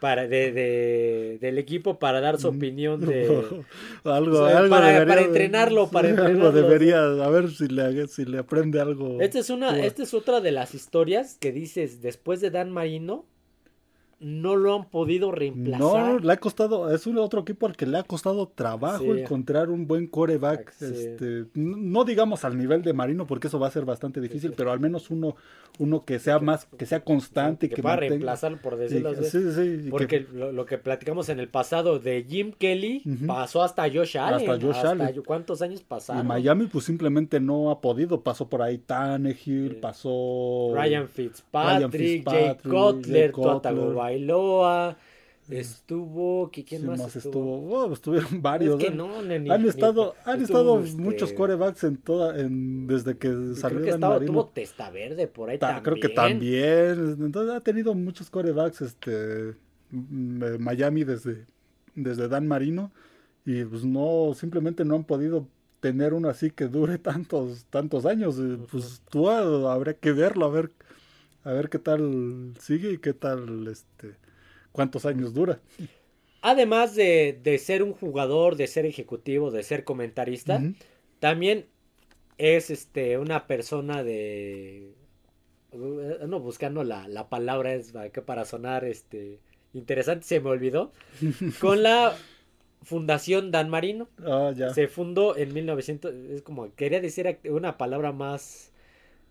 para 0.00 0.26
de, 0.28 0.52
de- 0.52 1.38
del 1.40 1.58
equipo 1.58 1.98
para 1.98 2.20
dar 2.20 2.38
su 2.38 2.48
opinión 2.48 3.00
de 3.06 3.26
algo, 4.04 4.42
o 4.44 4.48
sea, 4.48 4.58
algo 4.58 4.70
para- 4.70 4.86
debería 4.86 5.06
para 5.06 5.20
de- 5.20 5.26
entrenarlo, 5.26 5.90
para 5.90 6.08
entrenarlo. 6.08 6.46
Algo 6.48 6.52
debería, 6.52 7.02
a 7.02 7.28
ver 7.30 7.50
si 7.50 7.68
le, 7.68 8.06
si 8.08 8.24
le 8.24 8.38
aprende 8.38 8.80
algo. 8.80 9.20
Esta 9.20 9.38
es 9.40 9.50
una 9.50 9.74
Tua. 9.74 9.84
esta 9.84 10.02
es 10.04 10.14
otra 10.14 10.40
de 10.40 10.52
las 10.52 10.74
historias 10.74 11.36
que 11.38 11.52
dices 11.52 12.00
después 12.00 12.40
de 12.40 12.50
Dan 12.50 12.70
Marino 12.70 13.26
no 14.20 14.54
lo 14.54 14.74
han 14.74 14.84
podido 14.90 15.32
reemplazar. 15.32 15.80
No, 15.80 16.18
le 16.18 16.32
ha 16.32 16.36
costado, 16.36 16.94
es 16.94 17.06
un 17.06 17.16
otro 17.18 17.40
equipo 17.40 17.66
al 17.66 17.74
que 17.74 17.86
le 17.86 17.96
ha 17.98 18.02
costado 18.02 18.46
trabajo 18.48 19.14
Sí. 19.14 19.20
encontrar 19.22 19.70
un 19.70 19.86
buen 19.86 20.06
coreback. 20.06 20.70
Sí. 20.72 20.84
Este, 20.84 21.46
no 21.54 22.04
digamos 22.04 22.44
al 22.44 22.58
nivel 22.58 22.82
de 22.82 22.92
Marino, 22.92 23.26
porque 23.26 23.46
eso 23.48 23.58
va 23.58 23.68
a 23.68 23.70
ser 23.70 23.86
bastante 23.86 24.20
difícil, 24.20 24.50
sí. 24.50 24.54
pero 24.58 24.72
al 24.72 24.78
menos 24.80 25.10
uno, 25.10 25.36
uno 25.78 26.04
que 26.04 26.18
sea 26.18 26.38
más, 26.38 26.66
que 26.76 26.84
sea 26.84 27.02
constante 27.02 27.66
y 27.66 27.68
que, 27.70 27.76
que, 27.76 27.82
pueda 27.82 27.94
mantenga- 27.96 28.08
reemplazarlo 28.10 28.58
por 28.60 28.74
y- 28.74 28.76
decirlo 28.76 29.08
así. 29.10 29.38
y 29.38 29.84
que- 29.84 29.90
Porque 29.90 30.26
lo, 30.34 30.52
lo 30.52 30.66
que 30.66 30.76
platicamos 30.76 31.30
en 31.30 31.40
el 31.40 31.48
pasado 31.48 31.98
de 31.98 32.24
Jim 32.28 32.52
Kelly 32.52 33.02
pasó 33.26 33.62
hasta 33.62 33.84
Josh 33.90 34.18
Allen. 34.18 34.50
Hasta 34.50 34.66
Josh 34.66 34.84
Allen. 34.86 35.22
¿Cuántos 35.24 35.62
años 35.62 35.80
y 35.80 35.84
pasaron? 35.84 36.26
Miami 36.26 36.66
pues 36.66 36.84
simplemente 36.84 37.40
no 37.40 37.70
ha 37.70 37.80
podido, 37.80 38.20
pasó 38.20 38.48
por 38.50 38.60
ahí 38.60 38.76
Tannehill, 38.76 39.76
pasó 39.76 40.72
Ryan 40.74 41.08
Fitzpatrick, 41.08 41.78
Ryan 41.78 41.90
Jay 41.90 42.00
Fitzpatrick, 42.16 42.72
Cutler, 42.74 43.32
Jay. 43.32 44.09
Tagovailoa, 44.20 44.96
estuvo, 45.48 46.50
¿qui- 46.50 46.64
¿quién 46.64 46.82
Sí, 46.82 46.86
más, 46.86 47.00
estuvo? 47.16 47.18
estuvo? 47.18 47.76
Oh, 47.84 47.92
estuvieron 47.92 48.42
varios. 48.42 48.80
Es 48.80 48.86
que 48.86 48.92
¿eh? 48.92 48.96
no, 48.96 49.22
ni- 49.22 49.38
ni- 49.38 49.50
han 49.50 49.62
ni- 49.62 49.68
estado, 49.68 50.14
han 50.24 50.40
estuvo, 50.42 50.58
estado 50.60 50.80
este, 50.80 51.00
muchos 51.02 51.32
corebacks 51.32 51.84
en 51.84 51.96
toda, 51.96 52.38
en, 52.40 52.86
desde 52.86 53.16
que 53.16 53.28
Creo 53.28 53.54
salió 53.56 53.78
que 53.80 53.84
Dan 53.90 53.94
estaba, 53.94 54.14
Marino. 54.14 54.32
tuvo 54.32 54.46
Testa 54.48 54.90
Verde 54.90 55.26
por 55.26 55.50
ahí 55.50 55.58
Ta- 55.58 55.68
también. 55.82 55.84
Creo 55.84 56.00
que 56.00 56.14
también. 56.14 57.16
Entonces 57.20 57.54
ha 57.54 57.60
tenido 57.60 57.94
muchos 57.94 58.30
corebacks 58.30 58.80
este 58.82 59.54
mm, 59.90 60.42
eh, 60.44 60.58
Miami 60.58 61.04
desde, 61.04 61.46
desde 61.94 62.28
Dan 62.28 62.46
Marino. 62.46 62.92
Y 63.44 63.64
pues 63.64 63.84
no, 63.84 64.32
simplemente 64.34 64.84
no 64.84 64.94
han 64.96 65.04
podido 65.04 65.46
tener 65.80 66.12
uno 66.12 66.28
así 66.28 66.50
que 66.50 66.66
dure 66.68 66.98
tantos, 66.98 67.64
tantos 67.70 68.06
años. 68.06 68.36
Pues 68.70 69.02
tú 69.10 69.28
ah, 69.28 69.72
habría 69.72 69.94
que 69.94 70.12
verlo, 70.12 70.44
a 70.46 70.50
ver, 70.50 70.70
a 71.44 71.52
ver 71.52 71.68
qué 71.68 71.78
tal 71.78 72.54
sigue 72.60 72.92
y 72.92 72.98
qué 72.98 73.12
tal 73.14 73.66
este 73.68 74.16
cuántos 74.72 75.06
años 75.06 75.34
dura. 75.34 75.60
Además 76.42 76.94
de, 76.94 77.38
de 77.42 77.58
ser 77.58 77.82
un 77.82 77.92
jugador, 77.92 78.56
de 78.56 78.66
ser 78.66 78.86
ejecutivo, 78.86 79.50
de 79.50 79.62
ser 79.62 79.84
comentarista, 79.84 80.62
también 81.18 81.66
es 82.38 82.70
este 82.70 83.18
una 83.18 83.46
persona 83.46 84.02
de 84.02 84.94
uh, 85.72 86.26
no 86.26 86.40
buscando 86.40 86.84
la, 86.84 87.08
la 87.08 87.28
palabra 87.28 87.74
es 87.74 87.92
para, 87.92 88.10
que 88.10 88.22
para 88.22 88.44
sonar 88.46 88.84
este 88.84 89.40
interesante 89.74 90.24
se 90.26 90.40
me 90.40 90.50
olvidó 90.50 90.92
con 91.60 91.82
la 91.82 92.16
fundación 92.82 93.50
Dan 93.50 93.68
Marino 93.68 94.08
Ah, 94.24 94.52
ya. 94.56 94.72
se 94.72 94.88
fundó 94.88 95.36
en 95.36 95.52
1900 95.52 96.14
es 96.30 96.42
como 96.42 96.74
quería 96.74 97.00
decir 97.00 97.38
una 97.50 97.76
palabra 97.76 98.12
más 98.12 98.69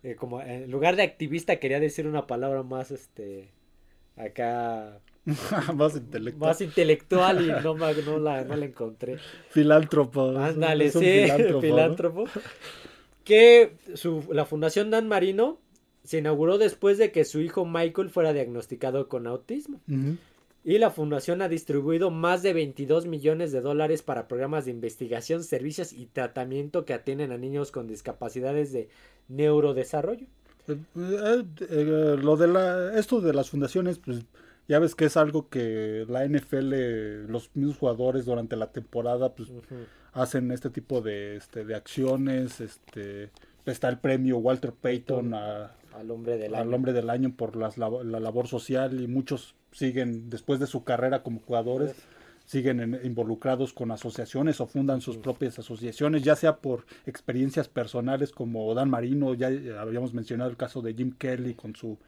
eh, 0.04 0.16
como 0.16 0.42
en 0.42 0.70
lugar 0.72 0.96
de 0.96 1.04
activista 1.04 1.58
quería 1.58 1.80
decir 1.80 2.08
una 2.08 2.28
palabra 2.28 2.64
más 2.64 2.92
este 2.92 3.50
acá 4.16 5.00
Más 5.76 5.96
intelectual. 5.96 6.50
más 6.50 6.62
intelectual 6.62 7.44
y 7.46 7.48
no, 7.64 7.76
no 7.76 8.20
la, 8.20 8.44
no 8.44 8.56
la 8.56 8.66
encontré 8.66 9.18
Filántropo. 9.50 10.30
Ándale, 10.38 10.92
sí, 10.92 11.00
filántropo, 11.00 11.54
¿no? 11.54 11.62
filántropo. 11.62 12.24
Que 13.24 13.74
su, 13.94 14.26
la 14.32 14.46
Fundación 14.46 14.90
Dan 14.90 15.08
Marino 15.08 15.60
se 16.04 16.18
inauguró 16.18 16.58
después 16.58 16.98
de 16.98 17.12
que 17.12 17.26
su 17.26 17.42
hijo 17.42 17.66
Michael 17.66 18.10
fuera 18.10 18.34
diagnosticado 18.34 19.08
con 19.08 19.28
autismo. 19.28 19.82
Y 20.70 20.78
la 20.78 20.92
fundación 20.92 21.42
ha 21.42 21.50
distribuido 21.50 22.12
más 22.12 22.44
de 22.44 22.54
22 22.54 23.08
millones 23.08 23.52
de 23.52 23.60
dólares 23.60 24.04
para 24.04 24.28
programas 24.28 24.66
de 24.66 24.72
investigación, 24.72 25.44
servicios 25.44 25.92
y 25.92 26.06
tratamiento 26.06 26.86
que 26.86 26.94
atienden 26.94 27.32
a 27.32 27.40
niños 27.40 27.72
con 27.72 27.88
discapacidades 27.88 28.72
de 28.72 28.88
neurodesarrollo. 29.30 30.28
Eh, 30.68 30.78
eh, 30.96 31.44
eh, 31.72 32.18
lo 32.22 32.38
de 32.38 32.50
la, 32.50 33.00
esto 33.00 33.20
de 33.20 33.34
las 33.34 33.50
fundaciones, 33.50 33.98
pues 33.98 34.20
ya 34.68 34.78
ves 34.78 34.94
que 34.94 35.06
es 35.06 35.18
algo 35.18 35.50
que 35.50 36.06
la 36.08 36.24
NFL, 36.24 37.32
los 37.32 37.50
mismos 37.56 37.78
jugadores 37.78 38.26
durante 38.26 38.56
la 38.56 38.72
temporada, 38.72 39.34
pues 39.34 39.50
hacen 40.14 40.52
este 40.52 40.70
tipo 40.70 41.02
de, 41.02 41.38
este, 41.38 41.66
de 41.66 41.74
acciones, 41.74 42.62
este, 42.62 43.32
está 43.66 43.90
el 43.90 43.98
premio 43.98 44.38
Walter 44.38 44.74
Payton 44.74 45.34
al 46.00 46.12
hombre 46.12 46.38
del 46.38 46.56
al 46.56 46.68
año. 46.68 46.76
hombre 46.76 46.94
del 46.94 47.10
año 47.10 47.34
por 47.36 47.56
las, 47.56 47.78
la, 47.78 47.90
labor 47.90 48.48
social 48.48 49.00
y 49.02 49.08
muchos 49.08 49.56
siguen 49.72 50.30
después 50.30 50.60
de 50.60 50.68
su 50.68 50.84
carrera 50.84 51.24
como 51.24 51.40
jugadores 51.40 51.96
siguen 52.46 53.00
involucrados 53.04 53.74
con 53.74 53.92
asociaciones 53.92 54.60
o 54.60 54.66
fundan 54.66 55.02
sus 55.02 55.18
propias 55.18 55.60
asociaciones, 55.60 56.24
ya 56.24 56.36
sea 56.36 56.58
por 56.58 56.84
experiencias 57.06 57.68
personales 57.68 58.32
como 58.32 58.74
Dan 58.74 58.90
Marino, 58.90 59.36
ya 59.36 59.50
habíamos 59.80 60.16
mencionado 60.16 60.50
el 60.50 60.58
caso 60.58 60.82
de 60.82 60.96
Jim 60.96 61.14
Kelly 61.16 61.54
con 61.54 61.76
su 61.76 62.00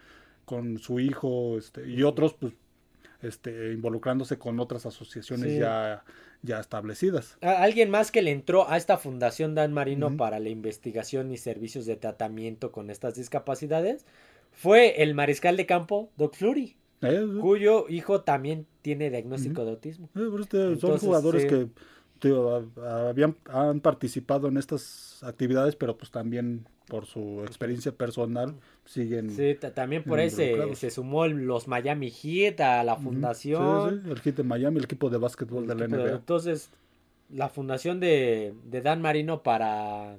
con 0.45 0.79
su 0.79 0.99
hijo 0.99 1.59
este, 1.59 1.87
y 1.87 2.01
otros 2.01 2.33
pues 2.33 2.53
este, 3.21 3.73
involucrándose 3.73 4.37
con 4.37 4.59
otras 4.59 4.85
asociaciones 4.85 5.57
ya, 5.57 6.03
ya 6.41 6.59
establecidas. 6.59 7.37
Alguien 7.41 7.89
más 7.89 8.11
que 8.11 8.21
le 8.21 8.31
entró 8.31 8.69
a 8.69 8.77
esta 8.77 8.97
fundación 8.97 9.55
Dan 9.55 9.73
Marino 9.73 10.17
para 10.17 10.39
la 10.39 10.49
investigación 10.49 11.31
y 11.31 11.37
servicios 11.37 11.85
de 11.85 11.95
tratamiento 11.95 12.71
con 12.71 12.89
estas 12.89 13.15
discapacidades 13.15 14.05
fue 14.51 15.01
el 15.01 15.13
mariscal 15.13 15.57
de 15.57 15.65
campo 15.65 16.11
Doc 16.17 16.35
Flurry. 16.35 16.75
Eh, 17.01 17.25
cuyo 17.41 17.87
hijo 17.89 18.21
también 18.21 18.67
tiene 18.83 19.09
diagnóstico 19.09 19.65
de 19.65 19.71
autismo. 19.71 20.09
Eh, 20.15 20.77
son 20.79 20.99
jugadores 20.99 21.45
que 21.45 21.67
habían, 22.87 23.35
han 23.45 23.79
participado 23.79 24.47
en 24.47 24.57
estas 24.57 25.23
actividades, 25.23 25.75
pero 25.75 25.97
pues 25.97 26.11
también 26.11 26.65
por 26.87 27.05
su 27.05 27.41
experiencia 27.43 27.91
personal 27.93 28.55
siguen. 28.85 29.29
Sí, 29.31 29.57
también 29.73 30.03
por 30.03 30.19
eso 30.19 30.41
se, 30.75 30.91
sumó 30.91 31.27
los 31.27 31.67
Miami 31.67 32.11
Heat 32.11 32.59
a 32.59 32.83
la 32.83 32.97
fundación. 32.97 34.03
el 34.09 34.19
Heat 34.19 34.35
de 34.35 34.43
Miami, 34.43 34.77
el 34.77 34.83
equipo 34.83 35.09
de 35.09 35.17
básquetbol 35.17 35.67
de 35.67 35.75
la 35.75 35.87
NBA. 35.87 36.11
Entonces, 36.11 36.69
la 37.29 37.49
fundación 37.49 37.99
de, 37.99 38.53
de 38.65 38.81
Dan 38.81 39.01
Marino 39.01 39.41
para 39.41 40.17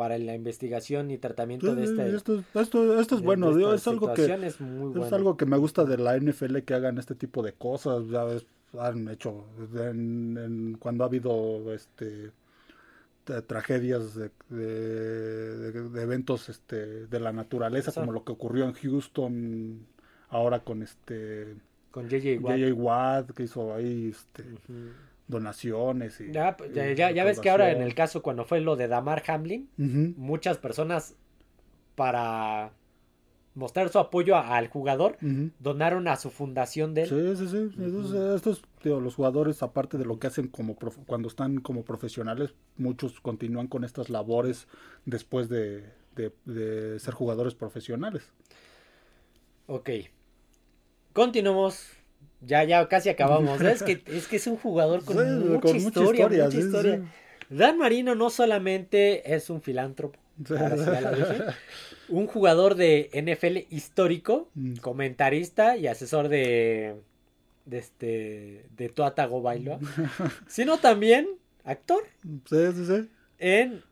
para 0.00 0.16
la 0.16 0.34
investigación 0.34 1.10
y 1.10 1.18
tratamiento 1.18 1.74
de 1.74 1.84
este 1.84 2.16
esto, 2.16 2.42
esto, 2.54 2.98
esto 2.98 3.16
es 3.16 3.20
bueno 3.20 3.50
es 3.74 3.86
algo 3.86 4.14
que 4.14 4.24
es, 4.24 5.12
algo 5.12 5.36
que 5.36 5.44
me 5.44 5.58
gusta 5.58 5.84
de 5.84 5.98
la 5.98 6.16
NFL 6.16 6.60
que 6.60 6.72
hagan 6.72 6.96
este 6.96 7.14
tipo 7.14 7.42
de 7.42 7.52
cosas 7.52 8.08
ya 8.08 8.24
ves 8.24 8.46
han 8.78 9.08
hecho. 9.08 9.46
Cuando 10.78 11.04
ha 11.04 11.06
habido 11.06 11.72
este 11.72 12.32
tragedias 13.46 14.16
de, 14.16 14.30
de, 14.48 16.02
eventos 16.02 16.48
este 16.48 17.06
de 17.06 17.20
la 17.20 17.32
naturaleza 17.32 17.92
como 17.92 18.10
lo 18.10 18.24
que 18.24 18.32
ocurrió 18.32 18.64
en 18.64 18.72
Houston 18.72 19.86
ahora 20.30 20.60
con 20.60 20.82
este 20.82 21.54
con 21.92 22.08
JJ 22.08 22.72
Watt. 22.72 23.30
que 23.30 23.44
hizo 23.44 23.72
ahí 23.72 24.08
este 24.08 24.44
donaciones 25.28 26.20
y 26.20 26.32
ya, 26.32 26.56
ya, 26.74 27.24
ves 27.24 27.38
que 27.38 27.50
ahora 27.50 27.70
en 27.70 27.82
el 27.82 27.94
caso 27.94 28.20
cuando 28.20 28.44
fue 28.44 28.60
lo 28.60 28.74
de 28.74 28.88
Damar 28.88 29.22
Hamlin 29.28 29.68
muchas 30.16 30.58
personas 30.58 31.14
para 31.94 32.72
mostrar 33.54 33.88
su 33.88 33.98
apoyo 33.98 34.36
al 34.36 34.68
jugador, 34.68 35.18
donaron 35.58 36.08
a 36.08 36.16
su 36.16 36.30
fundación 36.30 36.94
de 36.94 37.02
él. 37.02 37.36
Sí, 37.36 37.46
sí, 37.46 37.70
sí. 37.70 38.16
estos, 38.34 38.62
los 38.82 39.14
jugadores, 39.14 39.62
aparte 39.62 39.98
de 39.98 40.04
lo 40.04 40.18
que 40.18 40.28
hacen 40.28 40.48
como 40.48 40.76
cuando 41.06 41.28
están 41.28 41.60
como 41.60 41.84
profesionales, 41.84 42.54
muchos 42.76 43.20
continúan 43.20 43.66
con 43.66 43.84
estas 43.84 44.08
labores 44.08 44.68
después 45.04 45.48
de, 45.48 45.84
de, 46.44 46.98
ser 46.98 47.14
jugadores 47.14 47.54
profesionales. 47.54 48.32
Ok. 49.66 49.90
Continuamos. 51.12 51.88
Ya, 52.40 52.64
ya 52.64 52.88
casi 52.88 53.08
acabamos. 53.08 53.60
es, 53.60 53.82
que, 53.82 54.02
es 54.06 54.26
que 54.26 54.36
es 54.36 54.46
un 54.46 54.56
jugador 54.56 55.04
con, 55.04 55.16
mucha, 55.50 55.76
historia, 55.76 56.28
mucha 56.28 56.58
historia. 56.58 57.02
Dan 57.50 57.78
Marino 57.78 58.14
no 58.14 58.30
solamente 58.30 59.34
es 59.34 59.50
un 59.50 59.60
filántropo, 59.60 60.18
un 62.10 62.26
jugador 62.26 62.74
de 62.74 63.10
NFL 63.14 63.74
histórico, 63.74 64.48
mm. 64.54 64.76
comentarista 64.76 65.76
y 65.76 65.86
asesor 65.86 66.28
de 66.28 66.96
de 67.64 67.78
este 67.78 68.66
de 68.76 68.88
Tuatago 68.88 69.42
Bailoa, 69.42 69.78
sino 70.48 70.78
también 70.78 71.28
actor. 71.64 72.02
Sí, 72.46 72.72
sí, 72.74 72.86
sí. 72.86 73.08
En 73.38 73.82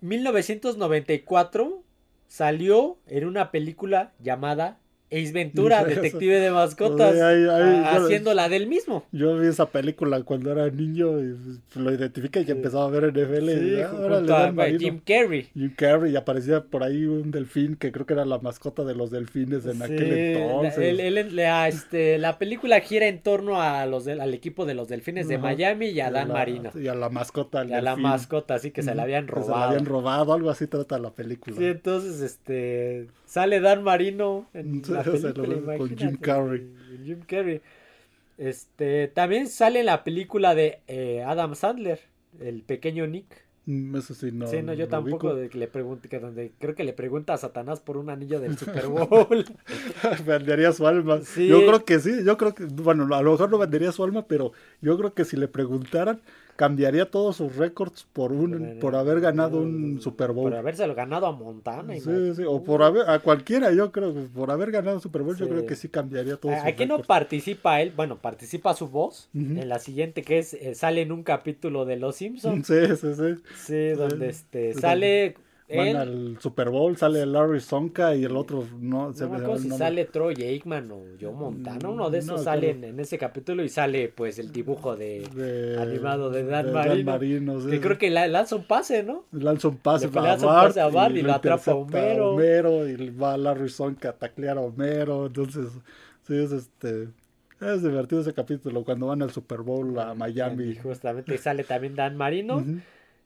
1994 0.00 1.82
salió 2.26 2.98
en 3.06 3.26
una 3.26 3.50
película 3.50 4.12
llamada 4.20 4.78
Ace 5.12 5.32
Ventura, 5.32 5.84
detective 5.84 6.40
de 6.40 6.50
mascotas, 6.50 7.14
haciendo 7.14 8.34
la 8.34 8.48
del 8.48 8.66
mismo. 8.66 9.04
Yo 9.12 9.38
vi 9.38 9.48
esa 9.48 9.66
película 9.66 10.22
cuando 10.22 10.50
era 10.52 10.70
niño 10.70 11.20
y 11.20 11.36
lo 11.74 11.92
identifiqué 11.92 12.44
y 12.46 12.50
empezaba 12.50 12.86
a 12.86 12.88
ver 12.88 13.12
NFL. 13.12 13.50
Sí, 13.50 14.78
Jim 14.78 15.00
Carrey. 15.04 15.48
Jim 15.54 15.74
Carrey 15.76 16.12
y 16.12 16.16
aparecía 16.16 16.62
por 16.62 16.82
ahí 16.82 17.04
un 17.04 17.30
delfín 17.30 17.76
que 17.76 17.92
creo 17.92 18.06
que 18.06 18.14
era 18.14 18.24
la 18.24 18.38
mascota 18.38 18.84
de 18.84 18.94
los 18.94 19.10
delfines 19.10 19.66
en 19.66 19.82
aquel 19.82 20.12
entonces. 20.12 21.32
La, 21.32 21.68
este, 21.68 22.18
la 22.18 22.38
película 22.38 22.80
gira 22.80 23.06
en 23.06 23.20
torno 23.20 23.60
a 23.60 23.84
los 23.86 24.06
al 24.08 24.34
equipo 24.34 24.64
de 24.64 24.74
los 24.74 24.88
delfines 24.88 25.28
de 25.28 25.38
Miami 25.38 25.86
y 25.86 26.00
a 26.00 26.10
Dan 26.10 26.28
Marino. 26.28 26.70
Y 26.74 26.88
a 26.88 26.94
la 26.94 27.08
mascota. 27.08 27.64
Y 27.64 27.72
a 27.72 27.82
la 27.82 27.96
mascota, 27.96 28.54
así 28.54 28.70
que 28.70 28.82
se 28.82 28.94
la 28.94 29.02
habían 29.02 29.28
robado. 29.28 29.52
se 29.52 29.58
la 29.58 29.68
habían 29.68 29.86
robado, 29.86 30.32
algo 30.32 30.50
así 30.50 30.66
trata 30.66 30.98
la 30.98 31.10
película. 31.10 31.56
Sí, 31.56 31.64
entonces 31.64 32.20
este 32.20 33.08
sale 33.32 33.60
Dan 33.60 33.82
Marino 33.82 34.46
en 34.52 34.82
con 35.78 35.96
Jim 35.96 36.16
Carrey. 36.16 36.72
Jim 37.04 37.20
Carrey. 37.26 37.60
Este, 38.38 39.08
también 39.08 39.48
sale 39.48 39.82
la 39.82 40.04
película 40.04 40.54
de 40.54 40.80
eh, 40.88 41.22
Adam 41.24 41.54
Sandler, 41.54 42.00
el 42.40 42.62
pequeño 42.62 43.06
Nick. 43.06 43.44
Mm, 43.66 43.96
eso 43.96 44.14
sí, 44.14 44.30
no. 44.32 44.48
Sí, 44.48 44.62
no, 44.62 44.74
yo 44.74 44.88
tampoco 44.88 45.34
de 45.34 45.48
que 45.48 45.58
le 45.58 45.68
pregunte, 45.68 46.08
que 46.08 46.18
donde 46.18 46.52
creo 46.58 46.74
que 46.74 46.82
le 46.82 46.92
pregunta 46.92 47.34
a 47.34 47.38
Satanás 47.38 47.80
por 47.80 47.96
un 47.96 48.10
anillo 48.10 48.40
del 48.40 48.58
Super 48.58 48.88
Bowl. 48.88 49.44
vendería 50.26 50.72
su 50.72 50.86
alma. 50.86 51.20
Yo 51.36 51.60
creo 51.66 51.84
que 51.84 52.00
sí, 52.00 52.24
yo 52.24 52.36
creo 52.36 52.54
que, 52.54 52.64
bueno, 52.64 53.14
a 53.14 53.22
lo 53.22 53.32
mejor 53.32 53.50
no 53.50 53.58
vendería 53.58 53.92
su 53.92 54.02
alma, 54.02 54.26
pero 54.26 54.52
yo 54.80 54.98
creo 54.98 55.14
que 55.14 55.24
si 55.24 55.36
le 55.36 55.46
preguntaran, 55.46 56.20
cambiaría 56.56 57.10
todos 57.10 57.36
sus 57.36 57.56
récords 57.56 58.06
por 58.12 58.32
un 58.32 58.78
por 58.80 58.94
haber 58.94 59.20
ganado 59.20 59.60
un 59.60 60.00
Super 60.00 60.32
Bowl. 60.32 60.50
Por 60.50 60.58
habérselo 60.58 60.94
ganado 60.94 61.26
a 61.26 61.32
Montana. 61.32 61.94
Sí, 61.94 62.34
sí, 62.34 62.44
o 62.46 62.62
por 62.62 62.82
haber, 62.82 63.08
a 63.08 63.18
cualquiera, 63.18 63.72
yo 63.72 63.92
creo, 63.92 64.14
por 64.34 64.50
haber 64.50 64.70
ganado 64.70 64.96
un 64.96 65.02
Super 65.02 65.22
Bowl, 65.22 65.36
yo 65.36 65.48
creo 65.48 65.66
que 65.66 65.76
sí 65.76 65.88
cambiaría 65.88 66.36
todo. 66.36 66.52
¿A 66.52 66.72
qué 66.72 66.86
no 66.86 67.00
participa 67.02 67.80
él? 67.80 67.92
Bueno, 67.94 68.18
participa 68.18 68.74
su 68.74 68.88
voz 68.88 69.28
en 69.34 69.68
la 69.68 69.78
siguiente 69.78 70.22
que 70.22 70.38
es, 70.38 70.54
eh, 70.54 70.74
sale 70.74 71.02
en 71.02 71.12
un 71.12 71.22
capítulo 71.22 71.84
de 71.84 71.96
Los 71.96 72.16
Simpsons. 72.16 72.66
Sí, 72.66 72.96
sí, 72.96 73.14
sí. 73.14 73.42
Sí, 73.56 73.88
donde 73.90 74.28
este, 74.28 74.74
sale 74.74 75.36
Van 75.76 75.96
al 75.96 76.38
Super 76.40 76.70
Bowl, 76.70 76.96
sale 76.96 77.24
Larry 77.26 77.60
Sonka 77.60 78.14
y 78.14 78.24
el 78.24 78.36
otro 78.36 78.66
no. 78.78 79.12
Se 79.12 79.26
no 79.26 79.58
si 79.58 79.70
sale 79.70 80.04
Troy 80.04 80.34
Aikman 80.34 80.90
o 80.90 81.02
Joe 81.20 81.32
Montana, 81.32 81.88
uno 81.88 82.10
de 82.10 82.18
esos 82.18 82.44
sale 82.44 82.70
en, 82.70 82.98
ese 83.00 83.18
capítulo 83.18 83.62
y 83.62 83.68
sale 83.68 84.08
pues 84.08 84.38
el 84.38 84.52
dibujo 84.52 84.96
de, 84.96 85.76
animado 85.80 86.30
de 86.30 86.44
Dan 86.44 86.72
Marino. 87.04 87.58
Que 87.66 87.80
creo 87.80 87.98
que 87.98 88.10
lanza 88.10 88.56
un 88.56 88.64
pase, 88.64 89.02
¿no? 89.02 89.24
Lanza 89.32 89.68
un 89.68 89.76
pase, 89.76 90.08
para 90.08 90.36
Bart, 90.36 90.76
a 90.76 90.88
Bart 90.88 91.16
y, 91.16 91.22
lo 91.22 91.32
atrapa 91.32 91.72
a 91.72 91.74
Homero. 91.74 92.32
Homero. 92.32 92.88
Y 92.88 93.10
va 93.10 93.36
Larry 93.36 93.68
Sonka 93.68 94.10
a 94.10 94.12
taclear 94.12 94.58
a 94.58 94.60
Homero. 94.60 95.26
Entonces, 95.26 95.68
sí, 96.26 96.36
es 96.36 96.52
este. 96.52 97.08
Es 97.60 97.82
divertido 97.82 98.20
ese 98.20 98.32
capítulo 98.32 98.84
cuando 98.84 99.06
van 99.06 99.22
al 99.22 99.30
Super 99.30 99.60
Bowl 99.60 99.96
a 99.98 100.14
Miami. 100.14 100.64
Y 100.64 100.74
justamente 100.76 101.38
sale 101.38 101.62
también 101.62 101.94
Dan 101.94 102.16
Marino. 102.16 102.64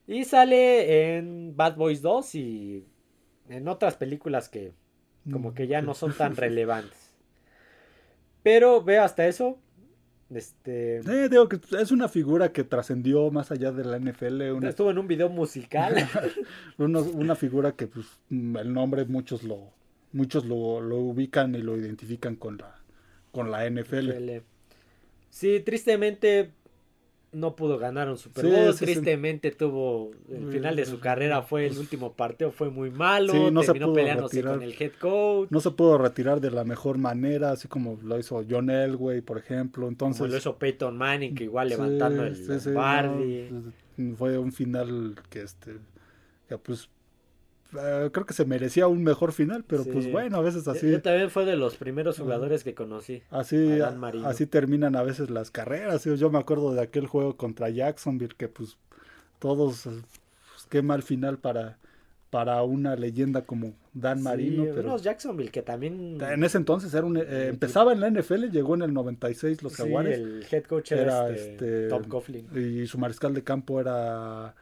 Y 0.07 0.23
sale 0.23 1.17
en 1.17 1.55
Bad 1.55 1.75
Boys 1.75 2.01
2 2.01 2.35
y 2.35 2.85
en 3.49 3.67
otras 3.67 3.95
películas 3.95 4.49
que 4.49 4.73
como 5.31 5.53
que 5.53 5.67
ya 5.67 5.81
no 5.81 5.93
son 5.93 6.13
tan 6.13 6.35
relevantes. 6.37 7.11
Pero 8.43 8.81
veo 8.81 9.03
hasta 9.03 9.27
eso. 9.27 9.59
Este. 10.33 10.97
Eh, 10.97 11.29
digo 11.29 11.47
que 11.49 11.59
es 11.79 11.91
una 11.91 12.07
figura 12.07 12.51
que 12.51 12.63
trascendió 12.63 13.29
más 13.31 13.51
allá 13.51 13.71
de 13.71 13.83
la 13.83 13.99
NFL. 13.99 14.63
Estuvo 14.65 14.91
en 14.91 14.97
un 14.97 15.07
video 15.07 15.29
musical. 15.29 15.95
una 16.77 17.35
figura 17.35 17.73
que, 17.73 17.87
pues, 17.87 18.05
el 18.29 18.73
nombre 18.73 19.05
muchos 19.05 19.43
lo, 19.43 19.73
muchos 20.11 20.45
lo, 20.45 20.57
ubican 20.57 21.55
y 21.55 21.61
lo 21.61 21.77
identifican 21.77 22.35
con 22.35 22.57
la, 22.57 22.75
con 23.31 23.51
la 23.51 23.69
NFL. 23.69 24.11
Sí, 25.29 25.59
tristemente 25.59 26.51
no 27.37 27.55
pudo 27.55 27.77
ganar 27.77 28.09
un 28.09 28.17
Super 28.17 28.45
Bowl. 28.45 28.73
sí, 28.73 28.79
sí. 28.79 28.85
Tristemente 28.85 29.51
tuvo 29.51 30.11
el 30.29 30.51
final 30.51 30.75
de 30.75 30.85
su 30.85 30.99
carrera 30.99 31.41
fue 31.41 31.67
el 31.67 31.77
último 31.77 32.13
partido 32.13 32.51
fue 32.51 32.69
muy 32.69 32.89
malo. 32.89 33.31
Sí, 33.31 33.51
no 33.51 33.61
se 33.61 33.67
terminó 33.67 33.87
pudo 33.87 33.95
peleándose 33.95 34.35
retirar. 34.37 34.55
con 34.55 34.63
el 34.63 34.75
head 34.79 34.91
coach. 34.99 35.51
No 35.51 35.59
se 35.59 35.71
pudo 35.71 35.97
retirar 35.97 36.41
de 36.41 36.51
la 36.51 36.63
mejor 36.63 36.97
manera, 36.97 37.51
así 37.51 37.67
como 37.67 37.99
lo 38.03 38.17
hizo 38.17 38.43
John 38.49 38.69
Elway, 38.69 39.21
por 39.21 39.37
ejemplo. 39.37 39.87
Entonces, 39.87 40.19
como 40.19 40.31
lo 40.31 40.37
hizo 40.37 40.57
Peyton 40.57 40.97
Manning, 40.97 41.35
que 41.35 41.43
igual 41.43 41.69
levantando 41.69 42.23
el 42.23 42.47
Lombardi. 42.47 43.49
no, 43.51 43.71
pues, 43.95 44.17
fue 44.17 44.37
un 44.37 44.51
final 44.51 45.15
que 45.29 45.41
este 45.41 45.77
que 46.47 46.57
pues 46.57 46.89
eh, 47.79 48.09
creo 48.11 48.25
que 48.25 48.33
se 48.33 48.45
merecía 48.45 48.87
un 48.87 49.03
mejor 49.03 49.31
final, 49.33 49.63
pero 49.65 49.83
Sí. 49.83 49.89
pues 49.91 50.11
bueno, 50.11 50.37
a 50.37 50.41
veces 50.41 50.67
así 50.67 50.89
Yo 50.91 51.01
también 51.01 51.29
fue 51.29 51.45
de 51.45 51.55
los 51.55 51.75
primeros 51.77 52.17
jugadores 52.19 52.63
que 52.63 52.73
conocí. 52.75 53.21
así 53.29 53.79
así 54.23 54.45
terminan 54.45 54.95
a 54.95 55.03
veces 55.03 55.29
las 55.29 55.51
carreras. 55.51 56.03
Yo- 56.05 56.15
Yo 56.15 56.29
me 56.29 56.39
acuerdo 56.39 56.73
de 56.73 56.81
aquel 56.81 57.07
juego 57.07 57.35
contra 57.37 57.69
Jacksonville 57.69 58.35
que 58.37 58.47
pues 58.47 58.77
todos 59.39 59.85
eh, 59.85 59.89
pues, 59.91 60.65
qué 60.69 60.81
mal 60.81 61.03
final 61.03 61.37
para 61.39 61.77
para 62.29 62.61
una 62.63 62.97
leyenda 62.97 63.43
como 63.45 63.73
Dan 63.93 64.21
Marino, 64.21 64.65
pero 64.75 64.89
unos 64.89 65.01
Jacksonville 65.01 65.49
que 65.49 65.61
también. 65.61 66.17
en 66.21 66.43
ese 66.43 66.57
entonces 66.57 66.93
era 66.93 67.05
un, 67.05 67.15
eh, 67.17 67.47
empezaba 67.47 67.93
en 67.93 68.01
la 68.01 68.07
NFL, 68.11 68.49
llegó 68.51 68.75
en 68.75 68.81
el 68.81 68.93
96 68.93 69.63
los 69.63 69.75
Jaguares. 69.77 70.17
el 70.19 70.45
head 70.51 70.63
coach 70.65 70.91
era, 70.91 71.01
era 71.01 71.29
este, 71.29 71.51
este 71.53 71.87
Tom 71.87 72.03
Coughlin. 72.03 72.47
y 72.53 72.85
su 72.85 72.97
mariscal 72.97 73.33
de 73.33 73.43
campo 73.43 73.79
era 73.79 74.53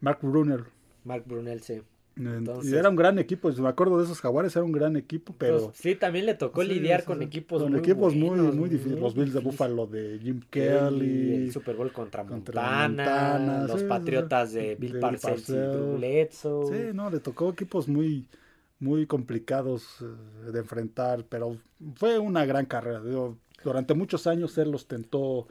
Mark 0.00 0.18
Brunner. 0.20 0.64
Mark 1.04 1.22
Brunel, 1.26 1.62
sí. 1.62 1.80
Entonces- 2.16 2.70
y 2.72 2.76
era 2.76 2.90
un 2.90 2.96
gran 2.96 3.18
equipo, 3.18 3.50
me 3.50 3.68
acuerdo 3.68 3.98
de 3.98 4.04
esos 4.04 4.20
jaguares, 4.20 4.54
era 4.54 4.64
un 4.64 4.72
gran 4.72 4.96
equipo, 4.96 5.34
pero... 5.38 5.66
Pues, 5.66 5.76
sí, 5.76 5.94
también 5.94 6.26
le 6.26 6.34
tocó 6.34 6.62
Sí, 6.62 6.68
lidiar 6.68 7.00
sí, 7.00 7.06
con 7.06 7.22
equipos 7.22 7.62
con 7.62 7.72
muy 7.72 7.80
equipos 7.80 8.14
muy, 8.14 8.28
buenos, 8.28 8.54
muy 8.54 8.68
difíciles. 8.68 9.00
Los 9.00 9.14
Bills 9.14 9.32
de. 9.32 9.40
Buffalo 9.40 9.86
de 9.86 10.18
Jim 10.20 10.40
Kelly, 10.50 11.34
el 11.34 11.52
Super 11.52 11.76
Bowl 11.76 11.90
contra, 11.92 12.24
contra 12.24 12.60
Montana, 12.60 13.38
Montana, 13.38 13.66
los 13.66 13.82
Patriotas 13.84 14.52
de 14.52 14.74
Bill 14.74 14.92
de 14.94 15.00
Parcells 15.00 15.48
y 15.48 15.52
Parcells. 15.52 15.72
Drew 15.72 15.96
Bledsoe. 15.96 16.66
Sí, 16.66 16.90
no, 16.94 17.10
le 17.10 17.20
tocó 17.20 17.50
equipos 17.50 17.88
muy, 17.88 18.26
muy 18.78 19.06
complicados 19.06 20.02
eh, 20.02 20.50
de 20.52 20.58
enfrentar, 20.58 21.24
pero 21.28 21.56
fue 21.96 22.18
una 22.18 22.44
gran 22.44 22.66
carrera. 22.66 23.00
Durante 23.64 23.94
muchos 23.94 24.26
años 24.26 24.58
él 24.58 24.74
ostentó 24.74 25.48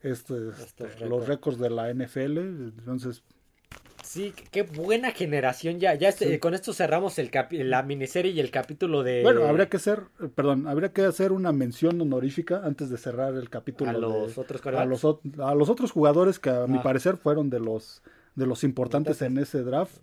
este, 0.00 0.50
este, 0.50 1.06
los 1.08 1.26
récords 1.26 1.58
de 1.58 1.70
la 1.70 1.92
NFL, 1.92 2.38
entonces 2.38 3.24
Sí, 4.04 4.32
qué- 4.50 4.62
buena 4.62 5.10
generación 5.12 5.80
ya. 5.80 5.94
Ya 5.94 6.08
este- 6.10 6.28
Sí. 6.32 6.38
con 6.38 6.54
esto 6.54 6.72
cerramos 6.72 7.18
el 7.18 7.30
capi- 7.30 7.62
la 7.64 7.82
miniserie 7.82 8.32
y 8.32 8.40
el 8.40 8.50
capítulo 8.50 9.02
de 9.02 9.22
Bueno, 9.22 9.44
habría 9.44 9.68
que 9.68 9.78
hacer, 9.78 10.02
eh, 10.22 10.28
perdón, 10.34 10.68
habría 10.68 10.92
que 10.92 11.02
hacer 11.02 11.32
una 11.32 11.52
mención 11.52 12.00
honorífica 12.00 12.60
antes 12.64 12.90
de 12.90 12.98
cerrar 12.98 13.34
el 13.34 13.48
capítulo. 13.50 13.90
a 13.90 13.94
de- 13.94 14.00
los 14.00 14.38
otros 14.38 14.64
a 14.66 14.84
los, 14.84 15.04
a 15.04 15.54
los 15.54 15.68
otros 15.70 15.90
jugadores 15.90 16.38
que 16.38 16.50
a 16.50 16.66
mi 16.66 16.78
Ah. 16.78 16.82
parecer 16.82 17.16
fueron 17.16 17.50
de 17.50 17.60
los 17.60 18.02
de 18.36 18.46
los 18.46 18.64
importantes 18.64 19.22
en 19.22 19.38
ese 19.38 19.62
draft, 19.62 19.96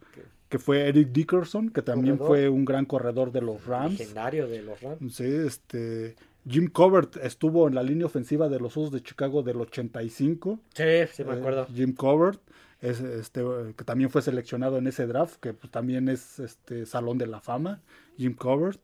que 0.47 0.57
fue 0.57 0.87
Eric 0.87 1.09
Dickerson, 1.11 1.69
que 1.69 1.81
también 1.81 2.15
Corredor. 2.17 2.37
fue 2.37 2.49
un 2.49 2.63
gran 2.63 2.85
corredor 2.85 3.31
de 3.33 3.41
los 3.41 3.65
Rams. 3.65 3.99
legendario 3.99 4.47
de 4.47 4.61
los 4.61 4.79
Rams. 4.81 5.15
Sí, 5.15 5.25
este 5.25 6.15
Jim 6.49 6.69
Covert 6.71 7.17
estuvo 7.17 7.67
en 7.67 7.75
la 7.75 7.83
línea 7.83 8.05
ofensiva 8.05 8.47
de 8.49 8.59
los 8.59 8.77
Osos 8.77 8.91
de 8.91 9.03
Chicago 9.03 9.43
del 9.43 9.57
85. 9.61 10.59
Sí, 10.73 10.83
sí 11.11 11.23
me 11.25 11.35
Eh, 11.35 11.39
acuerdo. 11.39 11.67
Jim 11.75 11.93
Covert, 11.93 12.39
es, 12.81 12.99
este, 12.99 13.43
que 13.77 13.83
también 13.83 14.09
fue 14.09 14.21
seleccionado 14.21 14.77
en 14.77 14.87
ese 14.87 15.07
draft, 15.07 15.35
que 15.39 15.53
pues, 15.53 15.71
también 15.71 16.09
es 16.09 16.39
este 16.39 16.85
Salón 16.85 17.17
de 17.17 17.27
la 17.27 17.39
Fama. 17.39 17.81
Jim 18.17 18.33
Covert. 18.35 18.79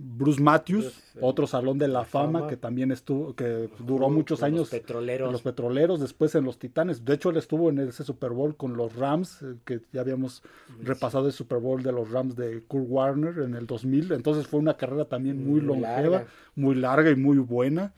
Bruce 0.00 0.40
Matthews, 0.40 0.84
Bruce, 0.84 1.18
otro 1.20 1.48
Salón 1.48 1.76
de 1.76 1.88
la, 1.88 2.00
la 2.00 2.04
Fama, 2.04 2.38
Fama. 2.38 2.48
que 2.48 2.56
también 2.56 2.92
estuvo, 2.92 3.34
que 3.34 3.68
duró 3.80 4.08
muchos 4.08 4.38
con 4.38 4.50
los 4.52 4.58
años 4.58 4.70
petroleros. 4.70 5.26
en 5.26 5.32
los 5.32 5.42
petroleros, 5.42 5.98
después 5.98 6.36
en 6.36 6.44
los 6.44 6.56
titanes. 6.60 7.04
De 7.04 7.14
hecho, 7.14 7.30
él 7.30 7.36
estuvo 7.36 7.68
en 7.68 7.80
ese 7.80 8.04
Super 8.04 8.30
Bowl 8.30 8.56
con 8.56 8.76
los 8.76 8.94
Rams, 8.94 9.42
eh, 9.42 9.56
que 9.64 9.80
ya 9.92 10.02
habíamos 10.02 10.44
repasado 10.84 11.26
el 11.26 11.32
Super 11.32 11.58
Bowl 11.58 11.82
de 11.82 11.90
los 11.90 12.12
Rams 12.12 12.36
de 12.36 12.62
Kurt 12.68 12.86
Warner 12.88 13.40
en 13.40 13.56
el 13.56 13.66
2000. 13.66 14.12
Entonces 14.12 14.46
fue 14.46 14.60
una 14.60 14.76
carrera 14.76 15.04
también 15.04 15.44
muy, 15.44 15.60
Muy 15.60 15.62
longeva, 15.62 16.00
larga. 16.18 16.26
muy 16.54 16.76
larga 16.76 17.10
y 17.10 17.16
muy 17.16 17.38
buena. 17.38 17.92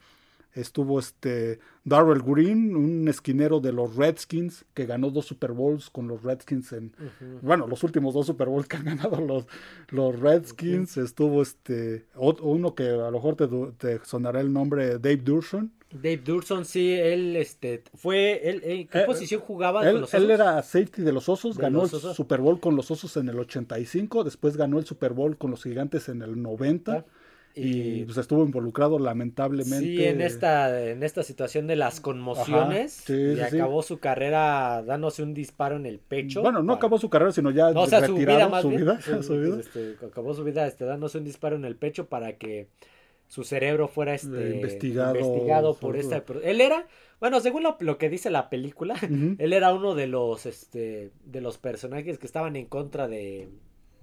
Estuvo 0.53 0.99
este 0.99 1.59
Darrell 1.85 2.21
Green, 2.21 2.75
un 2.75 3.07
esquinero 3.07 3.59
de 3.59 3.71
los 3.71 3.95
Redskins, 3.95 4.65
que 4.73 4.85
ganó 4.85 5.09
dos 5.09 5.25
Super 5.25 5.51
Bowls 5.53 5.89
con 5.89 6.07
los 6.07 6.23
Redskins 6.23 6.73
en, 6.73 6.93
bueno, 7.41 7.67
los 7.67 7.83
últimos 7.83 8.13
dos 8.13 8.25
Super 8.27 8.49
Bowls 8.49 8.67
que 8.67 8.77
han 8.77 8.83
ganado 8.85 9.21
los, 9.21 9.45
los 9.89 10.19
Redskins. 10.19 10.97
Estuvo 10.97 11.41
este 11.41 12.05
uno 12.15 12.75
que 12.75 12.83
a 12.89 13.09
lo 13.09 13.11
mejor 13.11 13.35
te, 13.35 13.47
te 13.77 14.03
sonará 14.05 14.41
el 14.41 14.51
nombre, 14.51 14.99
Dave 14.99 15.17
Durson. 15.17 15.71
Dave 15.93 16.17
Durson, 16.23 16.63
sí, 16.63 16.93
él 16.93 17.35
este 17.35 17.83
fue 17.95 18.47
él, 18.49 18.61
él- 18.63 18.87
¿qué 18.89 18.99
Eh, 18.99 19.05
posición 19.05 19.41
jugaba 19.41 19.85
Él, 19.85 19.91
con 19.93 20.01
los 20.01 20.13
él 20.13 20.31
era 20.31 20.63
safety 20.63 21.01
de 21.01 21.11
los 21.11 21.27
Osos, 21.27 21.57
De 21.57 21.63
ganó 21.63 21.79
los 21.81 21.93
el. 21.93 22.13
Super 22.15 22.39
Bowl 22.39 22.61
con 22.61 22.77
los 22.77 22.89
Osos 22.91 23.17
en 23.17 23.27
el 23.27 23.37
85, 23.37 24.23
después 24.23 24.55
ganó 24.55 24.79
el 24.79 24.85
Super 24.85 25.11
Bowl 25.11 25.37
con 25.37 25.51
los 25.51 25.63
Gigantes 25.63 26.07
en 26.07 26.21
el 26.21 26.41
90 26.41 27.05
y, 27.55 28.01
y 28.01 28.05
pues 28.05 28.17
estuvo 28.17 28.43
involucrado 28.43 28.97
lamentablemente. 28.99 29.85
sí 29.85 30.03
en 30.05 30.21
esta 30.21 30.89
en 30.89 31.03
esta 31.03 31.23
situación 31.23 31.67
de 31.67 31.75
las 31.75 31.99
conmociones 32.01 32.99
Ajá, 32.99 33.07
sí, 33.07 33.13
y 33.13 33.35
sí, 33.35 33.41
sí. 33.49 33.55
acabó 33.57 33.81
su 33.83 33.99
carrera 33.99 34.83
dándose 34.83 35.23
un 35.23 35.33
disparo 35.33 35.75
en 35.75 35.85
el 35.85 35.99
pecho. 35.99 36.41
Bueno, 36.41 36.59
no 36.61 36.67
para- 36.67 36.77
acabó 36.77 36.97
su 36.99 37.09
carrera, 37.09 37.31
sino 37.31 37.51
ya 37.51 37.71
No, 37.71 37.81
o 37.81 37.87
sea, 37.87 38.05
su 38.05 38.13
retirado, 38.13 38.37
vida 38.37 38.49
más 38.49 38.61
su 38.61 38.69
vida, 38.69 39.01
Su- 39.01 39.55
este, 39.59 39.95
acabó 40.05 40.33
su 40.33 40.43
vida 40.43 40.65
este, 40.67 40.85
dándose 40.85 41.17
un 41.17 41.23
disparo 41.25 41.55
en 41.55 41.65
el 41.65 41.75
pecho 41.75 42.07
para 42.07 42.37
que 42.37 42.67
su 43.27 43.43
cerebro 43.45 43.87
fuera 43.87 44.13
este, 44.13 44.49
Eh, 44.51 44.55
investigado 44.55 45.15
investigado 45.17 45.73
por 45.77 45.95
esta... 45.95 46.23
Él 46.43 46.59
era, 46.59 46.87
bueno, 47.21 47.39
según 47.39 47.63
lo, 47.63 47.77
lo 47.79 47.97
que 47.97 48.09
dice 48.09 48.29
la 48.29 48.49
película, 48.49 48.95
él 49.39 49.53
era 49.53 49.73
uno 49.73 49.95
de 49.95 50.07
los, 50.07 50.45
este, 50.45 51.11
de 51.25 51.39
los 51.41 51.57
personajes 51.57 52.17
que 52.19 52.25
estaban 52.27 52.57
en 52.57 52.65
contra 52.65 53.07
de, 53.07 53.47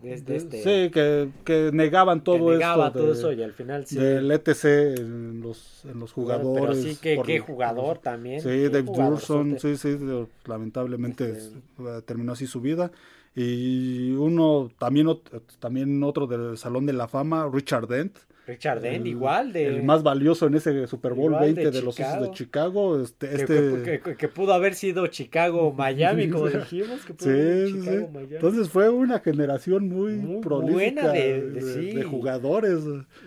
de 0.02 0.36
este... 0.36 0.62
Sí, 0.62 0.90
que, 0.90 1.28
que 1.44 1.70
negaban 1.72 2.20
que 2.20 2.24
todo 2.24 2.50
negaba 2.52 2.86
esto 2.88 2.98
todo 3.00 3.08
de- 3.08 3.12
eso 3.18 3.32
y 3.32 3.42
al 3.42 3.52
final 3.52 3.86
sí... 3.86 3.96
del 3.98 4.30
ETC 4.30 4.64
en 4.98 5.40
los, 5.40 5.84
en 5.84 5.98
los 5.98 6.12
jugadores. 6.12 6.78
Pero 6.78 6.90
sí, 6.94 6.96
que, 7.00 7.20
qué 7.24 7.40
jugador 7.40 7.98
también. 7.98 8.40
Sí, 8.40 8.68
Dave. 8.68 8.82
Durson, 8.82 9.58
sí, 9.58 9.76
sí, 9.76 9.98
lamentablemente 10.46 11.30
Este- 11.32 11.58
eh, 11.80 12.02
terminó 12.04 12.32
así 12.32 12.46
su 12.46 12.60
vida. 12.60 12.90
Y 13.34 14.12
uno, 14.12 14.70
también, 14.78 15.08
también 15.60 16.02
otro 16.02 16.26
del 16.26 16.56
Salón 16.58 16.86
de 16.86 16.92
la 16.92 17.06
Fama, 17.08 17.48
Richard 17.52 17.86
Dent. 17.86 18.16
Richard 18.48 18.80
Dent, 18.80 19.06
igual 19.06 19.52
de... 19.52 19.66
El 19.66 19.82
más 19.84 20.02
valioso 20.02 20.46
en 20.46 20.54
ese 20.54 20.86
Super 20.86 21.12
Bowl 21.14 21.32
Igual 21.32 21.54
de 21.54 21.62
20 21.62 21.70
de, 21.78 21.82
los 21.84 22.00
Osos 22.00 22.20
de 22.22 22.30
Chicago. 22.32 23.00
Este, 23.00 23.28
que, 23.28 23.34
este, 23.36 23.82
que- 23.84 24.00
que- 24.00 24.16
que 24.16 24.28
pudo 24.28 24.54
haber 24.54 24.74
sido 24.74 25.06
Chicago 25.08 25.72
Miami, 25.76 26.28
como 26.30 26.48
dijimos. 26.48 27.04
Que 27.04 27.14
pudo 27.14 27.28
Sí, 27.28 27.30
haber 27.30 27.66
sí, 27.66 27.72
sido 27.72 27.82
sí. 27.84 27.90
Chicago, 27.90 28.10
Miami. 28.14 28.34
Entonces 28.34 28.68
fue 28.70 28.88
una 28.88 29.20
generación 29.20 29.88
muy, 29.88 30.14
Muy 30.14 30.40
prolífica 30.40 31.02
buena 31.02 31.12
de- 31.12 31.60
sí. 31.60 31.92
de 31.92 32.02
jugadores. 32.04 32.80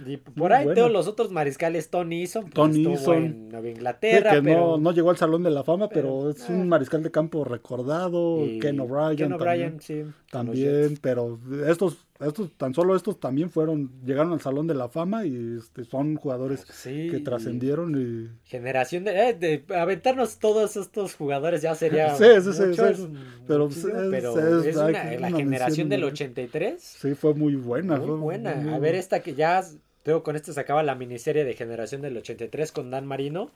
Y 0.05 0.17
por 0.17 0.53
ahí 0.53 0.65
buena. 0.65 0.79
todos 0.81 0.91
los 0.91 1.07
otros 1.07 1.31
mariscales, 1.31 1.89
Tony 1.89 2.21
Eason, 2.21 2.43
pues, 2.43 2.53
Tony 2.55 2.79
estuvo 2.79 2.93
Eason. 2.95 3.23
en 3.25 3.49
Nueva 3.49 3.67
Sí, 3.67 3.71
Inglaterra, 3.71 4.31
que 4.31 4.41
pero 4.41 4.59
no, 4.59 4.77
no 4.79 4.91
llegó 4.91 5.09
al 5.11 5.17
Salón 5.17 5.43
de 5.43 5.51
la 5.51 5.63
Fama, 5.63 5.87
pero, 5.87 6.19
pero, 6.21 6.29
es 6.31 6.49
ah. 6.49 6.53
un 6.53 6.67
mariscal 6.67 7.03
de 7.03 7.11
campo 7.11 7.43
recordado. 7.43 8.43
y 8.45 8.59
Ken 8.59 8.79
O'Brien 8.79 9.15
Ken 9.17 9.29
también. 9.29 9.41
O'Brien, 9.41 9.81
sí, 9.81 10.03
También, 10.31 10.97
pero 11.01 11.39
estos, 11.67 12.07
estos, 12.27 12.51
tan 12.57 12.73
solo 12.73 12.95
estos 12.95 13.19
también 13.19 13.49
fueron, 13.49 13.89
llegaron 14.05 14.33
al 14.33 14.41
Salón 14.41 14.67
de 14.67 14.75
la 14.75 14.89
Fama 14.89 15.25
y 15.25 15.57
este, 15.57 15.83
son 15.85 16.15
jugadores 16.15 16.65
Sí, 16.71 17.09
que 17.09 17.19
trascendieron 17.19 17.95
y 17.99 18.29
Generación 18.49 19.03
de, 19.03 19.29
eh, 19.29 19.33
de 19.33 19.63
aventarnos 19.75 20.37
todos 20.39 20.77
estos 20.77 21.15
jugadores 21.15 21.61
ya 21.61 21.73
sería 21.75 22.15
Sí, 22.15 22.25
sí, 22.43 22.53
sí, 22.53 22.61
mucho, 22.63 22.87
sí. 22.87 23.03
es 23.03 23.09
Pero, 23.47 23.65
muchísimo, 23.67 23.99
es- 24.01 24.09
pero 24.11 24.59
es- 24.59 24.65
es 24.67 24.77
hay 24.77 24.89
una- 24.91 25.03
la 25.19 25.27
una 25.27 25.37
generación 25.37 25.89
del 25.89 26.01
muy- 26.01 26.09
83 26.11 26.81
sí 26.81 27.15
fue 27.15 27.33
muy 27.33 27.55
buena. 27.55 27.97
Muy 27.97 28.07
fue 28.07 28.17
buena. 28.17 28.55
muy- 28.55 28.73
A 28.73 28.79
ver, 28.79 28.95
esta 28.95 29.21
que 29.21 29.33
ya, 29.35 29.63
tengo 30.03 30.23
con 30.23 30.35
esto 30.35 30.53
se 30.53 30.59
acaba 30.59 30.83
la 30.83 30.95
miniserie 30.95 31.43
de 31.45 31.53
Generación 31.53 32.01
del 32.01 32.17
83 32.17 32.71
con 32.71 32.89
Dan 32.91 33.05
Marino. 33.07 33.51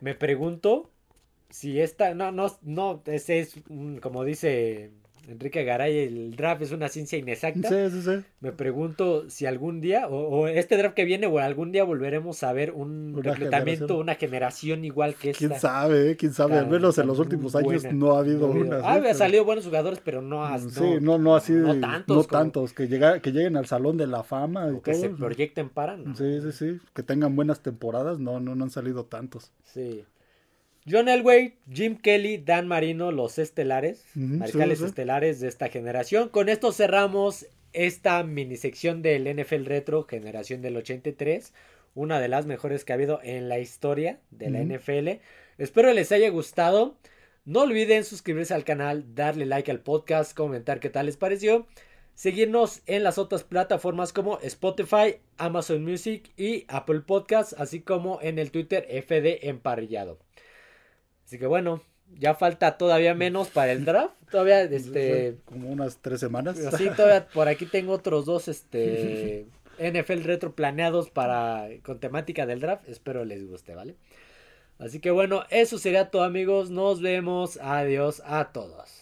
Me 0.00 0.14
pregunto 0.14 0.90
si 1.50 1.80
esta, 1.80 2.14
no, 2.14 2.32
no, 2.32 2.56
no, 2.62 3.02
ese 3.06 3.40
es, 3.40 3.54
como 4.00 4.24
dice 4.24 4.90
Enrique 5.28 5.64
Garay, 5.64 5.98
el 5.98 6.34
draft 6.36 6.62
es 6.62 6.72
una 6.72 6.88
ciencia 6.88 7.16
inexacta. 7.18 7.68
Sí, 7.68 7.76
sí, 7.90 8.02
sí. 8.02 8.24
Me 8.40 8.52
pregunto 8.52 9.28
si 9.30 9.46
algún 9.46 9.80
día, 9.80 10.08
o, 10.08 10.16
o 10.16 10.48
este 10.48 10.76
draft 10.76 10.94
que 10.94 11.04
viene, 11.04 11.26
o 11.26 11.38
algún 11.38 11.70
día 11.72 11.84
volveremos 11.84 12.42
a 12.42 12.52
ver 12.52 12.72
un 12.72 13.14
Una 13.14 13.22
reclutamiento, 13.32 13.86
generación. 13.86 13.98
una 14.00 14.14
generación 14.16 14.84
igual 14.84 15.14
que 15.14 15.30
esta. 15.30 15.46
Quién 15.48 15.60
sabe, 15.60 16.10
eh? 16.10 16.16
quién 16.16 16.32
sabe. 16.32 16.58
Al 16.58 16.68
menos 16.68 16.98
en 16.98 17.06
los 17.06 17.18
últimos 17.18 17.54
años 17.54 17.84
no 17.92 18.16
ha 18.16 18.18
habido 18.18 18.40
No 18.40 18.46
ha 18.46 18.50
habido- 18.50 18.66
una. 18.78 19.10
Ah, 19.10 19.14
salido 19.14 19.44
buenos 19.44 19.64
jugadores, 19.64 20.00
pero 20.04 20.22
no, 20.22 20.44
has- 20.44 20.72
Sí, 20.72 20.98
no, 21.00 21.18
no 21.18 21.36
así, 21.36 21.52
no 21.52 21.74
no 21.74 21.80
tantos 21.80 22.26
tantos, 22.28 22.72
que, 22.72 22.88
llega, 22.88 23.20
que 23.20 23.30
lleguen 23.32 23.56
al 23.56 23.66
Salón 23.66 23.96
de 23.96 24.06
la 24.06 24.22
Fama 24.24 24.68
y 24.70 24.76
o 24.76 24.82
que 24.82 24.94
se 24.94 25.08
proyecten 25.10 25.68
para. 25.68 25.96
¿no? 25.96 26.14
Sí, 26.16 26.40
sí, 26.42 26.52
sí, 26.52 26.80
que 26.94 27.02
tengan 27.02 27.36
buenas 27.36 27.60
temporadas, 27.60 28.18
no, 28.18 28.40
no, 28.40 28.54
no 28.54 28.64
han 28.64 28.70
salido 28.70 29.04
tantos. 29.04 29.52
Sí. 29.64 30.04
John 30.90 31.08
Elway, 31.08 31.54
Jim 31.72 31.96
Kelly, 31.96 32.38
Dan 32.38 32.66
Marino, 32.66 33.12
los 33.12 33.38
estelares, 33.38 34.04
sí, 34.12 34.38
sí. 34.50 34.84
estelares 34.84 35.40
de 35.40 35.48
esta 35.48 35.68
generación. 35.68 36.28
Con 36.28 36.48
esto 36.48 36.72
cerramos 36.72 37.46
esta 37.72 38.22
minisección 38.24 39.00
del 39.00 39.32
NFL 39.32 39.64
Retro, 39.66 40.04
generación 40.04 40.60
del 40.60 40.76
83. 40.76 41.52
una 41.94 42.20
de 42.20 42.28
las 42.28 42.46
mejores 42.46 42.84
que 42.84 42.92
ha 42.92 42.94
habido 42.94 43.20
en 43.22 43.48
la 43.48 43.58
historia 43.58 44.18
de 44.30 44.50
la 44.50 44.60
NFL. 44.60 45.20
Espero 45.58 45.92
les 45.92 46.10
haya 46.10 46.30
gustado. 46.30 46.96
No 47.44 47.60
olviden 47.60 48.04
suscribirse 48.04 48.54
al 48.54 48.64
canal, 48.64 49.14
darle 49.14 49.46
like 49.46 49.70
al 49.70 49.80
podcast, 49.80 50.34
comentar 50.34 50.80
qué 50.80 50.90
tal 50.90 51.06
les 51.06 51.16
pareció. 51.16 51.66
Seguirnos 52.14 52.82
en 52.86 53.04
las 53.04 53.18
otras 53.18 53.44
plataformas 53.44 54.12
como 54.12 54.38
Spotify, 54.40 55.16
Amazon 55.38 55.84
Music 55.84 56.30
y 56.36 56.64
Apple 56.68 57.00
Podcasts, 57.00 57.54
así 57.58 57.80
como 57.80 58.20
en 58.22 58.38
el 58.38 58.50
Twitter 58.50 58.86
FD 58.88 59.48
Emparrillado. 59.48 60.18
Así 61.32 61.38
que 61.38 61.46
bueno, 61.46 61.80
ya 62.18 62.34
falta 62.34 62.76
todavía 62.76 63.14
menos 63.14 63.48
para 63.48 63.72
el 63.72 63.86
draft. 63.86 64.12
Todavía, 64.30 64.60
este. 64.70 65.38
Como 65.46 65.70
unas 65.70 65.96
tres 65.96 66.20
semanas. 66.20 66.58
Sí, 66.76 66.90
todavía 66.94 67.26
por 67.32 67.48
aquí 67.48 67.64
tengo 67.64 67.94
otros 67.94 68.26
dos, 68.26 68.48
este. 68.48 69.46
NFL 69.78 70.24
retro 70.24 70.54
planeados 70.54 71.08
para. 71.08 71.68
con 71.84 72.00
temática 72.00 72.44
del 72.44 72.60
draft. 72.60 72.86
Espero 72.86 73.24
les 73.24 73.48
guste, 73.48 73.74
¿vale? 73.74 73.94
Así 74.78 75.00
que 75.00 75.10
bueno, 75.10 75.44
eso 75.48 75.78
sería 75.78 76.10
todo, 76.10 76.24
amigos. 76.24 76.68
Nos 76.68 77.00
vemos. 77.00 77.58
Adiós 77.62 78.22
a 78.26 78.52
todos. 78.52 79.01